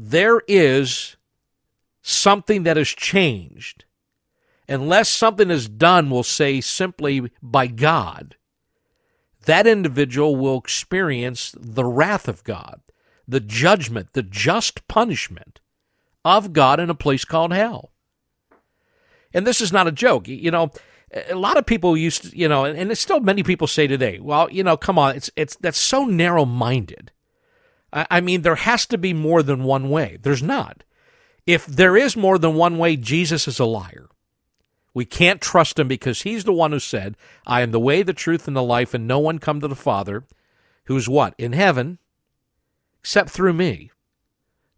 there 0.00 0.42
is 0.46 1.16
something 2.02 2.62
that 2.62 2.76
has 2.76 2.88
changed, 2.88 3.84
unless 4.68 5.08
something 5.08 5.50
is 5.50 5.68
done, 5.68 6.08
we'll 6.08 6.22
say 6.22 6.60
simply 6.60 7.32
by 7.42 7.66
God, 7.66 8.36
that 9.46 9.66
individual 9.66 10.36
will 10.36 10.56
experience 10.58 11.52
the 11.58 11.84
wrath 11.84 12.28
of 12.28 12.44
God, 12.44 12.80
the 13.26 13.40
judgment, 13.40 14.12
the 14.12 14.22
just 14.22 14.86
punishment 14.86 15.60
of 16.24 16.52
God 16.52 16.78
in 16.78 16.90
a 16.90 16.94
place 16.94 17.24
called 17.24 17.52
hell. 17.52 17.90
And 19.34 19.44
this 19.44 19.60
is 19.60 19.72
not 19.72 19.88
a 19.88 19.92
joke. 19.92 20.28
You 20.28 20.52
know, 20.52 20.70
a 21.28 21.34
lot 21.34 21.56
of 21.56 21.66
people 21.66 21.96
used 21.96 22.22
to, 22.22 22.38
you 22.38 22.48
know, 22.48 22.64
and 22.64 22.92
it's 22.92 23.00
still 23.00 23.18
many 23.18 23.42
people 23.42 23.66
say 23.66 23.88
today, 23.88 24.20
well, 24.20 24.48
you 24.48 24.62
know, 24.62 24.76
come 24.76 24.96
on, 24.96 25.16
it's 25.16 25.30
it's 25.34 25.56
that's 25.56 25.78
so 25.78 26.04
narrow 26.04 26.44
minded. 26.44 27.10
I 27.92 28.20
mean, 28.20 28.42
there 28.42 28.56
has 28.56 28.86
to 28.86 28.98
be 28.98 29.14
more 29.14 29.42
than 29.42 29.64
one 29.64 29.88
way. 29.88 30.18
There's 30.20 30.42
not. 30.42 30.84
If 31.46 31.64
there 31.64 31.96
is 31.96 32.16
more 32.16 32.38
than 32.38 32.54
one 32.54 32.76
way, 32.76 32.96
Jesus 32.96 33.48
is 33.48 33.58
a 33.58 33.64
liar. 33.64 34.08
We 34.92 35.04
can't 35.04 35.40
trust 35.40 35.78
him 35.78 35.88
because 35.88 36.22
he's 36.22 36.44
the 36.44 36.52
one 36.52 36.72
who 36.72 36.78
said, 36.78 37.16
I 37.46 37.62
am 37.62 37.70
the 37.70 37.80
way, 37.80 38.02
the 38.02 38.12
truth, 38.12 38.46
and 38.46 38.56
the 38.56 38.62
life, 38.62 38.94
and 38.94 39.06
no 39.06 39.18
one 39.18 39.38
come 39.38 39.60
to 39.60 39.68
the 39.68 39.76
Father, 39.76 40.24
who's 40.84 41.08
what? 41.08 41.34
In 41.38 41.52
heaven, 41.52 41.98
except 43.00 43.30
through 43.30 43.52
me. 43.54 43.90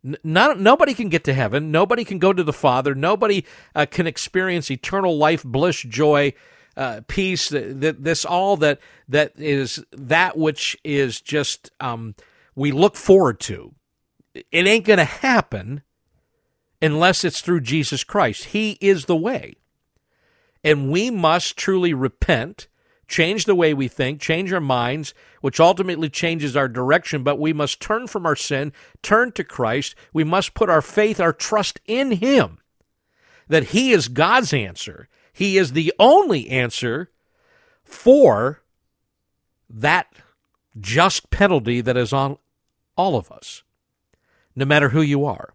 Not, 0.02 0.60
nobody 0.60 0.94
can 0.94 1.08
get 1.08 1.24
to 1.24 1.34
heaven. 1.34 1.70
Nobody 1.70 2.04
can 2.04 2.18
go 2.18 2.32
to 2.32 2.42
the 2.42 2.52
Father. 2.52 2.94
Nobody 2.94 3.44
uh, 3.74 3.86
can 3.90 4.06
experience 4.06 4.70
eternal 4.70 5.16
life, 5.16 5.42
bliss, 5.42 5.82
joy, 5.82 6.32
uh, 6.76 7.02
peace. 7.06 7.50
That 7.50 8.02
this 8.04 8.24
all 8.24 8.56
that 8.58 8.80
that 9.08 9.32
is 9.36 9.84
that 9.92 10.38
which 10.38 10.78
is 10.84 11.20
just 11.20 11.70
um, 11.80 12.14
we 12.60 12.72
look 12.72 12.94
forward 12.94 13.40
to. 13.40 13.74
It 14.34 14.66
ain't 14.66 14.84
going 14.84 14.98
to 14.98 15.04
happen 15.04 15.80
unless 16.82 17.24
it's 17.24 17.40
through 17.40 17.62
Jesus 17.62 18.04
Christ. 18.04 18.44
He 18.44 18.76
is 18.82 19.06
the 19.06 19.16
way, 19.16 19.54
and 20.62 20.90
we 20.90 21.10
must 21.10 21.56
truly 21.56 21.94
repent 21.94 22.68
change 23.08 23.46
the 23.46 23.54
way 23.54 23.72
we 23.72 23.88
think, 23.88 24.20
change 24.20 24.52
our 24.52 24.60
minds, 24.60 25.14
which 25.40 25.58
ultimately 25.58 26.10
changes 26.10 26.54
our 26.54 26.68
direction. 26.68 27.22
But 27.22 27.38
we 27.38 27.54
must 27.54 27.80
turn 27.80 28.06
from 28.06 28.26
our 28.26 28.36
sin, 28.36 28.74
turn 29.02 29.32
to 29.32 29.42
Christ. 29.42 29.94
We 30.12 30.22
must 30.22 30.52
put 30.52 30.68
our 30.68 30.82
faith, 30.82 31.18
our 31.18 31.32
trust 31.32 31.80
in 31.86 32.12
Him, 32.12 32.58
that 33.48 33.68
He 33.68 33.90
is 33.90 34.08
God's 34.08 34.52
answer. 34.52 35.08
He 35.32 35.56
is 35.56 35.72
the 35.72 35.94
only 35.98 36.50
answer 36.50 37.10
for 37.82 38.60
that 39.70 40.12
just 40.78 41.30
penalty 41.30 41.80
that 41.80 41.96
is 41.96 42.12
on 42.12 42.36
all 43.00 43.16
of 43.16 43.32
us, 43.32 43.62
no 44.54 44.66
matter 44.66 44.90
who 44.90 45.00
you 45.00 45.24
are. 45.24 45.54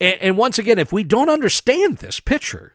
And, 0.00 0.16
and 0.20 0.36
once 0.38 0.58
again, 0.58 0.78
if 0.78 0.92
we 0.92 1.04
don't 1.04 1.28
understand 1.28 1.98
this 1.98 2.20
picture, 2.20 2.74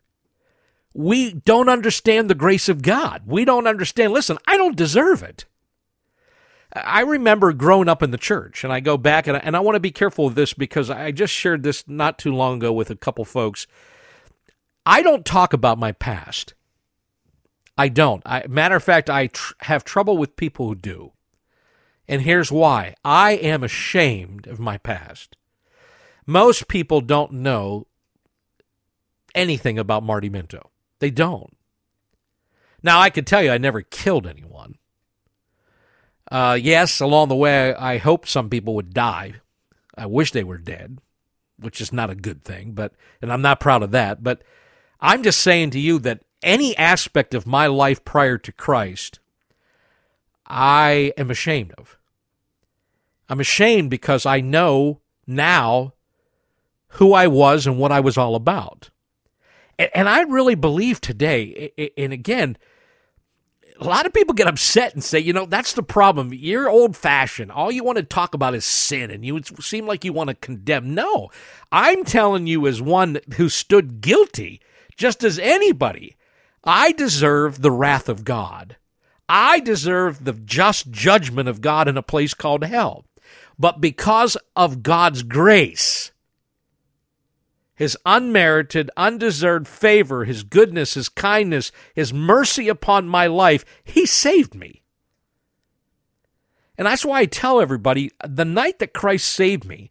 we 0.94 1.34
don't 1.34 1.70
understand 1.70 2.30
the 2.30 2.36
grace 2.36 2.70
of 2.70 2.84
God. 2.84 3.24
We 3.26 3.46
don't 3.46 3.66
understand. 3.66 4.14
Listen, 4.14 4.38
I 4.46 4.58
don't 4.58 4.76
deserve 4.76 5.24
it. 5.24 5.46
I 6.76 7.02
remember 7.02 7.52
growing 7.54 7.90
up 7.90 8.04
in 8.04 8.12
the 8.12 8.18
church, 8.18 8.64
and 8.64 8.72
I 8.72 8.80
go 8.80 8.96
back, 8.98 9.28
and 9.28 9.38
I, 9.38 9.40
and 9.42 9.56
I 9.56 9.60
want 9.60 9.76
to 9.76 9.80
be 9.80 9.92
careful 9.92 10.28
of 10.28 10.36
this 10.36 10.54
because 10.54 10.90
I 10.90 11.12
just 11.12 11.34
shared 11.34 11.64
this 11.64 11.84
not 11.88 12.20
too 12.20 12.34
long 12.34 12.58
ago 12.58 12.72
with 12.72 12.90
a 12.92 12.96
couple 12.96 13.26
folks. 13.26 13.66
I 14.86 15.02
don't 15.02 15.26
talk 15.26 15.54
about 15.54 15.80
my 15.80 15.94
past. 15.94 16.54
I 17.76 17.90
don't. 17.90 18.22
I, 18.26 18.46
matter 18.48 18.76
of 18.76 18.84
fact, 18.84 19.10
I 19.10 19.28
tr- 19.28 19.54
have 19.62 19.84
trouble 19.84 20.18
with 20.18 20.36
people 20.36 20.68
who 20.68 20.76
do. 20.76 21.14
And 22.08 22.22
here's 22.22 22.52
why 22.52 22.96
I 23.04 23.32
am 23.34 23.64
ashamed 23.64 24.48
of 24.48 24.60
my 24.60 24.78
past. 24.78 25.38
Most 26.26 26.68
people 26.68 27.02
don't 27.02 27.34
know 27.34 27.88
anything 29.36 29.80
about 29.80 30.04
Marty 30.04 30.30
Minto. 30.30 30.72
They 31.00 31.12
don't. 31.12 31.56
Now, 32.82 33.00
I 33.00 33.10
could 33.10 33.26
tell 33.26 33.42
you 33.42 33.52
I 33.52 33.58
never 33.58 33.82
killed 33.82 34.28
anyone. 34.28 34.76
Uh, 36.32 36.58
yes, 36.62 37.00
along 37.00 37.30
the 37.30 37.36
way, 37.36 37.74
I 37.76 37.98
hoped 37.98 38.28
some 38.28 38.50
people 38.50 38.76
would 38.76 38.94
die. 38.94 39.36
I 39.98 40.06
wish 40.06 40.32
they 40.32 40.44
were 40.44 40.58
dead, 40.58 41.00
which 41.58 41.80
is 41.80 41.94
not 41.94 42.10
a 42.10 42.16
good 42.16 42.44
thing, 42.44 42.74
but, 42.74 42.94
and 43.22 43.32
I'm 43.32 43.42
not 43.42 43.60
proud 43.60 43.84
of 43.84 43.92
that. 43.92 44.24
But 44.24 44.44
I'm 45.00 45.24
just 45.24 45.40
saying 45.40 45.72
to 45.72 45.80
you 45.80 46.00
that 46.00 46.24
any 46.42 46.76
aspect 46.78 47.34
of 47.34 47.48
my 47.48 47.68
life 47.68 48.04
prior 48.04 48.38
to 48.38 48.52
Christ, 48.52 49.20
I 50.54 51.14
am 51.18 51.32
ashamed 51.32 51.74
of. 51.80 51.98
I'm 53.28 53.40
ashamed 53.40 53.90
because 53.90 54.28
I 54.28 54.40
know 54.40 55.02
now 55.26 55.94
who 56.90 57.14
I 57.14 57.26
was 57.26 57.66
and 57.66 57.80
what 57.80 57.92
I 57.92 58.00
was 58.00 58.20
all 58.20 58.36
about. 58.36 58.92
And, 59.80 59.90
and 59.96 60.10
I 60.10 60.22
really 60.22 60.54
believe 60.54 61.02
today, 61.02 61.72
and 61.98 62.14
again, 62.14 62.58
a 63.80 63.84
lot 63.84 64.06
of 64.06 64.14
people 64.14 64.36
get 64.36 64.48
upset 64.48 64.94
and 64.94 65.04
say, 65.04 65.18
you 65.18 65.34
know, 65.34 65.48
that's 65.48 65.74
the 65.74 65.82
problem. 65.82 66.32
You're 66.32 66.70
old 66.70 66.96
fashioned. 66.96 67.52
All 67.52 67.72
you 67.72 67.84
want 67.84 67.98
to 67.98 68.04
talk 68.04 68.36
about 68.36 68.54
is 68.54 68.64
sin, 68.64 69.10
and 69.10 69.26
you 69.26 69.42
seem 69.60 69.88
like 69.88 70.06
you 70.06 70.14
want 70.14 70.30
to 70.30 70.36
condemn. 70.36 70.94
No, 70.94 71.32
I'm 71.72 72.06
telling 72.06 72.46
you, 72.46 72.68
as 72.68 72.80
one 72.80 73.18
who 73.38 73.50
stood 73.50 74.02
guilty, 74.02 74.62
just 74.96 75.24
as 75.24 75.40
anybody, 75.40 76.16
I 76.64 76.92
deserve 76.92 77.64
the 77.64 77.72
wrath 77.72 78.08
of 78.08 78.24
God. 78.24 78.78
I 79.36 79.62
deserve 79.62 80.26
the 80.26 80.34
just 80.34 80.92
judgment 80.92 81.50
of 81.50 81.60
God 81.60 81.88
in 81.88 81.98
a 81.98 82.04
place 82.04 82.36
called 82.36 82.64
hell. 82.64 83.06
But 83.58 83.82
because 83.82 84.38
of 84.56 84.84
God's 84.84 85.24
grace, 85.24 86.12
his 87.74 87.98
unmerited, 88.06 88.92
undeserved 88.96 89.68
favor, 89.68 90.26
his 90.26 90.44
goodness, 90.44 90.94
his 90.94 91.10
kindness, 91.10 91.72
his 91.96 92.14
mercy 92.14 92.70
upon 92.70 93.08
my 93.08 93.26
life, 93.26 93.66
he 93.84 94.06
saved 94.06 94.54
me. 94.54 94.84
And 96.78 96.86
that's 96.86 97.04
why 97.04 97.22
I 97.22 97.26
tell 97.26 97.60
everybody 97.60 98.12
the 98.24 98.46
night 98.46 98.78
that 98.78 98.94
Christ 98.94 99.26
saved 99.26 99.66
me, 99.66 99.90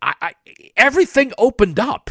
I, 0.00 0.14
I, 0.22 0.34
everything 0.78 1.34
opened 1.36 1.78
up. 1.78 2.08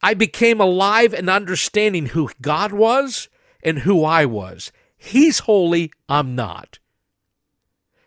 I 0.00 0.14
became 0.14 0.60
alive 0.60 1.12
and 1.12 1.28
understanding 1.28 2.06
who 2.06 2.30
God 2.40 2.70
was 2.70 3.28
and 3.60 3.80
who 3.80 4.04
I 4.04 4.24
was. 4.24 4.70
He's 4.96 5.40
holy, 5.40 5.92
I'm 6.08 6.34
not. 6.34 6.78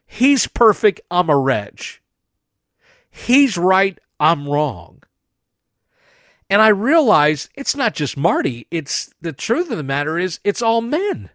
He's 0.05 0.47
perfect, 0.47 1.01
I'm 1.11 1.29
a 1.29 1.37
wretch. 1.37 2.01
He's 3.09 3.57
right, 3.57 3.97
I'm 4.19 4.47
wrong. 4.47 5.03
And 6.49 6.61
I 6.61 6.69
realize 6.69 7.49
it's 7.53 7.75
not 7.75 7.93
just 7.93 8.17
Marty, 8.17 8.67
it's 8.71 9.13
the 9.21 9.33
truth 9.33 9.69
of 9.69 9.77
the 9.77 9.83
matter 9.83 10.17
is 10.17 10.39
it's 10.43 10.61
all 10.61 10.81
men. 10.81 11.29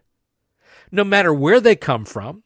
No 0.91 1.03
matter 1.03 1.33
where 1.33 1.61
they 1.61 1.75
come 1.75 2.05
from, 2.05 2.43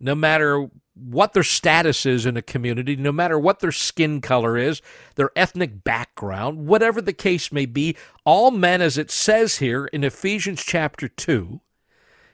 no 0.00 0.14
matter 0.14 0.68
what 0.94 1.32
their 1.32 1.44
status 1.44 2.04
is 2.04 2.26
in 2.26 2.36
a 2.36 2.42
community, 2.42 2.96
no 2.96 3.12
matter 3.12 3.38
what 3.38 3.60
their 3.60 3.72
skin 3.72 4.20
color 4.20 4.56
is, 4.56 4.82
their 5.14 5.30
ethnic 5.36 5.84
background, 5.84 6.66
whatever 6.66 7.00
the 7.00 7.12
case 7.12 7.52
may 7.52 7.66
be, 7.66 7.96
all 8.24 8.50
men, 8.50 8.82
as 8.82 8.98
it 8.98 9.10
says 9.10 9.58
here 9.58 9.86
in 9.86 10.02
Ephesians 10.02 10.64
chapter 10.64 11.06
2, 11.06 11.60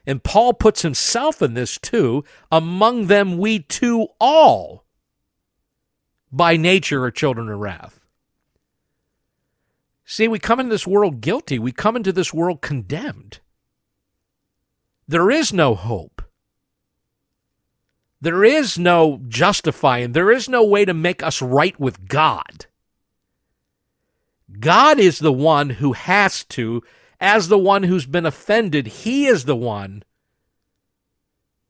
and 0.07 0.23
Paul 0.23 0.53
puts 0.55 0.83
himself 0.83 1.41
in 1.41 1.55
this 1.55 1.79
too. 1.79 2.25
Among 2.51 3.07
them, 3.07 3.39
we 3.39 3.61
too 3.61 4.09
all 4.21 4.85
by 6.31 6.57
nature 6.57 7.05
are 7.05 7.11
children 7.11 7.49
of 7.49 7.59
wrath. 7.59 8.01
See, 10.05 10.29
we 10.29 10.39
come 10.39 10.61
into 10.61 10.71
this 10.71 10.87
world 10.87 11.21
guilty. 11.21 11.59
We 11.59 11.73
come 11.73 11.97
into 11.97 12.13
this 12.13 12.35
world 12.35 12.61
condemned. 12.61 13.41
There 15.09 15.31
is 15.31 15.53
no 15.53 15.75
hope. 15.75 16.23
There 18.21 18.45
is 18.45 18.79
no 18.79 19.21
justifying. 19.29 20.13
There 20.13 20.31
is 20.31 20.49
no 20.49 20.65
way 20.65 20.85
to 20.85 20.95
make 20.95 21.23
us 21.23 21.43
right 21.43 21.79
with 21.79 22.09
God. 22.09 22.67
God 24.61 24.99
is 24.99 25.19
the 25.19 25.33
one 25.33 25.71
who 25.71 25.93
has 25.93 26.45
to 26.45 26.83
as 27.21 27.49
the 27.49 27.59
one 27.59 27.85
who's 27.85 28.07
been 28.07 28.27
offended, 28.27 28.87
he 28.87 29.27
is 29.27 29.45
the 29.45 29.57
one 29.57 30.03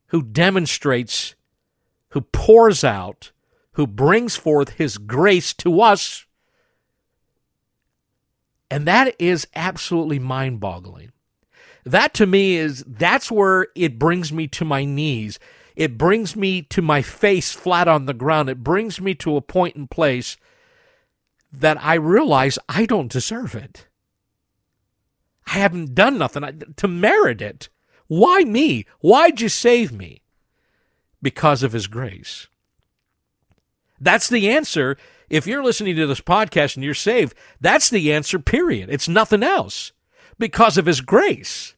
who 0.07 0.21
demonstrates, 0.21 1.35
who 2.09 2.21
pours 2.21 2.83
out, 2.83 3.31
who 3.73 3.87
brings 3.87 4.35
forth 4.35 4.69
his 4.69 4.97
grace 4.97 5.53
to 5.53 5.81
us. 5.81 6.25
And 8.71 8.87
that 8.87 9.15
is 9.19 9.47
absolutely 9.55 10.19
mind 10.19 10.59
boggling. 10.59 11.11
That 11.83 12.13
to 12.15 12.25
me 12.25 12.55
is, 12.55 12.83
that's 12.87 13.31
where 13.31 13.67
it 13.75 13.99
brings 13.99 14.33
me 14.33 14.47
to 14.47 14.65
my 14.65 14.85
knees. 14.85 15.39
It 15.75 15.97
brings 15.97 16.35
me 16.35 16.61
to 16.63 16.81
my 16.81 17.01
face 17.01 17.51
flat 17.51 17.87
on 17.87 18.05
the 18.05 18.13
ground. 18.13 18.49
It 18.49 18.63
brings 18.63 18.99
me 18.99 19.13
to 19.15 19.35
a 19.35 19.41
point 19.41 19.75
and 19.75 19.89
place 19.89 20.37
that 21.51 21.77
I 21.83 21.95
realize 21.95 22.57
I 22.67 22.85
don't 22.85 23.11
deserve 23.11 23.55
it. 23.55 23.87
I 25.47 25.59
haven't 25.59 25.95
done 25.95 26.17
nothing 26.17 26.63
to 26.75 26.87
merit 26.87 27.41
it. 27.41 27.69
Why 28.07 28.43
me? 28.43 28.85
Why'd 28.99 29.41
you 29.41 29.49
save 29.49 29.91
me? 29.91 30.21
Because 31.21 31.63
of 31.63 31.71
His 31.71 31.87
grace. 31.87 32.47
That's 33.99 34.29
the 34.29 34.49
answer. 34.49 34.97
If 35.29 35.47
you're 35.47 35.63
listening 35.63 35.95
to 35.95 36.07
this 36.07 36.21
podcast 36.21 36.75
and 36.75 36.83
you're 36.83 36.93
saved, 36.93 37.35
that's 37.59 37.89
the 37.89 38.13
answer, 38.13 38.39
period. 38.39 38.89
It's 38.89 39.07
nothing 39.07 39.43
else. 39.43 39.91
Because 40.37 40.77
of 40.77 40.85
His 40.85 41.01
grace. 41.01 41.74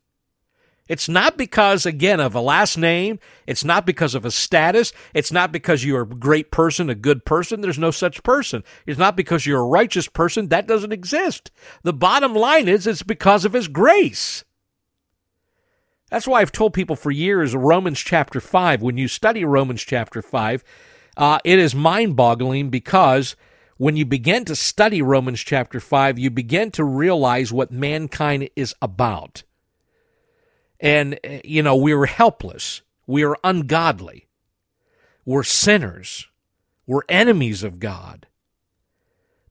It's 0.87 1.09
not 1.09 1.37
because, 1.37 1.85
again, 1.85 2.19
of 2.19 2.35
a 2.35 2.41
last 2.41 2.77
name. 2.77 3.19
It's 3.45 3.63
not 3.63 3.85
because 3.85 4.15
of 4.15 4.25
a 4.25 4.31
status. 4.31 4.93
It's 5.13 5.31
not 5.31 5.51
because 5.51 5.83
you're 5.83 6.01
a 6.01 6.07
great 6.07 6.51
person, 6.51 6.89
a 6.89 6.95
good 6.95 7.25
person. 7.25 7.61
There's 7.61 7.79
no 7.79 7.91
such 7.91 8.23
person. 8.23 8.63
It's 8.85 8.99
not 8.99 9.15
because 9.15 9.45
you're 9.45 9.61
a 9.61 9.67
righteous 9.67 10.07
person. 10.07 10.47
That 10.47 10.67
doesn't 10.67 10.93
exist. 10.93 11.51
The 11.83 11.93
bottom 11.93 12.33
line 12.33 12.67
is 12.67 12.87
it's 12.87 13.03
because 13.03 13.45
of 13.45 13.53
His 13.53 13.67
grace. 13.67 14.43
That's 16.09 16.27
why 16.27 16.39
I've 16.39 16.53
told 16.53 16.73
people 16.73 16.95
for 16.95 17.11
years 17.11 17.53
Romans 17.53 17.99
chapter 17.99 18.39
5, 18.39 18.81
when 18.81 18.97
you 18.97 19.09
study 19.09 19.43
Romans 19.43 19.81
chapter 19.81 20.21
5, 20.21 20.63
uh, 21.17 21.39
it 21.43 21.59
is 21.59 21.75
mind 21.75 22.15
boggling 22.15 22.69
because 22.69 23.35
when 23.77 23.97
you 23.97 24.05
begin 24.05 24.45
to 24.45 24.55
study 24.55 25.01
Romans 25.01 25.41
chapter 25.41 25.79
5, 25.79 26.17
you 26.17 26.29
begin 26.29 26.71
to 26.71 26.83
realize 26.83 27.51
what 27.51 27.71
mankind 27.71 28.49
is 28.55 28.73
about. 28.81 29.43
And, 30.79 31.19
eh, 31.23 31.41
you 31.43 31.63
know, 31.63 31.75
we 31.75 31.93
were 31.93 32.05
helpless. 32.05 32.81
We 33.05 33.23
are 33.23 33.37
ungodly. 33.43 34.27
We're 35.25 35.43
sinners. 35.43 36.27
We're 36.85 37.01
enemies 37.09 37.63
of 37.63 37.79
God. 37.79 38.27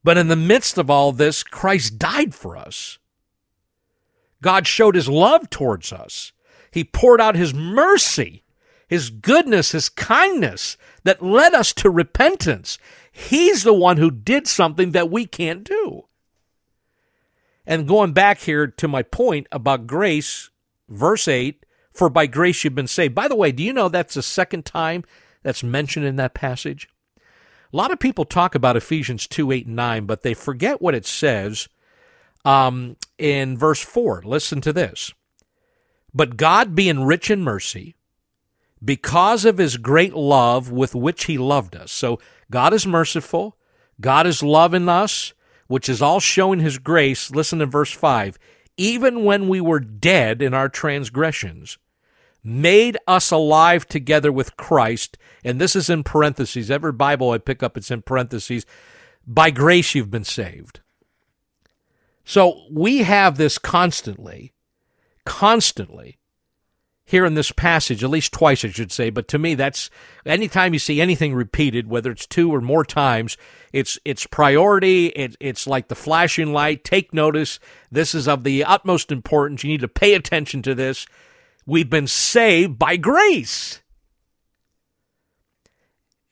But 0.02 0.18
in 0.18 0.28
the 0.28 0.36
midst 0.36 0.78
of 0.78 0.88
all 0.88 1.12
this, 1.12 1.42
Christ 1.42 1.98
died 1.98 2.34
for 2.34 2.56
us. 2.56 2.98
God 4.40 4.66
showed 4.66 4.94
his 4.94 5.08
love 5.08 5.50
towards 5.50 5.92
us. 5.92 6.32
He 6.70 6.84
poured 6.84 7.20
out 7.20 7.34
his 7.36 7.52
mercy, 7.52 8.44
his 8.86 9.10
goodness, 9.10 9.72
his 9.72 9.88
kindness 9.88 10.76
that 11.04 11.24
led 11.24 11.54
us 11.54 11.72
to 11.74 11.90
repentance. 11.90 12.78
He's 13.10 13.64
the 13.64 13.72
one 13.72 13.96
who 13.96 14.10
did 14.10 14.46
something 14.46 14.92
that 14.92 15.10
we 15.10 15.26
can't 15.26 15.64
do. 15.64 16.04
And 17.66 17.88
going 17.88 18.12
back 18.12 18.38
here 18.40 18.66
to 18.66 18.86
my 18.86 19.02
point 19.02 19.48
about 19.50 19.86
grace, 19.86 20.50
verse 20.88 21.28
8 21.28 21.64
For 21.92 22.08
by 22.08 22.26
grace 22.26 22.64
you've 22.64 22.74
been 22.74 22.86
saved. 22.86 23.14
By 23.14 23.28
the 23.28 23.36
way, 23.36 23.52
do 23.52 23.62
you 23.62 23.72
know 23.72 23.88
that's 23.88 24.14
the 24.14 24.22
second 24.22 24.64
time 24.64 25.04
that's 25.42 25.62
mentioned 25.62 26.06
in 26.06 26.16
that 26.16 26.34
passage? 26.34 26.88
A 27.72 27.76
lot 27.76 27.90
of 27.90 27.98
people 27.98 28.24
talk 28.24 28.54
about 28.54 28.76
Ephesians 28.76 29.26
2 29.26 29.52
8 29.52 29.66
and 29.66 29.76
9, 29.76 30.06
but 30.06 30.22
they 30.22 30.34
forget 30.34 30.80
what 30.80 30.94
it 30.94 31.06
says 31.06 31.68
um, 32.44 32.96
in 33.18 33.58
verse 33.58 33.82
4. 33.82 34.22
Listen 34.24 34.60
to 34.60 34.72
this. 34.72 35.12
But 36.14 36.36
God, 36.36 36.74
being 36.74 37.04
rich 37.04 37.30
in 37.30 37.42
mercy, 37.42 37.96
because 38.82 39.44
of 39.44 39.58
his 39.58 39.76
great 39.76 40.14
love 40.14 40.70
with 40.70 40.94
which 40.94 41.24
he 41.24 41.38
loved 41.38 41.74
us. 41.74 41.92
So 41.92 42.20
God 42.50 42.72
is 42.72 42.86
merciful. 42.86 43.56
God 44.00 44.26
is 44.26 44.42
loving 44.42 44.88
us, 44.88 45.32
which 45.66 45.88
is 45.88 46.00
all 46.00 46.20
showing 46.20 46.60
his 46.60 46.78
grace. 46.78 47.30
Listen 47.30 47.58
to 47.58 47.66
verse 47.66 47.92
5. 47.92 48.38
Even 48.76 49.24
when 49.24 49.48
we 49.48 49.60
were 49.60 49.80
dead 49.80 50.42
in 50.42 50.54
our 50.54 50.68
transgressions, 50.68 51.78
made 52.44 52.96
us 53.08 53.30
alive 53.30 53.86
together 53.86 54.30
with 54.30 54.56
Christ. 54.56 55.18
And 55.44 55.60
this 55.60 55.74
is 55.74 55.90
in 55.90 56.04
parentheses. 56.04 56.70
Every 56.70 56.92
Bible 56.92 57.30
I 57.30 57.38
pick 57.38 57.62
up, 57.62 57.76
it's 57.76 57.90
in 57.90 58.02
parentheses. 58.02 58.64
By 59.26 59.50
grace 59.50 59.94
you've 59.94 60.10
been 60.10 60.24
saved. 60.24 60.80
So 62.24 62.64
we 62.70 62.98
have 62.98 63.36
this 63.36 63.58
constantly, 63.58 64.52
constantly 65.24 66.18
here 67.06 67.24
in 67.24 67.34
this 67.34 67.52
passage, 67.52 68.02
at 68.02 68.10
least 68.10 68.32
twice, 68.32 68.64
I 68.64 68.70
should 68.70 68.90
say. 68.90 69.10
But 69.10 69.28
to 69.28 69.38
me, 69.38 69.54
that's 69.54 69.88
anytime 70.26 70.72
you 70.72 70.80
see 70.80 71.00
anything 71.00 71.34
repeated, 71.34 71.88
whether 71.88 72.10
it's 72.10 72.26
two 72.26 72.52
or 72.52 72.60
more 72.60 72.84
times, 72.84 73.36
it's 73.72 73.96
it's 74.04 74.26
priority. 74.26 75.06
It, 75.08 75.36
it's 75.38 75.68
like 75.68 75.86
the 75.86 75.94
flashing 75.94 76.52
light. 76.52 76.82
Take 76.82 77.14
notice. 77.14 77.60
This 77.92 78.14
is 78.14 78.26
of 78.26 78.42
the 78.42 78.64
utmost 78.64 79.12
importance. 79.12 79.62
You 79.62 79.70
need 79.70 79.80
to 79.80 79.88
pay 79.88 80.14
attention 80.14 80.62
to 80.62 80.74
this. 80.74 81.06
We've 81.64 81.88
been 81.88 82.08
saved 82.08 82.76
by 82.76 82.96
grace. 82.96 83.82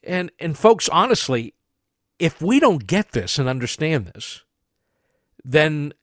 And 0.02 0.32
and 0.40 0.58
folks, 0.58 0.88
honestly, 0.88 1.54
if 2.18 2.42
we 2.42 2.58
don't 2.58 2.86
get 2.86 3.12
this 3.12 3.38
and 3.38 3.48
understand 3.48 4.06
this, 4.06 4.42
then 5.44 5.94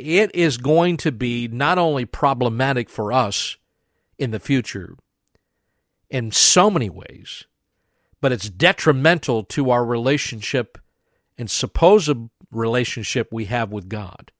it 0.00 0.34
is 0.34 0.56
going 0.56 0.96
to 0.96 1.12
be 1.12 1.46
not 1.46 1.78
only 1.78 2.06
problematic 2.06 2.88
for 2.88 3.12
us 3.12 3.56
in 4.20 4.30
the 4.30 4.38
future 4.38 4.94
in 6.10 6.30
so 6.30 6.70
many 6.70 6.90
ways, 6.90 7.46
but 8.20 8.30
it's 8.30 8.50
detrimental 8.50 9.42
to 9.44 9.70
our 9.70 9.84
relationship 9.84 10.78
and 11.38 11.50
supposed 11.50 12.12
relationship 12.52 13.28
we 13.32 13.46
have 13.46 13.72
with 13.72 13.88
God. 13.88 14.30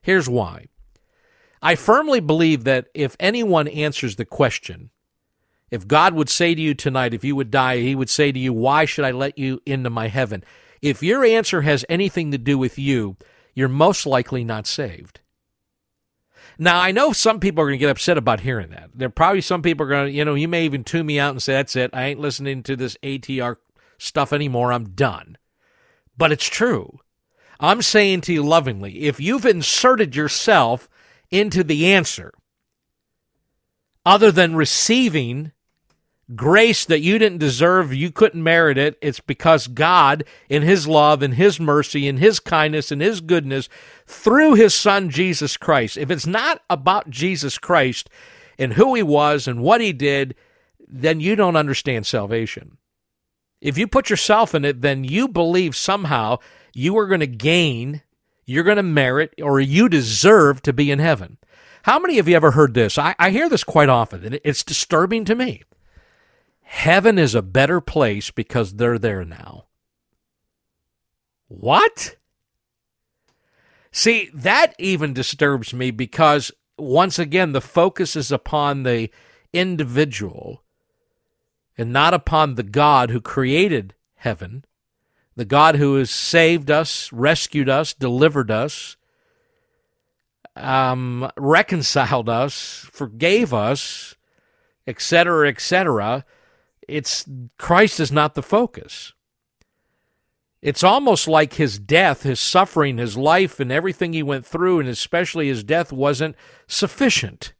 Here's 0.00 0.28
why. 0.28 0.66
I 1.60 1.74
firmly 1.74 2.20
believe 2.20 2.64
that 2.64 2.86
if 2.94 3.16
anyone 3.20 3.68
answers 3.68 4.16
the 4.16 4.24
question, 4.24 4.90
if 5.70 5.86
God 5.86 6.14
would 6.14 6.30
say 6.30 6.54
to 6.54 6.60
you 6.60 6.72
tonight, 6.74 7.12
if 7.12 7.24
you 7.24 7.36
would 7.36 7.50
die, 7.50 7.78
he 7.78 7.94
would 7.94 8.08
say 8.08 8.32
to 8.32 8.38
you, 8.38 8.52
Why 8.52 8.86
should 8.86 9.04
I 9.04 9.10
let 9.10 9.38
you 9.38 9.60
into 9.66 9.90
my 9.90 10.08
heaven? 10.08 10.44
If 10.80 11.02
your 11.02 11.24
answer 11.24 11.62
has 11.62 11.84
anything 11.88 12.30
to 12.30 12.38
do 12.38 12.56
with 12.56 12.78
you, 12.78 13.16
you're 13.54 13.68
most 13.68 14.06
likely 14.06 14.44
not 14.44 14.66
saved. 14.66 15.20
Now, 16.58 16.80
I 16.80 16.90
know 16.90 17.12
some 17.12 17.38
people 17.38 17.62
are 17.62 17.66
going 17.66 17.78
to 17.78 17.80
get 17.80 17.90
upset 17.90 18.18
about 18.18 18.40
hearing 18.40 18.70
that. 18.70 18.90
There 18.92 19.08
probably 19.08 19.40
some 19.40 19.62
people 19.62 19.86
are 19.86 19.88
going 19.88 20.06
to, 20.06 20.12
you 20.12 20.24
know, 20.24 20.34
you 20.34 20.48
may 20.48 20.64
even 20.64 20.82
tune 20.82 21.06
me 21.06 21.18
out 21.18 21.30
and 21.30 21.42
say, 21.42 21.52
that's 21.52 21.76
it. 21.76 21.90
I 21.92 22.06
ain't 22.06 22.18
listening 22.18 22.64
to 22.64 22.74
this 22.74 22.96
ATR 23.02 23.56
stuff 23.96 24.32
anymore. 24.32 24.72
I'm 24.72 24.90
done. 24.90 25.38
But 26.16 26.32
it's 26.32 26.48
true. 26.48 26.98
I'm 27.60 27.80
saying 27.80 28.22
to 28.22 28.32
you 28.32 28.42
lovingly, 28.42 29.02
if 29.02 29.20
you've 29.20 29.46
inserted 29.46 30.16
yourself 30.16 30.88
into 31.30 31.62
the 31.62 31.92
answer, 31.92 32.32
other 34.04 34.32
than 34.32 34.56
receiving 34.56 35.52
grace 36.34 36.84
that 36.84 37.00
you 37.00 37.18
didn't 37.18 37.38
deserve, 37.38 37.94
you 37.94 38.10
couldn't 38.10 38.42
merit 38.42 38.76
it. 38.78 38.98
It's 39.00 39.20
because 39.20 39.66
God, 39.66 40.24
in 40.48 40.62
His 40.62 40.86
love 40.86 41.22
and 41.22 41.34
His 41.34 41.58
mercy 41.58 42.08
and 42.08 42.18
His 42.18 42.40
kindness 42.40 42.90
and 42.90 43.00
His 43.00 43.20
goodness, 43.20 43.68
through 44.06 44.54
His 44.54 44.74
Son 44.74 45.10
Jesus 45.10 45.56
Christ. 45.56 45.96
If 45.96 46.10
it's 46.10 46.26
not 46.26 46.62
about 46.68 47.10
Jesus 47.10 47.58
Christ 47.58 48.10
and 48.58 48.74
who 48.74 48.94
He 48.94 49.02
was 49.02 49.48
and 49.48 49.62
what 49.62 49.80
He 49.80 49.92
did, 49.92 50.34
then 50.86 51.20
you 51.20 51.36
don't 51.36 51.56
understand 51.56 52.06
salvation. 52.06 52.78
If 53.60 53.76
you 53.76 53.86
put 53.88 54.10
yourself 54.10 54.54
in 54.54 54.64
it, 54.64 54.82
then 54.82 55.04
you 55.04 55.28
believe 55.28 55.74
somehow 55.74 56.38
you 56.74 56.96
are 56.98 57.08
going 57.08 57.20
to 57.20 57.26
gain, 57.26 58.02
you're 58.46 58.64
going 58.64 58.76
to 58.76 58.82
merit, 58.82 59.34
or 59.42 59.60
you 59.60 59.88
deserve 59.88 60.62
to 60.62 60.72
be 60.72 60.90
in 60.90 60.98
heaven. 60.98 61.38
How 61.82 61.98
many 61.98 62.18
of 62.18 62.28
you 62.28 62.36
ever 62.36 62.52
heard 62.52 62.74
this? 62.74 62.98
I, 62.98 63.14
I 63.18 63.30
hear 63.30 63.48
this 63.48 63.64
quite 63.64 63.88
often, 63.88 64.24
and 64.24 64.40
it's 64.44 64.62
disturbing 64.62 65.24
to 65.24 65.34
me. 65.34 65.62
Heaven 66.68 67.18
is 67.18 67.34
a 67.34 67.40
better 67.40 67.80
place 67.80 68.30
because 68.30 68.74
they're 68.74 68.98
there 68.98 69.24
now. 69.24 69.64
What? 71.48 72.16
See, 73.90 74.30
that 74.34 74.74
even 74.78 75.14
disturbs 75.14 75.72
me 75.72 75.90
because, 75.90 76.52
once 76.76 77.18
again, 77.18 77.52
the 77.52 77.62
focus 77.62 78.16
is 78.16 78.30
upon 78.30 78.82
the 78.82 79.08
individual 79.50 80.62
and 81.78 81.90
not 81.90 82.12
upon 82.12 82.54
the 82.54 82.62
God 82.62 83.08
who 83.08 83.20
created 83.22 83.94
heaven, 84.16 84.62
the 85.36 85.46
God 85.46 85.76
who 85.76 85.96
has 85.96 86.10
saved 86.10 86.70
us, 86.70 87.10
rescued 87.14 87.70
us, 87.70 87.94
delivered 87.94 88.50
us, 88.50 88.98
um, 90.54 91.30
reconciled 91.34 92.28
us, 92.28 92.86
forgave 92.92 93.54
us, 93.54 94.16
etc., 94.86 95.48
etc 95.48 96.26
it's 96.88 97.26
Christ 97.58 98.00
is 98.00 98.10
not 98.10 98.34
the 98.34 98.42
focus. 98.42 99.12
It's 100.60 100.82
almost 100.82 101.28
like 101.28 101.54
his 101.54 101.78
death, 101.78 102.24
his 102.24 102.40
suffering, 102.40 102.98
his 102.98 103.16
life, 103.16 103.60
and 103.60 103.70
everything 103.70 104.12
he 104.12 104.24
went 104.24 104.44
through, 104.44 104.80
and 104.80 104.88
especially 104.88 105.46
his 105.46 105.62
death, 105.62 105.92
wasn't 105.92 106.34
sufficient. 106.66 107.52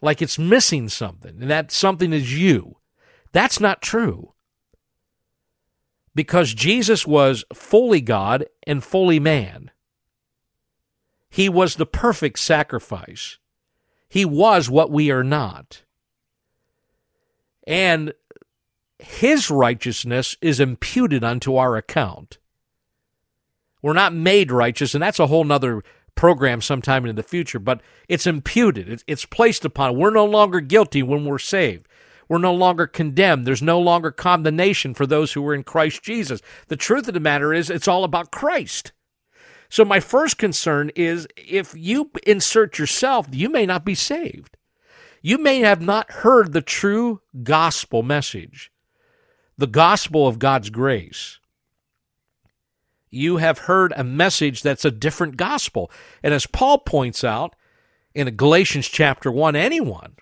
Like 0.00 0.22
it's 0.22 0.38
missing 0.38 0.88
something, 0.88 1.42
and 1.42 1.50
that 1.50 1.70
something 1.70 2.12
is 2.12 2.38
you. 2.38 2.78
That's 3.32 3.60
not 3.60 3.82
true. 3.82 4.32
Because 6.14 6.54
Jesus 6.54 7.06
was 7.06 7.44
fully 7.52 8.00
God 8.00 8.46
and 8.66 8.82
fully 8.82 9.18
man. 9.18 9.70
He 11.28 11.48
was 11.48 11.74
the 11.74 11.86
perfect 11.86 12.38
sacrifice. 12.38 13.38
He 14.08 14.24
was 14.24 14.70
what 14.70 14.90
we 14.90 15.10
are 15.10 15.24
not 15.24 15.83
and 17.66 18.12
his 18.98 19.50
righteousness 19.50 20.36
is 20.40 20.60
imputed 20.60 21.24
unto 21.24 21.56
our 21.56 21.76
account. 21.76 22.38
We're 23.82 23.92
not 23.92 24.14
made 24.14 24.50
righteous, 24.50 24.94
and 24.94 25.02
that's 25.02 25.18
a 25.18 25.26
whole 25.26 25.44
nother 25.44 25.82
program 26.14 26.60
sometime 26.60 27.04
in 27.04 27.16
the 27.16 27.22
future, 27.22 27.58
but 27.58 27.80
it's 28.08 28.26
imputed. 28.26 29.02
It's, 29.06 29.26
placed 29.26 29.64
upon. 29.64 29.98
We're 29.98 30.10
no 30.10 30.24
longer 30.24 30.60
guilty 30.60 31.02
when 31.02 31.24
we're 31.24 31.38
saved. 31.38 31.86
We're 32.28 32.38
no 32.38 32.54
longer 32.54 32.86
condemned. 32.86 33.46
There's 33.46 33.62
no 33.62 33.78
longer 33.78 34.10
condemnation 34.10 34.94
for 34.94 35.06
those 35.06 35.32
who 35.32 35.46
are 35.46 35.54
in 35.54 35.64
Christ 35.64 36.02
Jesus. 36.02 36.40
The 36.68 36.76
truth 36.76 37.08
of 37.08 37.14
the 37.14 37.20
matter 37.20 37.52
is, 37.52 37.68
it's 37.68 37.88
all 37.88 38.04
about 38.04 38.30
Christ. 38.30 38.92
So, 39.68 39.84
my 39.84 40.00
first 40.00 40.38
concern 40.38 40.90
is 40.94 41.26
if 41.36 41.74
you 41.76 42.10
insert 42.26 42.78
yourself, 42.78 43.26
you 43.32 43.48
may 43.48 43.66
not 43.66 43.84
be 43.84 43.94
saved. 43.94 44.56
You 45.26 45.38
may 45.38 45.60
have 45.60 45.80
not 45.80 46.10
heard 46.10 46.52
the 46.52 46.60
true 46.60 47.22
gospel 47.42 48.02
message, 48.02 48.70
the 49.56 49.66
gospel 49.66 50.28
of 50.28 50.38
God's 50.38 50.68
grace. 50.68 51.38
You 53.08 53.38
have 53.38 53.60
heard 53.60 53.94
a 53.96 54.04
message 54.04 54.60
that's 54.60 54.84
a 54.84 54.90
different 54.90 55.38
gospel. 55.38 55.90
And 56.22 56.34
as 56.34 56.44
Paul 56.44 56.76
points 56.80 57.24
out 57.24 57.56
in 58.14 58.36
Galatians 58.36 58.86
chapter 58.86 59.32
1, 59.32 59.56
anyone 59.56 60.16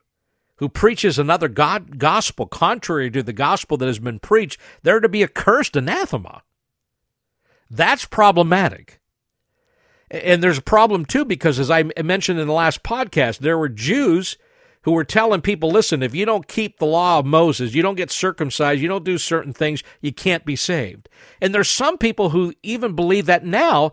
who 0.59 0.69
preaches 0.69 1.19
another 1.19 1.49
God 1.49 1.99
gospel 1.99 2.47
contrary 2.47 3.11
to 3.11 3.25
the 3.25 3.33
gospel 3.33 3.77
that 3.79 3.87
has 3.87 3.99
been 3.99 4.21
preached, 4.21 4.61
they're 4.85 5.01
to 5.01 5.09
be 5.09 5.25
accursed 5.25 5.75
anathema. 5.75 6.45
That's 7.69 8.05
problematic. 8.05 9.01
And 10.13 10.45
there's 10.45 10.59
a 10.59 10.63
problem 10.63 11.07
too, 11.07 11.25
because 11.25 11.59
as 11.59 11.73
I 11.73 11.91
mentioned 12.05 12.39
in 12.39 12.47
the 12.47 12.53
last 12.53 12.85
podcast, 12.85 13.39
there 13.39 13.59
were 13.59 13.69
Jews 13.69 14.37
who 14.83 14.93
were 14.93 15.05
telling 15.05 15.41
people, 15.41 15.71
listen, 15.71 16.03
if 16.03 16.15
you 16.15 16.25
don't 16.25 16.49
keep 16.49 16.79
the 16.79 16.87
law 16.87 17.19
of 17.19 17.27
Moses, 17.27 17.75
you 17.75 17.83
don't 17.83 17.95
get 17.95 18.11
circumcised, 18.11 18.81
you 18.81 18.89
don't 18.89 19.05
do 19.05 19.19
certain 19.19 19.53
things, 19.53 19.83
you 20.01 20.13
can't 20.13 20.45
be 20.45 20.57
saved. 20.57 21.09
And 21.41 21.55
there's 21.55 21.69
some 21.69 21.99
people 21.99 22.31
who 22.31 22.53
even 22.63 22.95
believe 22.95 23.27
that 23.27 23.45
now 23.45 23.93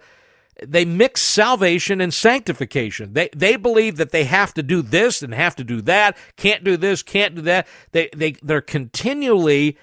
they 0.65 0.85
mix 0.85 1.21
salvation 1.21 2.01
and 2.01 2.13
sanctification. 2.13 3.13
They 3.13 3.29
they 3.35 3.55
believe 3.55 3.97
that 3.97 4.11
they 4.11 4.25
have 4.25 4.53
to 4.55 4.63
do 4.63 4.81
this 4.81 5.21
and 5.21 5.33
have 5.33 5.55
to 5.55 5.63
do 5.63 5.81
that, 5.83 6.17
can't 6.35 6.63
do 6.63 6.75
this, 6.75 7.01
can't 7.01 7.35
do 7.35 7.41
that. 7.43 7.67
They 7.91 8.09
they 8.15 8.33
they're 8.43 8.59
continually 8.59 9.77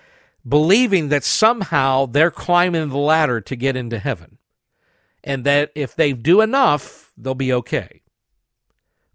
believing 0.47 1.09
that 1.09 1.25
somehow 1.25 2.07
they're 2.07 2.31
climbing 2.31 2.91
the 2.91 2.99
ladder 2.99 3.41
to 3.41 3.57
get 3.57 3.77
into 3.77 3.99
heaven. 3.99 4.39
And 5.25 5.45
that 5.45 5.73
if 5.75 5.97
they 5.97 6.13
do 6.13 6.41
enough, 6.41 7.13
they'll 7.17 7.35
be 7.35 7.53
okay 7.53 8.03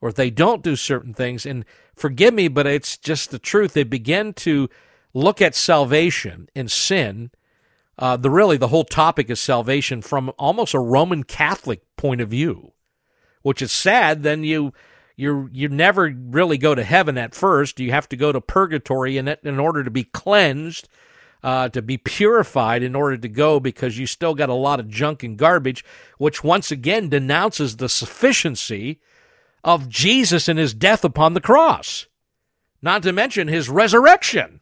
or 0.01 0.09
if 0.09 0.15
they 0.15 0.29
don't 0.29 0.63
do 0.63 0.75
certain 0.75 1.13
things, 1.13 1.45
and 1.45 1.63
forgive 1.95 2.33
me, 2.33 2.47
but 2.47 2.67
it's 2.67 2.97
just 2.97 3.31
the 3.31 3.39
truth, 3.39 3.73
they 3.73 3.83
begin 3.83 4.33
to 4.33 4.67
look 5.13 5.41
at 5.41 5.55
salvation 5.55 6.49
and 6.55 6.71
sin. 6.71 7.31
Uh, 7.97 8.17
the 8.17 8.29
really 8.29 8.57
the 8.57 8.69
whole 8.69 8.83
topic 8.83 9.29
is 9.29 9.39
salvation 9.39 10.01
from 10.01 10.31
almost 10.39 10.73
a 10.73 10.79
Roman 10.79 11.23
Catholic 11.23 11.83
point 11.97 12.19
of 12.19 12.29
view, 12.29 12.73
which 13.43 13.61
is 13.61 13.71
sad. 13.71 14.23
Then 14.23 14.43
you 14.43 14.73
you 15.15 15.49
you 15.51 15.69
never 15.69 16.09
really 16.09 16.57
go 16.57 16.73
to 16.73 16.83
heaven 16.83 17.17
at 17.17 17.35
first. 17.35 17.79
You 17.79 17.91
have 17.91 18.09
to 18.09 18.17
go 18.17 18.31
to 18.31 18.41
purgatory 18.41 19.17
in, 19.17 19.27
in 19.27 19.59
order 19.59 19.83
to 19.83 19.91
be 19.91 20.05
cleansed, 20.05 20.89
uh, 21.43 21.69
to 21.69 21.81
be 21.81 21.97
purified 21.97 22.81
in 22.81 22.95
order 22.95 23.17
to 23.17 23.29
go 23.29 23.59
because 23.59 23.99
you 23.99 24.07
still 24.07 24.33
got 24.33 24.49
a 24.49 24.53
lot 24.53 24.79
of 24.79 24.87
junk 24.87 25.21
and 25.21 25.37
garbage, 25.37 25.85
which 26.17 26.43
once 26.43 26.71
again 26.71 27.09
denounces 27.09 27.77
the 27.77 27.89
sufficiency 27.89 28.99
of 29.63 29.89
Jesus 29.89 30.47
and 30.47 30.57
his 30.57 30.73
death 30.73 31.03
upon 31.03 31.33
the 31.33 31.41
cross, 31.41 32.07
not 32.81 33.03
to 33.03 33.13
mention 33.13 33.47
his 33.47 33.69
resurrection. 33.69 34.61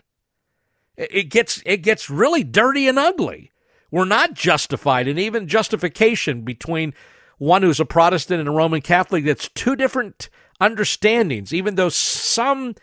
It 0.98 1.30
gets 1.30 1.64
it 1.66 1.78
gets 1.78 2.10
really 2.10 2.44
dirty 2.44 2.88
and 2.88 3.00
ugly. 3.00 3.52
We're 3.92 4.06
not 4.06 4.34
justified, 4.34 5.08
and 5.08 5.18
even 5.18 5.48
justification 5.48 6.42
between 6.42 6.94
one 7.38 7.64
who's 7.64 7.80
a 7.80 7.86
Protestant 7.86 8.40
and 8.40 8.50
a 8.50 8.52
Roman 8.52 8.82
Catholic, 8.82 9.26
that's 9.26 9.50
two 9.50 9.76
different 9.76 10.30
understandings. 10.60 11.54
Even 11.54 11.76
though 11.76 11.90
some 11.90 12.76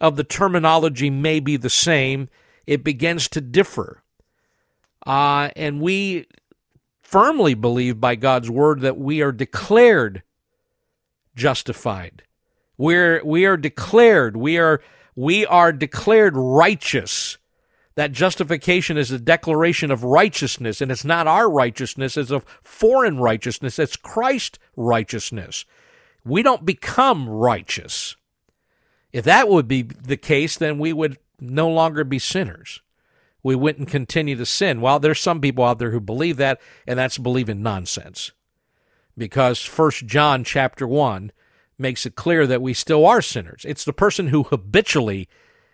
of 0.00 0.16
the 0.16 0.24
terminology 0.24 1.10
may 1.10 1.40
be 1.40 1.56
the 1.56 1.70
same, 1.70 2.28
it 2.66 2.82
begins 2.82 3.28
to 3.28 3.40
differ. 3.40 4.02
Uh, 5.06 5.50
and 5.54 5.80
we 5.80 6.26
firmly 7.02 7.54
believe 7.54 8.00
by 8.00 8.14
God's 8.14 8.50
word 8.50 8.80
that 8.80 8.98
we 8.98 9.22
are 9.22 9.32
declared 9.32 10.22
justified. 11.38 12.24
We're 12.76 13.24
we 13.24 13.46
are 13.46 13.56
declared 13.56 14.36
we 14.36 14.58
are 14.58 14.82
we 15.16 15.46
are 15.46 15.72
declared 15.72 16.34
righteous. 16.36 17.38
That 17.94 18.12
justification 18.12 18.96
is 18.96 19.10
a 19.10 19.18
declaration 19.18 19.90
of 19.90 20.04
righteousness, 20.04 20.80
and 20.80 20.92
it's 20.92 21.04
not 21.04 21.26
our 21.26 21.50
righteousness, 21.50 22.16
it's 22.16 22.30
a 22.30 22.42
foreign 22.62 23.18
righteousness, 23.18 23.78
it's 23.80 23.96
Christ 23.96 24.60
righteousness. 24.76 25.64
We 26.24 26.42
don't 26.42 26.64
become 26.64 27.28
righteous. 27.28 28.14
If 29.12 29.24
that 29.24 29.48
would 29.48 29.66
be 29.66 29.82
the 29.82 30.16
case, 30.16 30.56
then 30.56 30.78
we 30.78 30.92
would 30.92 31.18
no 31.40 31.68
longer 31.68 32.04
be 32.04 32.20
sinners. 32.20 32.82
We 33.42 33.56
wouldn't 33.56 33.88
continue 33.88 34.36
to 34.36 34.46
sin. 34.46 34.80
Well, 34.80 35.00
there's 35.00 35.20
some 35.20 35.40
people 35.40 35.64
out 35.64 35.80
there 35.80 35.90
who 35.90 36.00
believe 36.00 36.36
that, 36.36 36.60
and 36.86 36.96
that's 36.96 37.18
believing 37.18 37.62
nonsense. 37.62 38.30
Because 39.18 39.64
First 39.64 40.06
John 40.06 40.44
chapter 40.44 40.86
1 40.86 41.32
makes 41.76 42.06
it 42.06 42.14
clear 42.14 42.46
that 42.46 42.62
we 42.62 42.72
still 42.72 43.04
are 43.04 43.20
sinners. 43.20 43.64
It's 43.66 43.84
the 43.84 43.92
person 43.92 44.28
who 44.28 44.44
habitually 44.44 45.28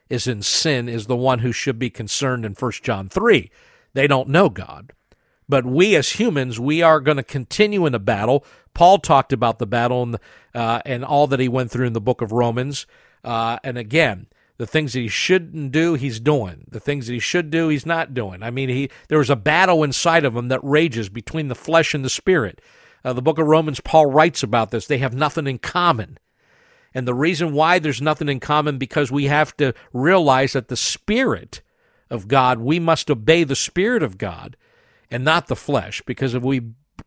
is 0.08 0.26
in 0.26 0.42
sin 0.42 0.88
is 0.88 1.06
the 1.06 1.16
one 1.16 1.40
who 1.40 1.52
should 1.52 1.78
be 1.78 1.90
concerned 1.90 2.44
in 2.44 2.54
First 2.54 2.82
John 2.82 3.08
3. 3.08 3.50
They 3.92 4.06
don't 4.06 4.28
know 4.28 4.48
God. 4.48 4.92
But 5.48 5.66
we 5.66 5.94
as 5.94 6.12
humans, 6.12 6.58
we 6.58 6.82
are 6.82 7.00
going 7.00 7.18
to 7.18 7.22
continue 7.22 7.84
in 7.86 7.94
a 7.94 7.98
battle. 7.98 8.44
Paul 8.72 8.98
talked 8.98 9.32
about 9.32 9.58
the 9.58 9.66
battle 9.66 10.02
and, 10.02 10.18
uh, 10.54 10.80
and 10.86 11.04
all 11.04 11.26
that 11.26 11.40
he 11.40 11.48
went 11.48 11.70
through 11.70 11.86
in 11.86 11.92
the 11.92 12.00
book 12.00 12.22
of 12.22 12.32
Romans. 12.32 12.86
Uh, 13.22 13.58
and 13.62 13.76
again, 13.76 14.26
the 14.56 14.66
things 14.66 14.92
that 14.92 15.00
he 15.00 15.08
shouldn't 15.08 15.72
do, 15.72 15.94
he's 15.94 16.20
doing. 16.20 16.64
The 16.70 16.80
things 16.80 17.06
that 17.06 17.12
he 17.12 17.18
should 17.18 17.50
do, 17.50 17.68
he's 17.68 17.84
not 17.84 18.14
doing. 18.14 18.42
I 18.42 18.50
mean, 18.50 18.68
he 18.68 18.90
there 19.08 19.18
was 19.18 19.30
a 19.30 19.36
battle 19.36 19.82
inside 19.82 20.24
of 20.24 20.36
him 20.36 20.48
that 20.48 20.60
rages 20.62 21.08
between 21.08 21.48
the 21.48 21.54
flesh 21.54 21.92
and 21.94 22.04
the 22.04 22.10
spirit. 22.10 22.60
Uh, 23.04 23.12
the 23.12 23.22
book 23.22 23.38
of 23.38 23.46
Romans, 23.46 23.80
Paul 23.80 24.06
writes 24.06 24.42
about 24.42 24.70
this. 24.70 24.86
They 24.86 24.98
have 24.98 25.14
nothing 25.14 25.46
in 25.46 25.58
common. 25.58 26.18
And 26.94 27.06
the 27.06 27.14
reason 27.14 27.52
why 27.52 27.78
there's 27.78 28.00
nothing 28.00 28.28
in 28.28 28.40
common 28.40 28.78
because 28.78 29.10
we 29.10 29.24
have 29.24 29.56
to 29.58 29.74
realize 29.92 30.52
that 30.52 30.68
the 30.68 30.76
spirit 30.76 31.60
of 32.08 32.28
God, 32.28 32.60
we 32.60 32.78
must 32.78 33.10
obey 33.10 33.44
the 33.44 33.56
spirit 33.56 34.02
of 34.02 34.16
God 34.16 34.56
and 35.10 35.24
not 35.24 35.48
the 35.48 35.56
flesh 35.56 36.02
because 36.06 36.34
if 36.34 36.42
we 36.42 36.62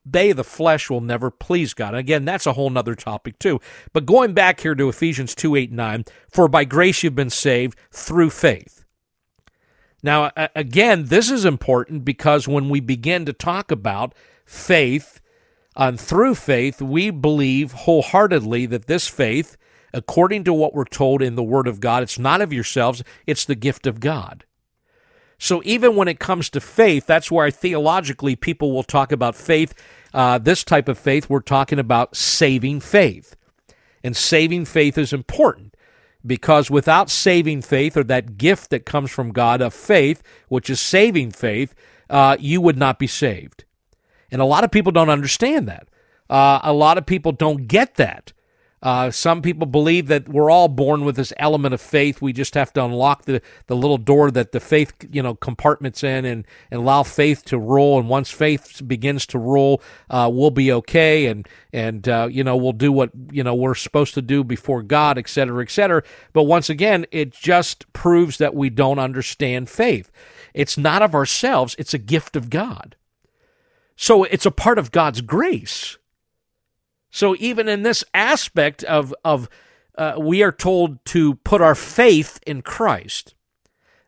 obey 0.06 0.34
the 0.34 0.44
flesh 0.44 0.90
we'll 0.90 1.02
never 1.02 1.32
please 1.32 1.74
God. 1.74 1.90
And 1.90 1.98
again, 1.98 2.26
that's 2.26 2.46
a 2.46 2.54
whole 2.54 2.70
nother 2.70 2.96
topic 2.96 3.40
too. 3.40 3.60
But 3.94 4.06
going 4.06 4.34
back 4.34 4.60
here 4.60 4.76
to 4.76 4.90
Ephesians 4.90 5.34
2, 5.34 5.56
8, 5.56 5.72
9, 5.72 6.06
for 6.30 6.48
by 6.48 6.66
grace 6.66 7.04
you've 7.04 7.16
been 7.16 7.30
saved 7.30 7.78
through 7.92 8.30
faith. 8.30 8.84
Now, 10.04 10.32
again, 10.56 11.06
this 11.06 11.32
is 11.32 11.44
important 11.44 12.06
because 12.06 12.48
when 12.48 12.70
we 12.70 12.80
begin 12.80 13.26
to 13.26 13.34
talk 13.34 13.72
about 13.72 14.14
faith, 14.46 15.22
and 15.78 16.00
through 16.00 16.36
faith, 16.36 16.82
we 16.82 17.12
believe 17.12 17.72
wholeheartedly 17.72 18.66
that 18.66 18.88
this 18.88 19.08
faith 19.08 19.56
according 19.94 20.44
to 20.44 20.54
what 20.54 20.74
we're 20.74 20.86
told 20.86 21.22
in 21.22 21.36
the 21.36 21.44
Word 21.44 21.68
of 21.68 21.80
God. 21.80 22.04
It's 22.04 22.20
not 22.20 22.42
of 22.42 22.54
yourselves, 22.54 23.04
it's 23.26 23.46
the 23.46 23.56
gift 23.56 23.88
of 23.88 24.00
God. 24.00 24.46
So 25.40 25.62
even 25.66 25.96
when 25.96 26.08
it 26.08 26.20
comes 26.20 26.50
to 26.52 26.60
faith, 26.60 27.06
that's 27.06 27.32
where 27.32 27.52
theologically 27.52 28.36
people 28.36 28.72
will 28.72 28.84
talk 28.84 29.12
about 29.12 29.36
faith. 29.36 29.74
Uh, 30.14 30.40
this 30.40 30.64
type 30.64 30.88
of 30.88 30.98
faith, 30.98 31.30
we're 31.30 31.42
talking 31.42 31.80
about 31.80 32.16
saving 32.16 32.80
faith. 32.80 33.36
And 34.04 34.16
saving 34.16 34.66
faith 34.66 34.98
is 34.98 35.14
important 35.14 35.76
because 36.26 36.72
without 36.72 37.10
saving 37.10 37.62
faith 37.62 37.96
or 37.96 38.04
that 38.06 38.38
gift 38.38 38.72
that 38.72 38.86
comes 38.86 39.12
from 39.12 39.32
God 39.32 39.62
of 39.62 39.74
faith, 39.74 40.24
which 40.48 40.70
is 40.70 40.80
saving 40.80 41.32
faith, 41.32 41.76
uh, 42.10 42.38
you 42.40 42.60
would 42.62 42.78
not 42.78 42.98
be 42.98 43.08
saved. 43.08 43.66
And 44.32 44.42
a 44.42 44.46
lot 44.46 44.64
of 44.64 44.72
people 44.72 44.92
don't 44.92 45.10
understand 45.10 45.68
that. 45.68 45.88
Uh, 46.30 46.60
a 46.64 46.74
lot 46.74 46.98
of 46.98 47.06
people 47.06 47.32
don't 47.32 47.68
get 47.68 47.96
that. 47.96 48.34
Uh, 48.82 49.10
some 49.10 49.42
people 49.42 49.66
believe 49.66 50.08
that 50.08 50.30
we're 50.30 50.52
all 50.52 50.68
born 50.68 51.04
with 51.04 51.16
this 51.16 51.34
element 51.38 51.74
of 51.74 51.82
faith. 51.82 52.22
We 52.22 52.32
just 52.32 52.54
have 52.54 52.72
to 52.74 52.86
unlock 52.86 53.26
the, 53.26 53.42
the 53.66 53.76
little 53.76 53.98
door 53.98 54.30
that 54.30 54.52
the 54.52 54.60
faith 54.60 54.94
you 55.12 55.24
know 55.24 55.34
compartments 55.34 56.04
in 56.04 56.26
and, 56.26 56.46
and 56.70 56.82
allow 56.82 57.02
faith 57.02 57.44
to 57.46 57.58
rule. 57.58 57.98
And 58.00 58.08
once 58.08 58.30
faith 58.30 58.84
begins 58.86 59.26
to 59.28 59.40
rule, 59.40 59.82
uh, 60.12 60.30
we'll 60.32 60.52
be 60.52 60.72
okay, 60.72 61.26
and 61.26 61.48
and 61.74 62.08
uh, 62.08 62.28
you 62.30 62.44
know 62.44 62.56
we'll 62.56 62.72
do 62.72 62.92
what 62.92 63.10
you 63.32 63.44
know 63.44 63.56
we're 63.56 63.74
supposed 63.74 64.14
to 64.14 64.22
do 64.22 64.44
before 64.44 64.84
God, 64.84 65.18
et 65.18 65.28
cetera, 65.28 65.64
et 65.64 65.72
cetera. 65.72 66.04
But 66.32 66.44
once 66.44 66.70
again, 66.70 67.08
it 67.12 67.32
just 67.32 67.92
proves 67.94 68.38
that 68.38 68.54
we 68.54 68.70
don't 68.70 69.00
understand 69.00 69.70
faith. 69.70 70.12
It's 70.54 70.78
not 70.78 71.02
of 71.02 71.16
ourselves; 71.16 71.76
it's 71.80 71.96
a 71.96 72.00
gift 72.00 72.36
of 72.36 72.52
God. 72.52 72.96
So 73.98 74.24
it's 74.24 74.46
a 74.46 74.52
part 74.52 74.80
of 74.80 74.92
God's 74.92 75.20
grace. 75.20 75.98
So 77.10 77.36
even 77.40 77.68
in 77.68 77.84
this 77.84 78.06
aspect 78.14 78.84
of 78.86 79.14
of 79.26 79.50
uh, 79.98 80.14
we 80.20 80.44
are 80.44 80.52
told 80.52 81.04
to 81.06 81.36
put 81.36 81.62
our 81.62 81.76
faith 81.76 82.40
in 82.46 82.62
Christ. 82.62 83.34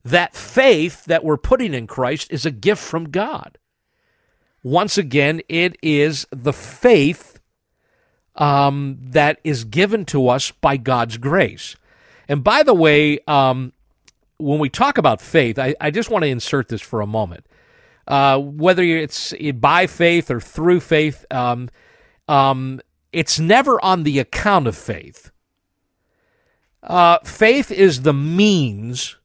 That 0.05 0.35
faith 0.35 1.05
that 1.05 1.23
we're 1.23 1.37
putting 1.37 1.73
in 1.73 1.87
Christ 1.87 2.31
is 2.31 2.45
a 2.45 2.51
gift 2.51 2.81
from 2.81 3.09
God. 3.09 3.57
Once 4.61 4.97
again, 4.97 5.41
it 5.49 5.75
is 5.81 6.27
the 6.31 6.53
faith 6.53 7.39
um, 8.35 8.97
that 9.01 9.39
is 9.43 9.63
given 9.65 10.05
to 10.05 10.29
us 10.29 10.51
by 10.51 10.77
God's 10.77 11.17
grace. 11.17 11.75
And 12.27 12.43
by 12.43 12.63
the 12.63 12.73
way, 12.73 13.19
um, 13.27 13.73
when 14.37 14.59
we 14.59 14.69
talk 14.69 14.97
about 14.97 15.21
faith, 15.21 15.57
I, 15.59 15.75
I, 15.81 15.91
just 15.91 16.09
want 16.09 16.23
to 16.23 16.29
insert 16.29 16.69
this 16.69 16.81
for 16.81 17.01
a 17.01 17.07
moment. 17.07 17.45
Uh, 18.09 18.39
whether 18.39 18.83
it's 18.83 19.33
by 19.55 19.87
faith 19.87 20.29
or 20.29 20.41
through 20.41 20.81
faith, 20.81 21.25
um, 21.31 21.69
um 22.27 22.81
it's 23.11 23.39
never 23.39 23.83
on 23.83 24.03
the 24.03 24.19
account 24.19 24.67
of 24.67 24.75
faith. 24.75 25.31
Uh, 26.83 27.19
faith 27.23 27.71
is 27.71 28.01
the 28.01 28.13
means 28.13 29.15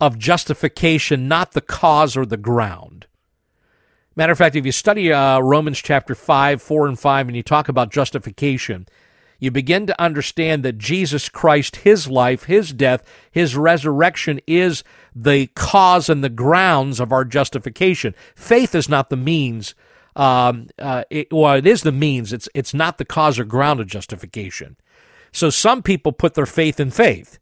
of 0.00 0.18
justification, 0.18 1.28
not 1.28 1.52
the 1.52 1.60
cause 1.60 2.16
or 2.16 2.26
the 2.26 2.36
ground. 2.36 3.06
Matter 4.14 4.32
of 4.32 4.38
fact, 4.38 4.56
if 4.56 4.66
you 4.66 4.72
study 4.72 5.12
uh, 5.12 5.40
Romans 5.40 5.78
chapter 5.80 6.14
5, 6.14 6.60
4, 6.60 6.86
and 6.86 6.98
5, 6.98 7.28
and 7.28 7.36
you 7.36 7.42
talk 7.42 7.68
about 7.68 7.90
justification, 7.90 8.86
you 9.38 9.50
begin 9.50 9.86
to 9.86 10.00
understand 10.00 10.64
that 10.64 10.78
Jesus 10.78 11.28
Christ, 11.28 11.76
his 11.76 12.08
life, 12.08 12.44
his 12.44 12.72
death, 12.72 13.02
his 13.30 13.56
resurrection 13.56 14.40
is 14.46 14.84
the 15.14 15.48
cause 15.48 16.08
and 16.08 16.22
the 16.24 16.28
grounds 16.28 17.00
of 17.00 17.12
our 17.12 17.24
justification. 17.24 18.14
Faith 18.34 18.74
is 18.74 18.88
not 18.88 19.10
the 19.10 19.16
means 19.16 19.74
um, 20.14 20.68
uh, 20.78 21.04
it, 21.10 21.32
well, 21.32 21.54
it 21.54 21.66
is 21.66 21.82
the 21.82 21.92
means. 21.92 22.32
It's 22.32 22.48
it's 22.54 22.74
not 22.74 22.98
the 22.98 23.04
cause 23.04 23.38
or 23.38 23.44
ground 23.44 23.80
of 23.80 23.86
justification. 23.86 24.76
So 25.32 25.48
some 25.48 25.82
people 25.82 26.12
put 26.12 26.34
their 26.34 26.46
faith 26.46 26.78
in 26.78 26.90
faith, 26.90 27.38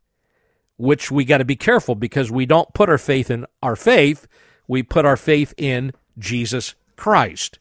which 0.77 1.11
we 1.11 1.25
got 1.25 1.39
to 1.39 1.45
be 1.45 1.57
careful 1.57 1.97
because 1.97 2.31
we 2.31 2.47
don't 2.47 2.73
put 2.73 2.89
our 2.89 2.99
faith 2.99 3.31
in 3.31 3.47
our 3.63 3.75
faith. 3.75 4.29
We 4.69 4.83
put 4.85 5.05
our 5.05 5.17
faith 5.17 5.53
in 5.57 5.93
Jesus 6.17 6.75
Christ. 6.97 7.59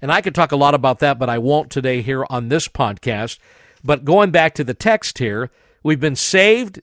And 0.00 0.10
I 0.10 0.22
could 0.22 0.34
talk 0.34 0.52
a 0.52 0.56
lot 0.56 0.74
about 0.74 1.00
that, 1.00 1.18
but 1.18 1.28
I 1.28 1.36
won't 1.36 1.70
today 1.70 2.00
here 2.00 2.24
on 2.30 2.48
this 2.48 2.68
podcast. 2.68 3.38
But 3.84 4.06
going 4.06 4.30
back 4.30 4.54
to 4.54 4.64
the 4.64 4.72
text 4.72 5.18
here, 5.18 5.50
we've 5.82 6.00
been 6.00 6.16
saved 6.16 6.80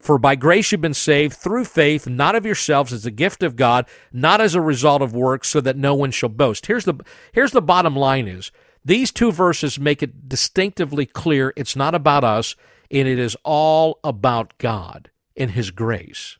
for 0.00 0.18
by 0.18 0.34
grace 0.34 0.72
you've 0.72 0.80
been 0.80 0.94
saved 0.94 1.34
through 1.34 1.66
faith, 1.66 2.08
not 2.08 2.34
of 2.34 2.46
yourselves, 2.46 2.92
as 2.92 3.04
a 3.04 3.10
gift 3.10 3.42
of 3.42 3.54
God, 3.54 3.86
not 4.12 4.40
as 4.40 4.54
a 4.54 4.60
result 4.60 5.02
of 5.02 5.14
works, 5.14 5.48
so 5.48 5.60
that 5.60 5.76
no 5.76 5.94
one 5.94 6.10
shall 6.10 6.30
boast. 6.30 6.66
Here's 6.66 6.86
the 6.86 6.94
here's 7.32 7.52
the 7.52 7.62
bottom 7.62 7.94
line 7.94 8.26
is 8.26 8.50
these 8.84 9.12
two 9.12 9.30
verses 9.30 9.78
make 9.78 10.02
it 10.02 10.28
distinctively 10.28 11.04
clear 11.06 11.52
it's 11.56 11.76
not 11.76 11.94
about 11.94 12.24
us, 12.24 12.56
and 12.90 13.06
it 13.06 13.18
is 13.18 13.36
all 13.44 14.00
about 14.02 14.56
God 14.58 15.10
and 15.36 15.50
His 15.50 15.70
grace. 15.70 16.38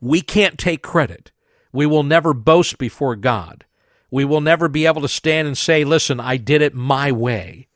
We 0.00 0.20
can't 0.20 0.58
take 0.58 0.82
credit. 0.82 1.32
We 1.72 1.86
will 1.86 2.02
never 2.02 2.34
boast 2.34 2.76
before 2.76 3.16
God. 3.16 3.64
We 4.10 4.26
will 4.26 4.42
never 4.42 4.68
be 4.68 4.84
able 4.84 5.00
to 5.00 5.08
stand 5.08 5.48
and 5.48 5.56
say, 5.56 5.84
listen, 5.84 6.20
I 6.20 6.36
did 6.36 6.60
it 6.60 6.74
my 6.74 7.10
way. 7.10 7.68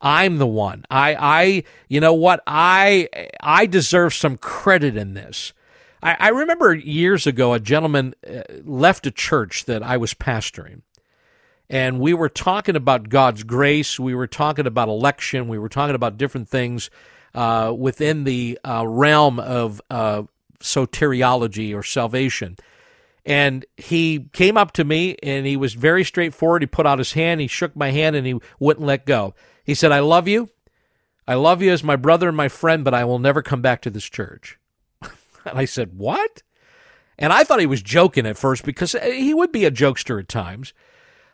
I'm 0.00 0.38
the 0.38 0.46
one. 0.46 0.84
I, 0.90 1.16
I, 1.18 1.64
you 1.88 2.00
know 2.00 2.14
what? 2.14 2.42
I, 2.46 3.08
I 3.40 3.66
deserve 3.66 4.14
some 4.14 4.36
credit 4.36 4.96
in 4.96 5.14
this. 5.14 5.52
I, 6.02 6.16
I 6.18 6.28
remember 6.28 6.74
years 6.74 7.26
ago, 7.26 7.52
a 7.52 7.60
gentleman 7.60 8.14
uh, 8.28 8.42
left 8.64 9.06
a 9.06 9.10
church 9.10 9.64
that 9.64 9.82
I 9.82 9.96
was 9.96 10.14
pastoring, 10.14 10.82
and 11.68 12.00
we 12.00 12.14
were 12.14 12.28
talking 12.28 12.76
about 12.76 13.08
God's 13.08 13.42
grace. 13.42 13.98
We 13.98 14.14
were 14.14 14.28
talking 14.28 14.66
about 14.66 14.88
election. 14.88 15.48
We 15.48 15.58
were 15.58 15.68
talking 15.68 15.94
about 15.94 16.16
different 16.16 16.48
things 16.48 16.90
uh, 17.34 17.74
within 17.76 18.24
the 18.24 18.58
uh, 18.64 18.86
realm 18.86 19.38
of 19.40 19.82
uh, 19.90 20.22
soteriology 20.60 21.74
or 21.74 21.82
salvation. 21.82 22.56
And 23.24 23.66
he 23.76 24.26
came 24.32 24.56
up 24.56 24.72
to 24.72 24.84
me 24.84 25.16
and 25.22 25.44
he 25.44 25.56
was 25.56 25.74
very 25.74 26.02
straightforward. 26.02 26.62
He 26.62 26.66
put 26.66 26.86
out 26.86 26.98
his 26.98 27.12
hand, 27.12 27.40
he 27.40 27.46
shook 27.46 27.76
my 27.76 27.90
hand, 27.90 28.16
and 28.16 28.26
he 28.26 28.38
wouldn't 28.58 28.86
let 28.86 29.04
go. 29.04 29.34
He 29.68 29.74
said, 29.74 29.92
I 29.92 29.98
love 29.98 30.26
you. 30.26 30.48
I 31.26 31.34
love 31.34 31.60
you 31.60 31.70
as 31.70 31.84
my 31.84 31.94
brother 31.94 32.28
and 32.28 32.36
my 32.36 32.48
friend, 32.48 32.82
but 32.82 32.94
I 32.94 33.04
will 33.04 33.18
never 33.18 33.42
come 33.42 33.60
back 33.60 33.82
to 33.82 33.90
this 33.90 34.06
church. 34.06 34.58
and 35.02 35.10
I 35.44 35.66
said, 35.66 35.98
What? 35.98 36.42
And 37.18 37.34
I 37.34 37.44
thought 37.44 37.60
he 37.60 37.66
was 37.66 37.82
joking 37.82 38.24
at 38.24 38.38
first 38.38 38.64
because 38.64 38.92
he 38.92 39.34
would 39.34 39.52
be 39.52 39.66
a 39.66 39.70
jokester 39.70 40.18
at 40.18 40.26
times. 40.26 40.72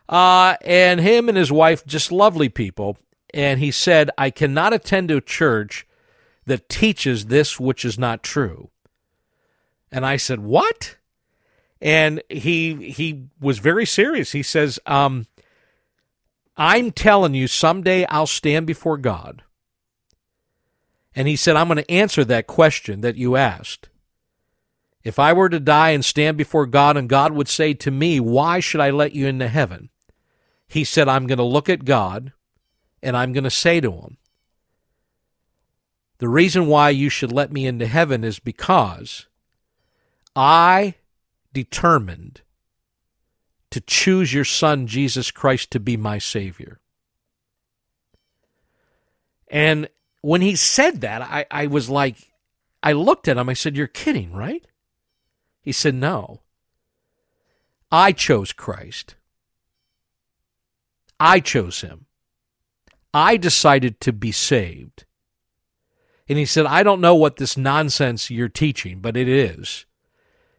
Uh, 0.09 0.57
and 0.65 0.99
him 0.99 1.29
and 1.29 1.37
his 1.37 1.49
wife, 1.49 1.85
just 1.85 2.11
lovely 2.11 2.49
people. 2.49 2.97
And 3.33 3.61
he 3.61 3.71
said, 3.71 4.11
I 4.17 4.31
cannot 4.31 4.73
attend 4.73 5.11
a 5.11 5.21
church 5.21 5.87
that 6.43 6.67
teaches 6.67 7.27
this 7.27 7.57
which 7.57 7.85
is 7.85 7.97
not 7.97 8.21
true. 8.21 8.69
And 9.93 10.05
I 10.05 10.17
said, 10.17 10.41
What? 10.41 10.97
And 11.79 12.21
he 12.29 12.91
he 12.91 13.27
was 13.39 13.59
very 13.59 13.85
serious. 13.85 14.33
He 14.33 14.43
says, 14.43 14.77
um, 14.85 15.25
I'm 16.57 16.91
telling 16.91 17.33
you, 17.33 17.47
someday 17.47 18.05
I'll 18.05 18.27
stand 18.27 18.65
before 18.65 18.97
God. 18.97 19.43
And 21.15 21.27
he 21.27 21.35
said, 21.35 21.55
I'm 21.55 21.67
going 21.67 21.77
to 21.77 21.91
answer 21.91 22.23
that 22.25 22.47
question 22.47 23.01
that 23.01 23.15
you 23.15 23.35
asked. 23.35 23.89
If 25.03 25.19
I 25.19 25.33
were 25.33 25.49
to 25.49 25.59
die 25.59 25.91
and 25.91 26.03
stand 26.03 26.37
before 26.37 26.65
God, 26.65 26.97
and 26.97 27.07
God 27.07 27.31
would 27.31 27.47
say 27.47 27.73
to 27.75 27.91
me, 27.91 28.19
Why 28.19 28.59
should 28.59 28.81
I 28.81 28.89
let 28.89 29.13
you 29.13 29.27
into 29.27 29.47
heaven? 29.47 29.89
He 30.67 30.83
said, 30.83 31.07
I'm 31.07 31.27
going 31.27 31.37
to 31.37 31.43
look 31.43 31.69
at 31.69 31.85
God 31.85 32.33
and 33.03 33.15
I'm 33.15 33.31
going 33.31 33.43
to 33.43 33.51
say 33.51 33.79
to 33.81 33.91
him, 33.91 34.17
The 36.17 36.27
reason 36.27 36.67
why 36.67 36.89
you 36.89 37.09
should 37.09 37.31
let 37.31 37.51
me 37.51 37.67
into 37.67 37.85
heaven 37.85 38.23
is 38.23 38.39
because 38.39 39.27
I 40.35 40.95
determined 41.53 42.41
to 43.75 43.81
choose 43.81 44.33
your 44.33 44.45
son, 44.45 44.87
Jesus 44.87 45.31
Christ, 45.31 45.69
to 45.71 45.81
be 45.81 45.97
my 45.97 46.17
Savior. 46.17 46.79
And 49.49 49.89
when 50.21 50.39
he 50.39 50.55
said 50.55 51.01
that, 51.01 51.21
I, 51.21 51.45
I 51.51 51.67
was 51.67 51.89
like, 51.89 52.15
I 52.81 52.93
looked 52.93 53.27
at 53.27 53.35
him. 53.35 53.49
I 53.49 53.53
said, 53.53 53.75
You're 53.75 53.87
kidding, 53.87 54.31
right? 54.31 54.65
He 55.59 55.73
said, 55.73 55.93
No. 55.93 56.39
I 57.91 58.13
chose 58.13 58.53
Christ. 58.53 59.15
I 61.19 61.41
chose 61.41 61.81
him. 61.81 62.05
I 63.13 63.35
decided 63.35 63.99
to 63.99 64.13
be 64.13 64.31
saved. 64.31 65.03
And 66.29 66.37
he 66.37 66.45
said, 66.45 66.65
I 66.65 66.81
don't 66.81 67.01
know 67.01 67.15
what 67.15 67.35
this 67.35 67.57
nonsense 67.57 68.31
you're 68.31 68.47
teaching, 68.47 69.01
but 69.01 69.17
it 69.17 69.27
is. 69.27 69.85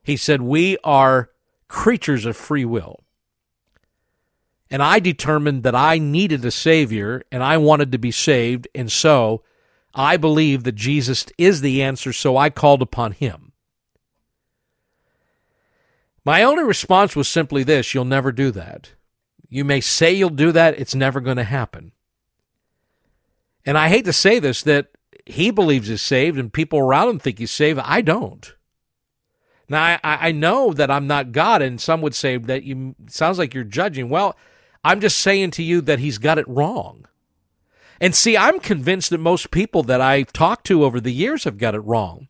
He 0.03 0.19
said, 0.19 0.43
We 0.43 0.77
are 0.85 1.31
creatures 1.67 2.27
of 2.27 2.37
free 2.37 2.67
will. 2.67 3.06
And 4.71 4.83
I 4.83 4.99
determined 4.99 5.63
that 5.63 5.75
I 5.75 5.99
needed 5.99 6.45
a 6.45 6.51
Savior 6.51 7.23
and 7.31 7.43
I 7.43 7.57
wanted 7.57 7.93
to 7.93 7.99
be 7.99 8.11
saved. 8.11 8.67
And 8.75 8.91
so 8.91 9.43
I 9.95 10.17
believe 10.17 10.65
that 10.65 10.75
Jesus 10.75 11.27
is 11.39 11.61
the 11.61 11.83
answer, 11.83 12.13
so 12.13 12.37
I 12.37 12.51
called 12.51 12.83
upon 12.83 13.13
Him. 13.13 13.53
My 16.25 16.43
only 16.43 16.65
response 16.65 17.15
was 17.15 17.29
simply 17.29 17.63
this 17.63 17.95
you'll 17.95 18.05
never 18.05 18.33
do 18.33 18.51
that. 18.51 18.91
You 19.49 19.65
may 19.65 19.81
say 19.81 20.13
you'll 20.13 20.31
do 20.31 20.51
that, 20.53 20.79
it's 20.79 20.95
never 20.95 21.21
going 21.21 21.37
to 21.37 21.45
happen. 21.45 21.93
And 23.65 23.79
I 23.79 23.89
hate 23.89 24.05
to 24.07 24.13
say 24.13 24.39
this 24.39 24.63
that 24.63 24.89
he 25.25 25.51
believes 25.51 25.89
he's 25.89 26.03
saved 26.03 26.39
and 26.39 26.53
people 26.53 26.79
around 26.79 27.09
him 27.09 27.19
think 27.19 27.39
he's 27.39 27.51
saved. 27.51 27.81
I 27.83 28.01
don't. 28.01 28.55
Now, 29.69 29.99
I, 30.05 30.29
I 30.29 30.33
know 30.33 30.73
that 30.73 30.91
I'm 30.91 31.07
not 31.07 31.33
God, 31.33 31.63
and 31.63 31.81
some 31.81 32.01
would 32.03 32.15
say 32.15 32.37
that 32.37 32.63
you 32.63 32.95
sounds 33.09 33.39
like 33.39 33.55
you're 33.55 33.65
judging. 33.65 34.09
Well, 34.09 34.37
I'm 34.87 35.01
just 35.01 35.19
saying 35.19 35.51
to 35.53 35.65
you 35.65 35.81
that 35.81 35.99
he's 35.99 36.19
got 36.19 36.39
it 36.39 36.47
wrong. 36.47 37.07
And 38.01 38.15
see, 38.15 38.37
I'm 38.37 38.61
convinced 38.61 39.11
that 39.11 39.19
most 39.19 39.51
people 39.51 39.83
that 39.83 40.01
I've 40.01 40.33
talked 40.33 40.65
to 40.69 40.85
over 40.85 41.01
the 41.01 41.13
years 41.13 41.43
have 41.43 41.59
got 41.59 41.75
it 41.75 41.81
wrong. 41.81 42.29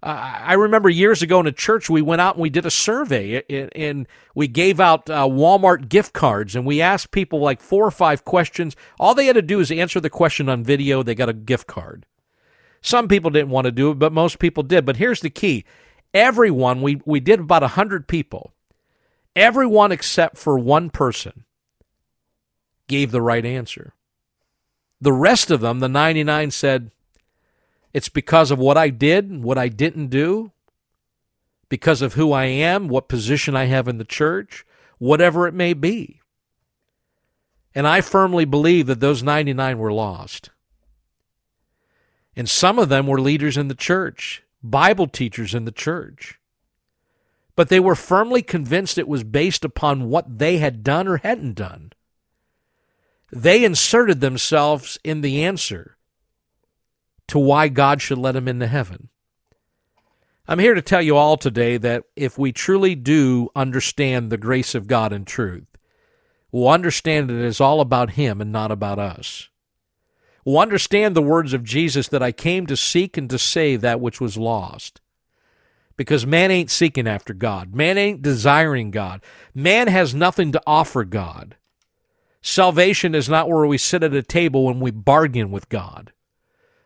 I 0.00 0.52
remember 0.52 0.88
years 0.88 1.22
ago 1.22 1.40
in 1.40 1.48
a 1.48 1.52
church, 1.52 1.90
we 1.90 2.02
went 2.02 2.20
out 2.20 2.36
and 2.36 2.42
we 2.42 2.50
did 2.50 2.66
a 2.66 2.70
survey 2.70 3.42
and 3.74 4.06
we 4.32 4.46
gave 4.46 4.78
out 4.78 5.10
uh, 5.10 5.24
Walmart 5.24 5.88
gift 5.88 6.12
cards 6.12 6.54
and 6.54 6.64
we 6.64 6.80
asked 6.80 7.10
people 7.10 7.40
like 7.40 7.60
four 7.60 7.84
or 7.84 7.90
five 7.90 8.24
questions. 8.24 8.76
All 9.00 9.16
they 9.16 9.26
had 9.26 9.34
to 9.34 9.42
do 9.42 9.58
is 9.58 9.72
answer 9.72 9.98
the 9.98 10.08
question 10.08 10.48
on 10.48 10.62
video. 10.62 11.02
They 11.02 11.16
got 11.16 11.28
a 11.28 11.32
gift 11.32 11.66
card. 11.66 12.06
Some 12.80 13.08
people 13.08 13.30
didn't 13.30 13.50
want 13.50 13.64
to 13.64 13.72
do 13.72 13.90
it, 13.90 13.98
but 13.98 14.12
most 14.12 14.38
people 14.38 14.62
did. 14.62 14.86
But 14.86 14.98
here's 14.98 15.20
the 15.20 15.30
key 15.30 15.64
everyone, 16.14 16.80
we, 16.80 17.00
we 17.04 17.18
did 17.18 17.40
about 17.40 17.62
100 17.62 18.06
people, 18.06 18.52
everyone 19.34 19.90
except 19.90 20.38
for 20.38 20.56
one 20.56 20.90
person 20.90 21.42
gave 22.86 23.10
the 23.10 23.22
right 23.22 23.44
answer. 23.44 23.94
The 25.00 25.12
rest 25.12 25.50
of 25.50 25.60
them, 25.60 25.80
the 25.80 25.88
99, 25.88 26.50
said, 26.50 26.90
It's 27.92 28.08
because 28.08 28.50
of 28.50 28.58
what 28.58 28.78
I 28.78 28.88
did, 28.88 29.42
what 29.42 29.58
I 29.58 29.68
didn't 29.68 30.08
do, 30.08 30.52
because 31.68 32.02
of 32.02 32.14
who 32.14 32.32
I 32.32 32.44
am, 32.44 32.88
what 32.88 33.08
position 33.08 33.56
I 33.56 33.64
have 33.64 33.88
in 33.88 33.98
the 33.98 34.04
church, 34.04 34.64
whatever 34.98 35.46
it 35.46 35.54
may 35.54 35.74
be. 35.74 36.20
And 37.74 37.86
I 37.86 38.00
firmly 38.00 38.46
believe 38.46 38.86
that 38.86 39.00
those 39.00 39.22
99 39.22 39.78
were 39.78 39.92
lost. 39.92 40.50
And 42.34 42.48
some 42.48 42.78
of 42.78 42.88
them 42.88 43.06
were 43.06 43.20
leaders 43.20 43.56
in 43.56 43.68
the 43.68 43.74
church. 43.74 44.42
Bible 44.62 45.06
teachers 45.06 45.54
in 45.54 45.64
the 45.64 45.72
church. 45.72 46.38
But 47.54 47.68
they 47.68 47.80
were 47.80 47.94
firmly 47.94 48.42
convinced 48.42 48.98
it 48.98 49.08
was 49.08 49.24
based 49.24 49.64
upon 49.64 50.08
what 50.08 50.38
they 50.38 50.58
had 50.58 50.82
done 50.82 51.08
or 51.08 51.18
hadn't 51.18 51.54
done. 51.54 51.92
They 53.32 53.64
inserted 53.64 54.20
themselves 54.20 54.98
in 55.04 55.20
the 55.20 55.44
answer 55.44 55.96
to 57.28 57.38
why 57.38 57.68
God 57.68 58.00
should 58.00 58.18
let 58.18 58.32
them 58.32 58.48
into 58.48 58.66
heaven. 58.66 59.08
I'm 60.48 60.60
here 60.60 60.74
to 60.74 60.82
tell 60.82 61.02
you 61.02 61.16
all 61.16 61.36
today 61.36 61.76
that 61.76 62.04
if 62.14 62.38
we 62.38 62.52
truly 62.52 62.94
do 62.94 63.50
understand 63.56 64.30
the 64.30 64.36
grace 64.36 64.74
of 64.76 64.86
God 64.86 65.12
in 65.12 65.24
truth, 65.24 65.66
we'll 66.52 66.68
understand 66.68 67.28
that 67.28 67.34
it 67.34 67.44
is 67.44 67.60
all 67.60 67.80
about 67.80 68.10
Him 68.10 68.40
and 68.40 68.52
not 68.52 68.70
about 68.70 69.00
us 69.00 69.48
We'll 70.46 70.60
understand 70.60 71.16
the 71.16 71.22
words 71.22 71.52
of 71.52 71.64
Jesus 71.64 72.06
that 72.06 72.22
I 72.22 72.30
came 72.30 72.66
to 72.68 72.76
seek 72.76 73.16
and 73.16 73.28
to 73.30 73.38
save 73.38 73.80
that 73.80 74.00
which 74.00 74.20
was 74.20 74.36
lost. 74.36 75.00
Because 75.96 76.24
man 76.24 76.52
ain't 76.52 76.70
seeking 76.70 77.08
after 77.08 77.34
God. 77.34 77.74
Man 77.74 77.98
ain't 77.98 78.22
desiring 78.22 78.92
God. 78.92 79.22
Man 79.52 79.88
has 79.88 80.14
nothing 80.14 80.52
to 80.52 80.62
offer 80.64 81.04
God. 81.04 81.56
Salvation 82.46 83.16
is 83.16 83.28
not 83.28 83.48
where 83.48 83.66
we 83.66 83.76
sit 83.76 84.04
at 84.04 84.14
a 84.14 84.22
table 84.22 84.66
when 84.66 84.78
we 84.78 84.92
bargain 84.92 85.50
with 85.50 85.68
God. 85.68 86.12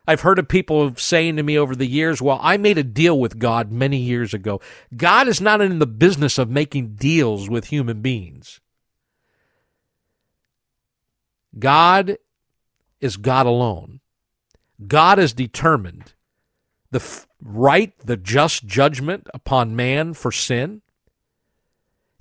I've 0.06 0.22
heard 0.22 0.38
of 0.38 0.48
people 0.48 0.94
saying 0.96 1.36
to 1.36 1.42
me 1.42 1.58
over 1.58 1.76
the 1.76 1.86
years, 1.86 2.22
well, 2.22 2.38
I 2.40 2.56
made 2.56 2.78
a 2.78 2.82
deal 2.82 3.20
with 3.20 3.38
God 3.38 3.70
many 3.70 3.98
years 3.98 4.32
ago. 4.32 4.62
God 4.96 5.28
is 5.28 5.38
not 5.38 5.60
in 5.60 5.78
the 5.78 5.86
business 5.86 6.38
of 6.38 6.48
making 6.48 6.94
deals 6.94 7.50
with 7.50 7.66
human 7.66 8.00
beings. 8.00 8.62
God 11.58 12.16
is 13.02 13.18
God 13.18 13.44
alone. 13.44 14.00
God 14.86 15.18
has 15.18 15.34
determined 15.34 16.14
the 16.90 17.00
f- 17.00 17.28
right, 17.38 17.92
the 17.98 18.16
just 18.16 18.64
judgment 18.64 19.28
upon 19.34 19.76
man 19.76 20.14
for 20.14 20.32
sin. 20.32 20.80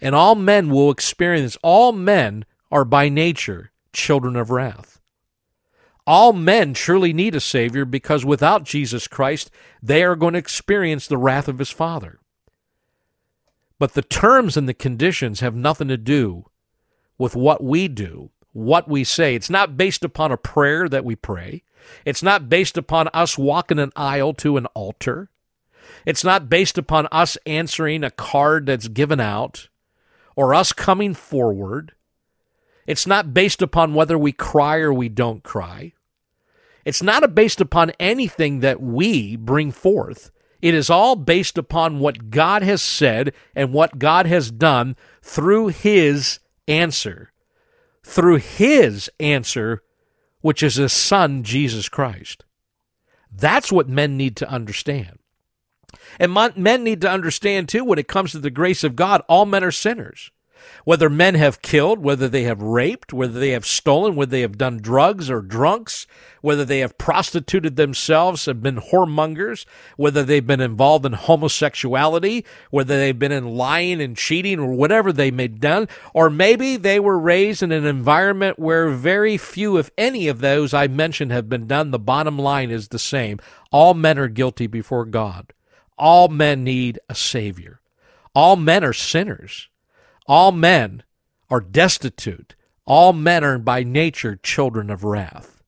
And 0.02 0.14
all 0.14 0.36
men 0.36 0.70
will 0.70 0.92
experience, 0.92 1.58
all 1.64 1.94
men 1.94 2.44
are 2.72 2.86
by 2.86 3.10
nature 3.10 3.72
children 3.94 4.36
of 4.36 4.52
wrath. 4.52 5.00
All 6.06 6.34
men 6.34 6.74
truly 6.74 7.14
need 7.14 7.36
a 7.36 7.40
Savior 7.40 7.86
because 7.86 8.26
without 8.26 8.64
Jesus 8.64 9.08
Christ, 9.08 9.52
they 9.82 10.04
are 10.04 10.16
going 10.16 10.34
to 10.34 10.40
experience 10.40 11.08
the 11.08 11.18
wrath 11.18 11.48
of 11.48 11.60
His 11.60 11.70
Father. 11.70 12.20
But 13.78 13.94
the 13.94 14.02
terms 14.02 14.58
and 14.58 14.68
the 14.68 14.74
conditions 14.74 15.40
have 15.40 15.56
nothing 15.56 15.88
to 15.88 15.98
do 15.98 16.46
with 17.18 17.36
what 17.36 17.64
we 17.64 17.88
do 17.88 18.32
what 18.54 18.88
we 18.88 19.04
say. 19.04 19.36
It's 19.36 19.50
not 19.50 19.78
based 19.78 20.04
upon 20.04 20.32
a 20.32 20.38
prayer 20.38 20.90
that 20.90 21.06
we 21.06 21.16
pray. 21.16 21.64
It's 22.06 22.24
not 22.24 22.50
based 22.50 22.78
upon 22.78 23.08
us 23.14 23.38
walking 23.38 23.80
an 23.80 23.92
aisle 23.96 24.34
to 24.36 24.58
an 24.58 24.66
altar. 24.68 25.30
It's 26.06 26.24
not 26.24 26.50
based 26.50 26.78
upon 26.78 27.08
us 27.12 27.38
answering 27.46 28.04
a 28.04 28.12
card 28.12 28.66
that's 28.66 28.88
given 28.88 29.20
out 29.20 29.70
or 30.36 30.54
us 30.54 30.74
coming 30.74 31.14
forward. 31.14 31.94
It's 32.90 33.06
not 33.06 33.36
based 33.36 33.62
upon 33.62 33.94
whether 33.94 34.18
we 34.18 34.32
cry 34.32 34.78
or 34.78 34.92
we 34.92 35.10
don't 35.10 35.44
cry. 35.44 35.94
It's 36.84 37.04
not 37.04 37.36
based 37.36 37.62
upon 37.62 37.92
anything 38.00 38.62
that 38.62 38.82
we 38.82 39.36
bring 39.36 39.70
forth. 39.70 40.32
It 40.60 40.74
is 40.74 40.90
all 40.90 41.16
based 41.16 41.60
upon 41.60 42.00
what 42.00 42.32
God 42.32 42.64
has 42.64 42.82
said 42.82 43.36
and 43.56 43.74
what 43.74 44.00
God 44.00 44.26
has 44.26 44.50
done 44.50 44.96
through 45.22 45.68
His 45.68 46.40
answer. 46.68 47.32
Through 48.04 48.38
His 48.38 49.08
answer, 49.20 49.84
which 50.42 50.64
is 50.64 50.78
His 50.78 50.92
Son, 50.92 51.44
Jesus 51.44 51.90
Christ. 51.90 52.44
That's 53.32 53.72
what 53.72 53.88
men 53.88 54.18
need 54.18 54.36
to 54.38 54.50
understand. 54.50 55.20
And 56.20 56.34
men 56.34 56.84
need 56.84 57.02
to 57.02 57.12
understand, 57.12 57.70
too, 57.70 57.84
when 57.84 58.00
it 58.00 58.08
comes 58.08 58.32
to 58.32 58.40
the 58.40 58.50
grace 58.50 58.84
of 58.84 58.96
God, 58.96 59.22
all 59.30 59.46
men 59.46 59.64
are 59.64 59.70
sinners 59.70 60.32
whether 60.84 61.10
men 61.10 61.36
have 61.36 61.62
killed, 61.62 62.00
whether 62.00 62.28
they 62.28 62.44
have 62.44 62.62
raped, 62.62 63.14
whether 63.14 63.40
they 63.40 63.52
have 63.52 63.66
stolen, 63.66 64.16
whether 64.16 64.32
they 64.32 64.42
have 64.42 64.58
done 64.58 64.78
drugs 64.78 65.30
or 65.30 65.42
drunks, 65.42 66.08
whether 66.42 66.64
they 66.64 66.80
have 66.80 66.98
prostituted 66.98 67.76
themselves, 67.76 68.46
have 68.46 68.62
been 68.62 68.78
whoremongers, 68.78 69.66
whether 69.98 70.24
they've 70.24 70.48
been 70.48 70.62
involved 70.62 71.06
in 71.06 71.14
homosexuality, 71.14 72.46
whether 72.72 72.98
they've 72.98 73.20
been 73.20 73.32
in 73.32 73.46
lying 73.46 74.02
and 74.02 74.18
cheating 74.18 74.60
or 74.60 74.74
whatever 74.74 75.12
they 75.12 75.32
may 75.32 75.44
have 75.44 75.60
done, 75.60 75.88
or 76.14 76.30
maybe 76.30 76.78
they 76.78 77.00
were 77.00 77.20
raised 77.20 77.62
in 77.62 77.72
an 77.72 77.86
environment 77.86 78.58
where 78.58 78.90
very 78.90 79.38
few, 79.38 79.78
if 79.78 79.92
any 79.98 80.28
of 80.28 80.40
those 80.40 80.74
I 80.74 80.88
mentioned 80.88 81.32
have 81.32 81.50
been 81.50 81.68
done. 81.68 81.92
The 81.92 82.00
bottom 82.00 82.38
line 82.38 82.72
is 82.72 82.88
the 82.88 83.00
same. 83.00 83.40
All 83.72 83.94
men 83.94 84.18
are 84.18 84.28
guilty 84.28 84.68
before 84.68 85.06
God. 85.06 85.54
All 85.98 86.30
men 86.30 86.64
need 86.64 87.00
a 87.10 87.16
Savior. 87.16 87.82
All 88.34 88.56
men 88.56 88.84
are 88.84 88.94
sinners. 88.94 89.68
All 90.30 90.52
men 90.52 91.02
are 91.50 91.60
destitute. 91.60 92.56
All 92.86 93.14
men 93.14 93.44
are 93.44 93.58
by 93.58 93.82
nature 93.82 94.36
children 94.36 94.92
of 94.92 95.04
wrath. 95.04 95.64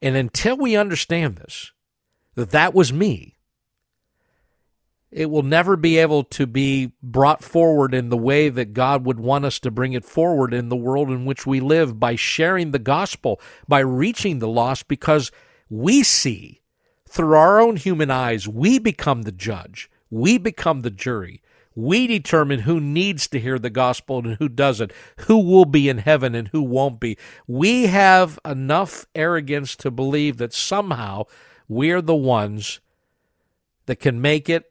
And 0.00 0.16
until 0.16 0.56
we 0.56 0.76
understand 0.76 1.36
this, 1.36 1.72
that 2.36 2.50
that 2.50 2.72
was 2.72 2.92
me, 2.92 3.36
it 5.10 5.28
will 5.28 5.42
never 5.42 5.76
be 5.76 5.98
able 5.98 6.22
to 6.24 6.46
be 6.46 6.92
brought 7.02 7.42
forward 7.42 7.94
in 7.94 8.10
the 8.10 8.16
way 8.16 8.48
that 8.48 8.74
God 8.74 9.04
would 9.04 9.18
want 9.18 9.44
us 9.44 9.58
to 9.60 9.72
bring 9.72 9.92
it 9.92 10.04
forward 10.04 10.54
in 10.54 10.68
the 10.68 10.76
world 10.76 11.10
in 11.10 11.24
which 11.24 11.44
we 11.44 11.58
live 11.58 11.98
by 11.98 12.14
sharing 12.14 12.70
the 12.70 12.78
gospel, 12.78 13.40
by 13.66 13.80
reaching 13.80 14.38
the 14.38 14.48
lost, 14.48 14.86
because 14.86 15.32
we 15.68 16.04
see 16.04 16.62
through 17.08 17.34
our 17.34 17.60
own 17.60 17.74
human 17.74 18.10
eyes, 18.10 18.46
we 18.46 18.78
become 18.78 19.22
the 19.22 19.32
judge, 19.32 19.90
we 20.10 20.38
become 20.38 20.80
the 20.80 20.90
jury, 20.90 21.42
we 21.74 22.06
determine 22.06 22.60
who 22.60 22.80
needs 22.80 23.26
to 23.28 23.40
hear 23.40 23.58
the 23.58 23.70
gospel 23.70 24.18
and 24.18 24.36
who 24.36 24.48
doesn't, 24.48 24.92
who 25.20 25.38
will 25.38 25.64
be 25.64 25.88
in 25.88 25.98
heaven 25.98 26.34
and 26.34 26.48
who 26.48 26.62
won't 26.62 27.00
be. 27.00 27.16
We 27.46 27.86
have 27.86 28.38
enough 28.44 29.06
arrogance 29.14 29.76
to 29.76 29.90
believe 29.90 30.36
that 30.38 30.52
somehow 30.52 31.24
we're 31.68 32.02
the 32.02 32.14
ones 32.14 32.80
that 33.86 33.96
can 33.96 34.20
make 34.20 34.48
it 34.48 34.70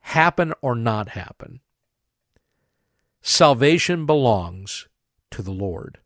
happen 0.00 0.52
or 0.60 0.74
not 0.74 1.10
happen. 1.10 1.60
Salvation 3.22 4.04
belongs 4.04 4.86
to 5.30 5.42
the 5.42 5.50
Lord. 5.50 5.98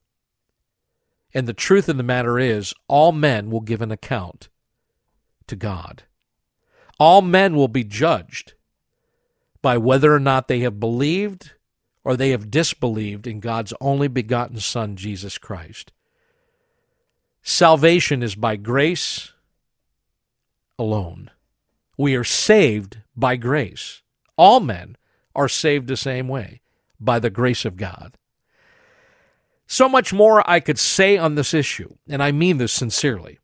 And 1.35 1.47
the 1.47 1.53
truth 1.53 1.89
of 1.89 1.97
the 1.97 2.03
matter 2.03 2.39
is, 2.39 2.73
all 2.87 3.13
men 3.13 3.51
will 3.51 3.61
give 3.61 3.83
an 3.83 3.91
account 3.91 4.49
to 5.49 5.57
God. 5.57 6.05
All 6.99 7.23
men 7.23 7.55
will 7.55 7.69
be 7.69 7.85
judged 7.85 8.55
by 9.63 9.77
whether 9.77 10.15
or 10.15 10.21
not 10.21 10.49
they 10.49 10.61
have 10.61 10.81
believed 10.81 11.53
or 12.05 12.17
they 12.17 12.31
have 12.31 12.51
disbelieved 12.51 13.27
in 13.27 13.41
God's 13.41 13.75
only 13.81 14.09
begotten 14.09 14.61
Son, 14.61 14.97
Jesus 14.97 15.37
Christ. 15.39 15.93
Salvation 17.43 18.23
is 18.23 18.35
by 18.35 18.57
grace 18.57 19.33
alone. 20.79 21.31
We 21.97 22.15
are 22.15 22.25
saved 22.25 22.99
by 23.17 23.37
grace. 23.37 24.03
All 24.37 24.61
men 24.61 24.97
are 25.35 25.49
saved 25.49 25.89
the 25.89 25.97
same 25.97 26.29
way, 26.29 26.61
by 27.01 27.19
the 27.19 27.31
grace 27.31 27.65
of 27.65 27.77
God. 27.77 28.17
So 29.67 29.89
much 29.89 30.13
more 30.13 30.49
I 30.49 30.61
could 30.61 30.79
say 30.79 31.19
on 31.19 31.35
this 31.35 31.53
issue, 31.53 31.97
and 32.09 32.23
I 32.23 32.33
mean 32.33 32.59
this 32.59 32.73
sincerely. 32.73 33.39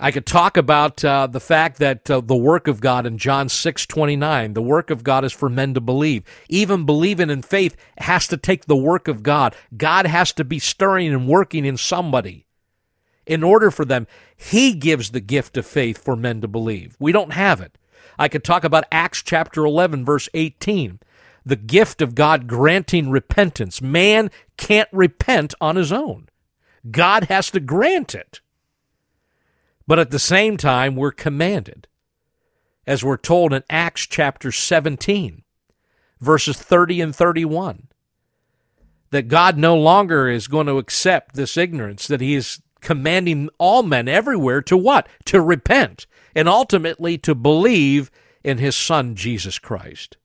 I 0.00 0.12
could 0.12 0.26
talk 0.26 0.56
about 0.56 1.04
uh, 1.04 1.26
the 1.26 1.40
fact 1.40 1.78
that 1.78 2.08
uh, 2.08 2.20
the 2.20 2.36
work 2.36 2.68
of 2.68 2.80
God 2.80 3.04
in 3.04 3.18
John 3.18 3.48
6 3.48 3.84
29, 3.86 4.54
the 4.54 4.62
work 4.62 4.90
of 4.90 5.02
God 5.02 5.24
is 5.24 5.32
for 5.32 5.48
men 5.48 5.74
to 5.74 5.80
believe. 5.80 6.22
Even 6.48 6.86
believing 6.86 7.30
in 7.30 7.42
faith 7.42 7.76
has 7.98 8.28
to 8.28 8.36
take 8.36 8.66
the 8.66 8.76
work 8.76 9.08
of 9.08 9.24
God. 9.24 9.56
God 9.76 10.06
has 10.06 10.32
to 10.34 10.44
be 10.44 10.60
stirring 10.60 11.12
and 11.12 11.26
working 11.26 11.64
in 11.64 11.76
somebody 11.76 12.46
in 13.26 13.42
order 13.42 13.72
for 13.72 13.84
them. 13.84 14.06
He 14.36 14.72
gives 14.72 15.10
the 15.10 15.20
gift 15.20 15.56
of 15.56 15.66
faith 15.66 15.98
for 15.98 16.14
men 16.14 16.40
to 16.42 16.48
believe. 16.48 16.96
We 17.00 17.10
don't 17.10 17.32
have 17.32 17.60
it. 17.60 17.76
I 18.18 18.28
could 18.28 18.44
talk 18.44 18.62
about 18.62 18.84
Acts 18.92 19.22
chapter 19.22 19.64
11, 19.64 20.04
verse 20.04 20.28
18, 20.32 21.00
the 21.44 21.56
gift 21.56 22.00
of 22.00 22.14
God 22.14 22.46
granting 22.46 23.10
repentance. 23.10 23.82
Man 23.82 24.30
can't 24.56 24.88
repent 24.92 25.54
on 25.60 25.74
his 25.74 25.92
own, 25.92 26.28
God 26.88 27.24
has 27.24 27.50
to 27.50 27.58
grant 27.58 28.14
it. 28.14 28.40
But 29.88 29.98
at 29.98 30.10
the 30.10 30.18
same 30.18 30.58
time, 30.58 30.96
we're 30.96 31.12
commanded, 31.12 31.88
as 32.86 33.02
we're 33.02 33.16
told 33.16 33.54
in 33.54 33.64
Acts 33.70 34.06
chapter 34.06 34.52
17, 34.52 35.42
verses 36.20 36.58
30 36.58 37.00
and 37.00 37.16
31, 37.16 37.88
that 39.10 39.28
God 39.28 39.56
no 39.56 39.74
longer 39.74 40.28
is 40.28 40.46
going 40.46 40.66
to 40.66 40.76
accept 40.76 41.34
this 41.34 41.56
ignorance, 41.56 42.06
that 42.06 42.20
He 42.20 42.34
is 42.34 42.60
commanding 42.82 43.48
all 43.56 43.82
men 43.82 44.08
everywhere 44.08 44.60
to 44.60 44.76
what? 44.76 45.08
To 45.24 45.40
repent 45.40 46.06
and 46.34 46.50
ultimately 46.50 47.16
to 47.18 47.34
believe 47.34 48.10
in 48.44 48.58
His 48.58 48.76
Son, 48.76 49.14
Jesus 49.14 49.58
Christ. 49.58 50.18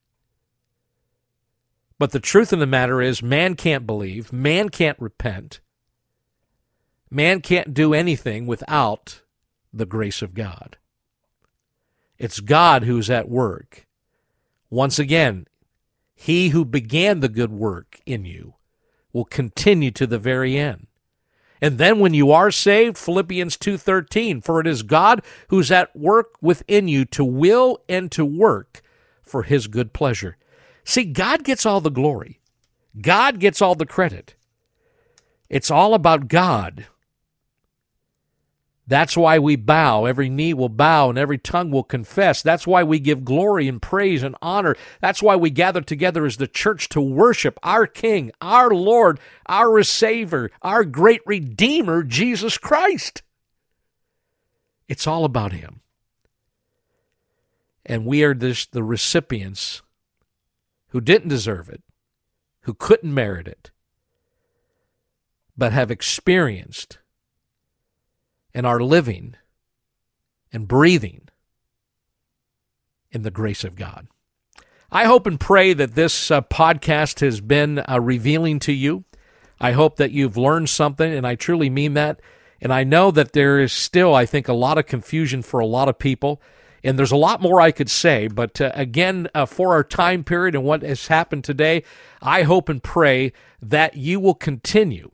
But 1.97 2.11
the 2.11 2.20
truth 2.20 2.51
of 2.51 2.59
the 2.59 2.68
matter 2.68 3.01
is, 3.01 3.24
man 3.24 3.55
can't 3.55 3.88
believe, 3.88 4.34
man 4.34 4.68
can't 4.68 4.99
repent, 4.99 5.61
man 7.09 7.39
can't 7.39 7.74
do 7.74 7.93
anything 7.93 8.45
without 8.45 9.22
the 9.74 9.86
grace 9.86 10.22
of 10.22 10.34
God. 10.34 10.78
It's 12.18 12.40
God 12.40 12.84
who's 12.84 13.10
at 13.10 13.28
work. 13.28 13.88
Once 14.70 15.00
again, 15.00 15.48
he 16.16 16.50
who 16.50 16.64
began 16.64 17.20
the 17.20 17.30
good 17.30 17.52
work 17.52 18.00
in 18.06 18.24
you 18.26 18.54
will 19.12 19.26
continue 19.26 19.92
to 19.92 20.08
the 20.08 20.20
very 20.20 20.58
end. 20.58 20.88
And 21.62 21.78
then 21.78 22.00
when 22.00 22.14
you 22.14 22.32
are 22.32 22.52
saved, 22.52 22.98
Philippians 22.98 23.58
2:13, 23.58 24.42
for 24.42 24.60
it 24.60 24.68
is 24.68 24.84
God 24.84 25.24
who's 25.48 25.72
at 25.72 25.96
work 25.96 26.36
within 26.42 26.88
you 26.88 27.06
to 27.06 27.24
will 27.24 27.82
and 27.88 28.12
to 28.12 28.26
work 28.26 28.82
for 29.22 29.44
his 29.44 29.68
good 29.68 29.94
pleasure. 29.94 30.38
See, 30.84 31.06
God 31.06 31.44
gets 31.44 31.66
all 31.66 31.80
the 31.80 31.90
glory. 31.90 32.42
God 33.02 33.40
gets 33.40 33.62
all 33.62 33.76
the 33.76 33.86
credit. 33.86 34.36
It's 35.50 35.72
all 35.72 35.94
about 35.94 36.28
God 36.28 36.88
that's 38.86 39.16
why 39.16 39.40
we 39.40 39.56
bow. 39.56 40.06
Every 40.06 40.30
knee 40.30 40.54
will 40.54 40.70
bow 40.70 41.10
and 41.10 41.18
every 41.18 41.38
tongue 41.38 41.72
will 41.72 41.84
confess. 41.84 42.42
That's 42.42 42.68
why 42.68 42.84
we 42.84 43.00
give 43.00 43.24
glory 43.24 43.68
and 43.68 43.82
praise 43.82 44.24
and 44.24 44.36
honor. 44.42 44.76
That's 45.00 45.24
why 45.24 45.38
we 45.38 45.50
gather 45.50 45.82
together 45.82 46.26
as 46.26 46.38
the 46.38 46.48
church 46.48 46.90
to 46.90 47.00
worship 47.02 47.58
our 47.64 47.88
King, 47.88 48.32
our 48.42 48.72
Lord, 48.72 49.20
our 49.48 49.84
Savior, 49.84 50.52
our 50.62 50.84
great 50.84 51.22
Redeemer, 51.26 52.04
Jesus 52.04 52.58
Christ. 52.58 53.24
It's 54.90 55.08
all 55.08 55.24
about 55.24 55.54
Him. 55.54 55.80
And 57.86 58.06
we 58.06 58.24
are 58.24 58.34
this, 58.34 58.66
the 58.66 58.84
recipients 58.84 59.82
who 60.90 61.00
didn't 61.00 61.30
deserve 61.30 61.70
it, 61.70 61.82
who 62.62 62.74
couldn't 62.74 63.14
merit 63.14 63.48
it, 63.48 63.72
but 65.58 65.72
have 65.72 65.90
experienced 65.90 66.98
and 68.54 68.66
are 68.66 68.80
living 68.80 69.36
and 70.51 70.68
breathing 70.68 71.28
in 73.12 73.24
the 73.24 73.32
grace 73.32 73.64
of 73.64 73.76
God. 73.76 74.08
I 74.91 75.06
hope 75.06 75.26
and 75.26 75.39
pray 75.39 75.74
that 75.74 75.95
this 75.95 76.30
uh, 76.30 76.41
podcast 76.41 77.22
has 77.22 77.41
been 77.41 77.80
uh, 77.80 77.99
revealing 77.99 78.60
to 78.60 78.72
you. 78.72 79.06
I 79.60 79.72
hope 79.72 79.97
that 79.97 80.12
you've 80.12 80.38
learned 80.38 80.70
something, 80.70 81.12
and 81.12 81.26
I 81.26 81.36
truly 81.36 81.70
mean 81.70 81.93
that. 81.95 82.20
And 82.62 82.72
I 82.72 82.84
know 82.84 83.10
that 83.12 83.34
there 83.34 83.60
is 83.60 83.74
still, 83.74 84.14
I 84.14 84.26
think, 84.26 84.47
a 84.47 84.54
lot 84.54 84.78
of 84.78 84.86
confusion 84.86 85.41
for 85.41 85.60
a 85.60 85.66
lot 85.66 85.89
of 85.89 85.97
people. 85.97 86.41
And 86.84 86.99
there's 86.99 87.12
a 87.12 87.18
lot 87.18 87.41
more 87.41 87.60
I 87.60 87.72
could 87.72 87.89
say, 87.89 88.28
but 88.28 88.60
uh, 88.62 88.72
again, 88.76 89.30
uh, 89.34 89.45
for 89.45 89.74
our 89.74 89.84
time 89.84 90.24
period 90.24 90.54
and 90.54 90.64
what 90.64 90.82
has 90.82 91.08
happened 91.08 91.43
today, 91.43 91.84
I 92.22 92.43
hope 92.43 92.70
and 92.70 92.84
pray 92.84 93.32
that 93.62 93.95
you 93.95 94.20
will 94.20 94.36
continue 94.36 95.12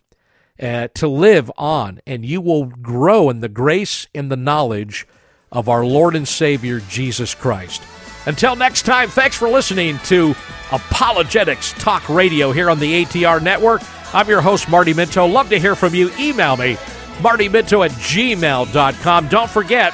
uh, 0.62 0.88
to 0.96 1.08
live 1.08 1.52
on, 1.58 2.02
and 2.06 2.26
you 2.26 2.42
will 2.42 2.66
grow 2.66 3.30
in 3.30 3.40
the 3.40 3.50
grace 3.50 4.08
and 4.14 4.32
the 4.32 4.38
knowledge 4.38 5.08
of 5.52 5.70
our 5.70 5.86
Lord 5.86 6.16
and 6.16 6.28
Savior 6.28 6.80
Jesus 6.80 7.34
Christ. 7.34 7.82
Until 8.26 8.56
next 8.56 8.84
time, 8.84 9.10
thanks 9.10 9.36
for 9.36 9.50
listening 9.50 9.98
to 10.06 10.36
Apologetics 10.72 11.74
Talk 11.74 12.08
Radio 12.10 12.52
here 12.52 12.70
on 12.70 12.80
the 12.80 13.06
ATR 13.06 13.42
Network. 13.42 13.82
I'm 14.14 14.28
your 14.28 14.42
host, 14.42 14.70
Marty 14.70 14.94
Minto. 14.94 15.26
Love 15.26 15.50
to 15.50 15.60
hear 15.60 15.76
from 15.76 15.96
you. 15.96 16.12
Email 16.20 16.58
me, 16.58 16.76
martyminto 17.20 17.86
at 17.86 17.92
gmail.com. 17.92 19.28
Don't 19.30 19.50
forget 19.50 19.94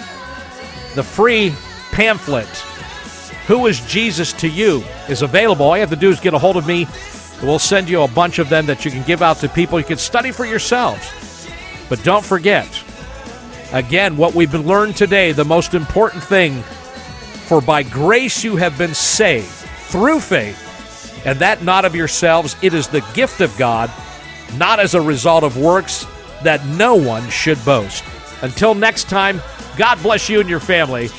the 0.96 1.04
free 1.04 1.54
pamphlet, 1.92 2.48
Who 3.48 3.68
is 3.68 3.80
Jesus 3.82 4.34
to 4.34 4.50
You, 4.50 4.84
is 5.08 5.22
available. 5.22 5.66
All 5.66 5.78
you 5.78 5.82
have 5.82 5.90
to 5.92 5.96
do 5.96 6.10
is 6.10 6.20
get 6.20 6.34
a 6.34 6.40
hold 6.40 6.58
of 6.58 6.66
me. 6.66 6.88
We'll 7.46 7.60
send 7.60 7.90
you 7.90 8.02
a 8.02 8.08
bunch 8.08 8.40
of 8.40 8.50
them 8.50 8.66
that 8.66 8.86
you 8.86 8.90
can 8.92 9.04
give 9.04 9.22
out 9.22 9.38
to 9.38 9.50
people. 9.50 9.80
You 9.80 9.86
can 9.86 10.00
study 10.00 10.32
for 10.32 10.46
yourselves. 10.46 11.48
But 11.90 12.04
don't 12.04 12.26
forget, 12.26 12.68
again, 13.72 14.18
what 14.18 14.34
we've 14.34 14.54
learned 14.54 14.96
today, 14.96 15.32
the 15.32 15.46
most 15.46 15.76
important 15.76 16.24
thing 16.24 16.64
for 17.46 17.62
by 17.62 17.84
grace 17.84 18.44
you 18.44 18.56
have 18.56 18.76
been 18.80 18.96
saved 18.96 19.46
through 19.46 20.22
faith, 20.22 21.22
and 21.24 21.38
that 21.38 21.64
not 21.64 21.86
of 21.86 21.96
yourselves, 21.96 22.56
it 22.64 22.74
is 22.74 22.88
the 22.88 23.06
gift 23.14 23.42
of 23.42 23.56
God, 23.58 23.92
not 24.58 24.80
as 24.80 24.96
a 24.96 25.02
result 25.02 25.44
of 25.44 25.56
works, 25.56 26.08
that 26.42 26.66
no 26.66 26.96
one 26.96 27.30
should 27.30 27.64
boast. 27.64 28.04
Until 28.42 28.74
next 28.74 29.08
time, 29.08 29.40
God 29.78 30.02
bless 30.02 30.30
you 30.30 30.40
and 30.40 30.50
your 30.50 30.60
family. 30.60 31.10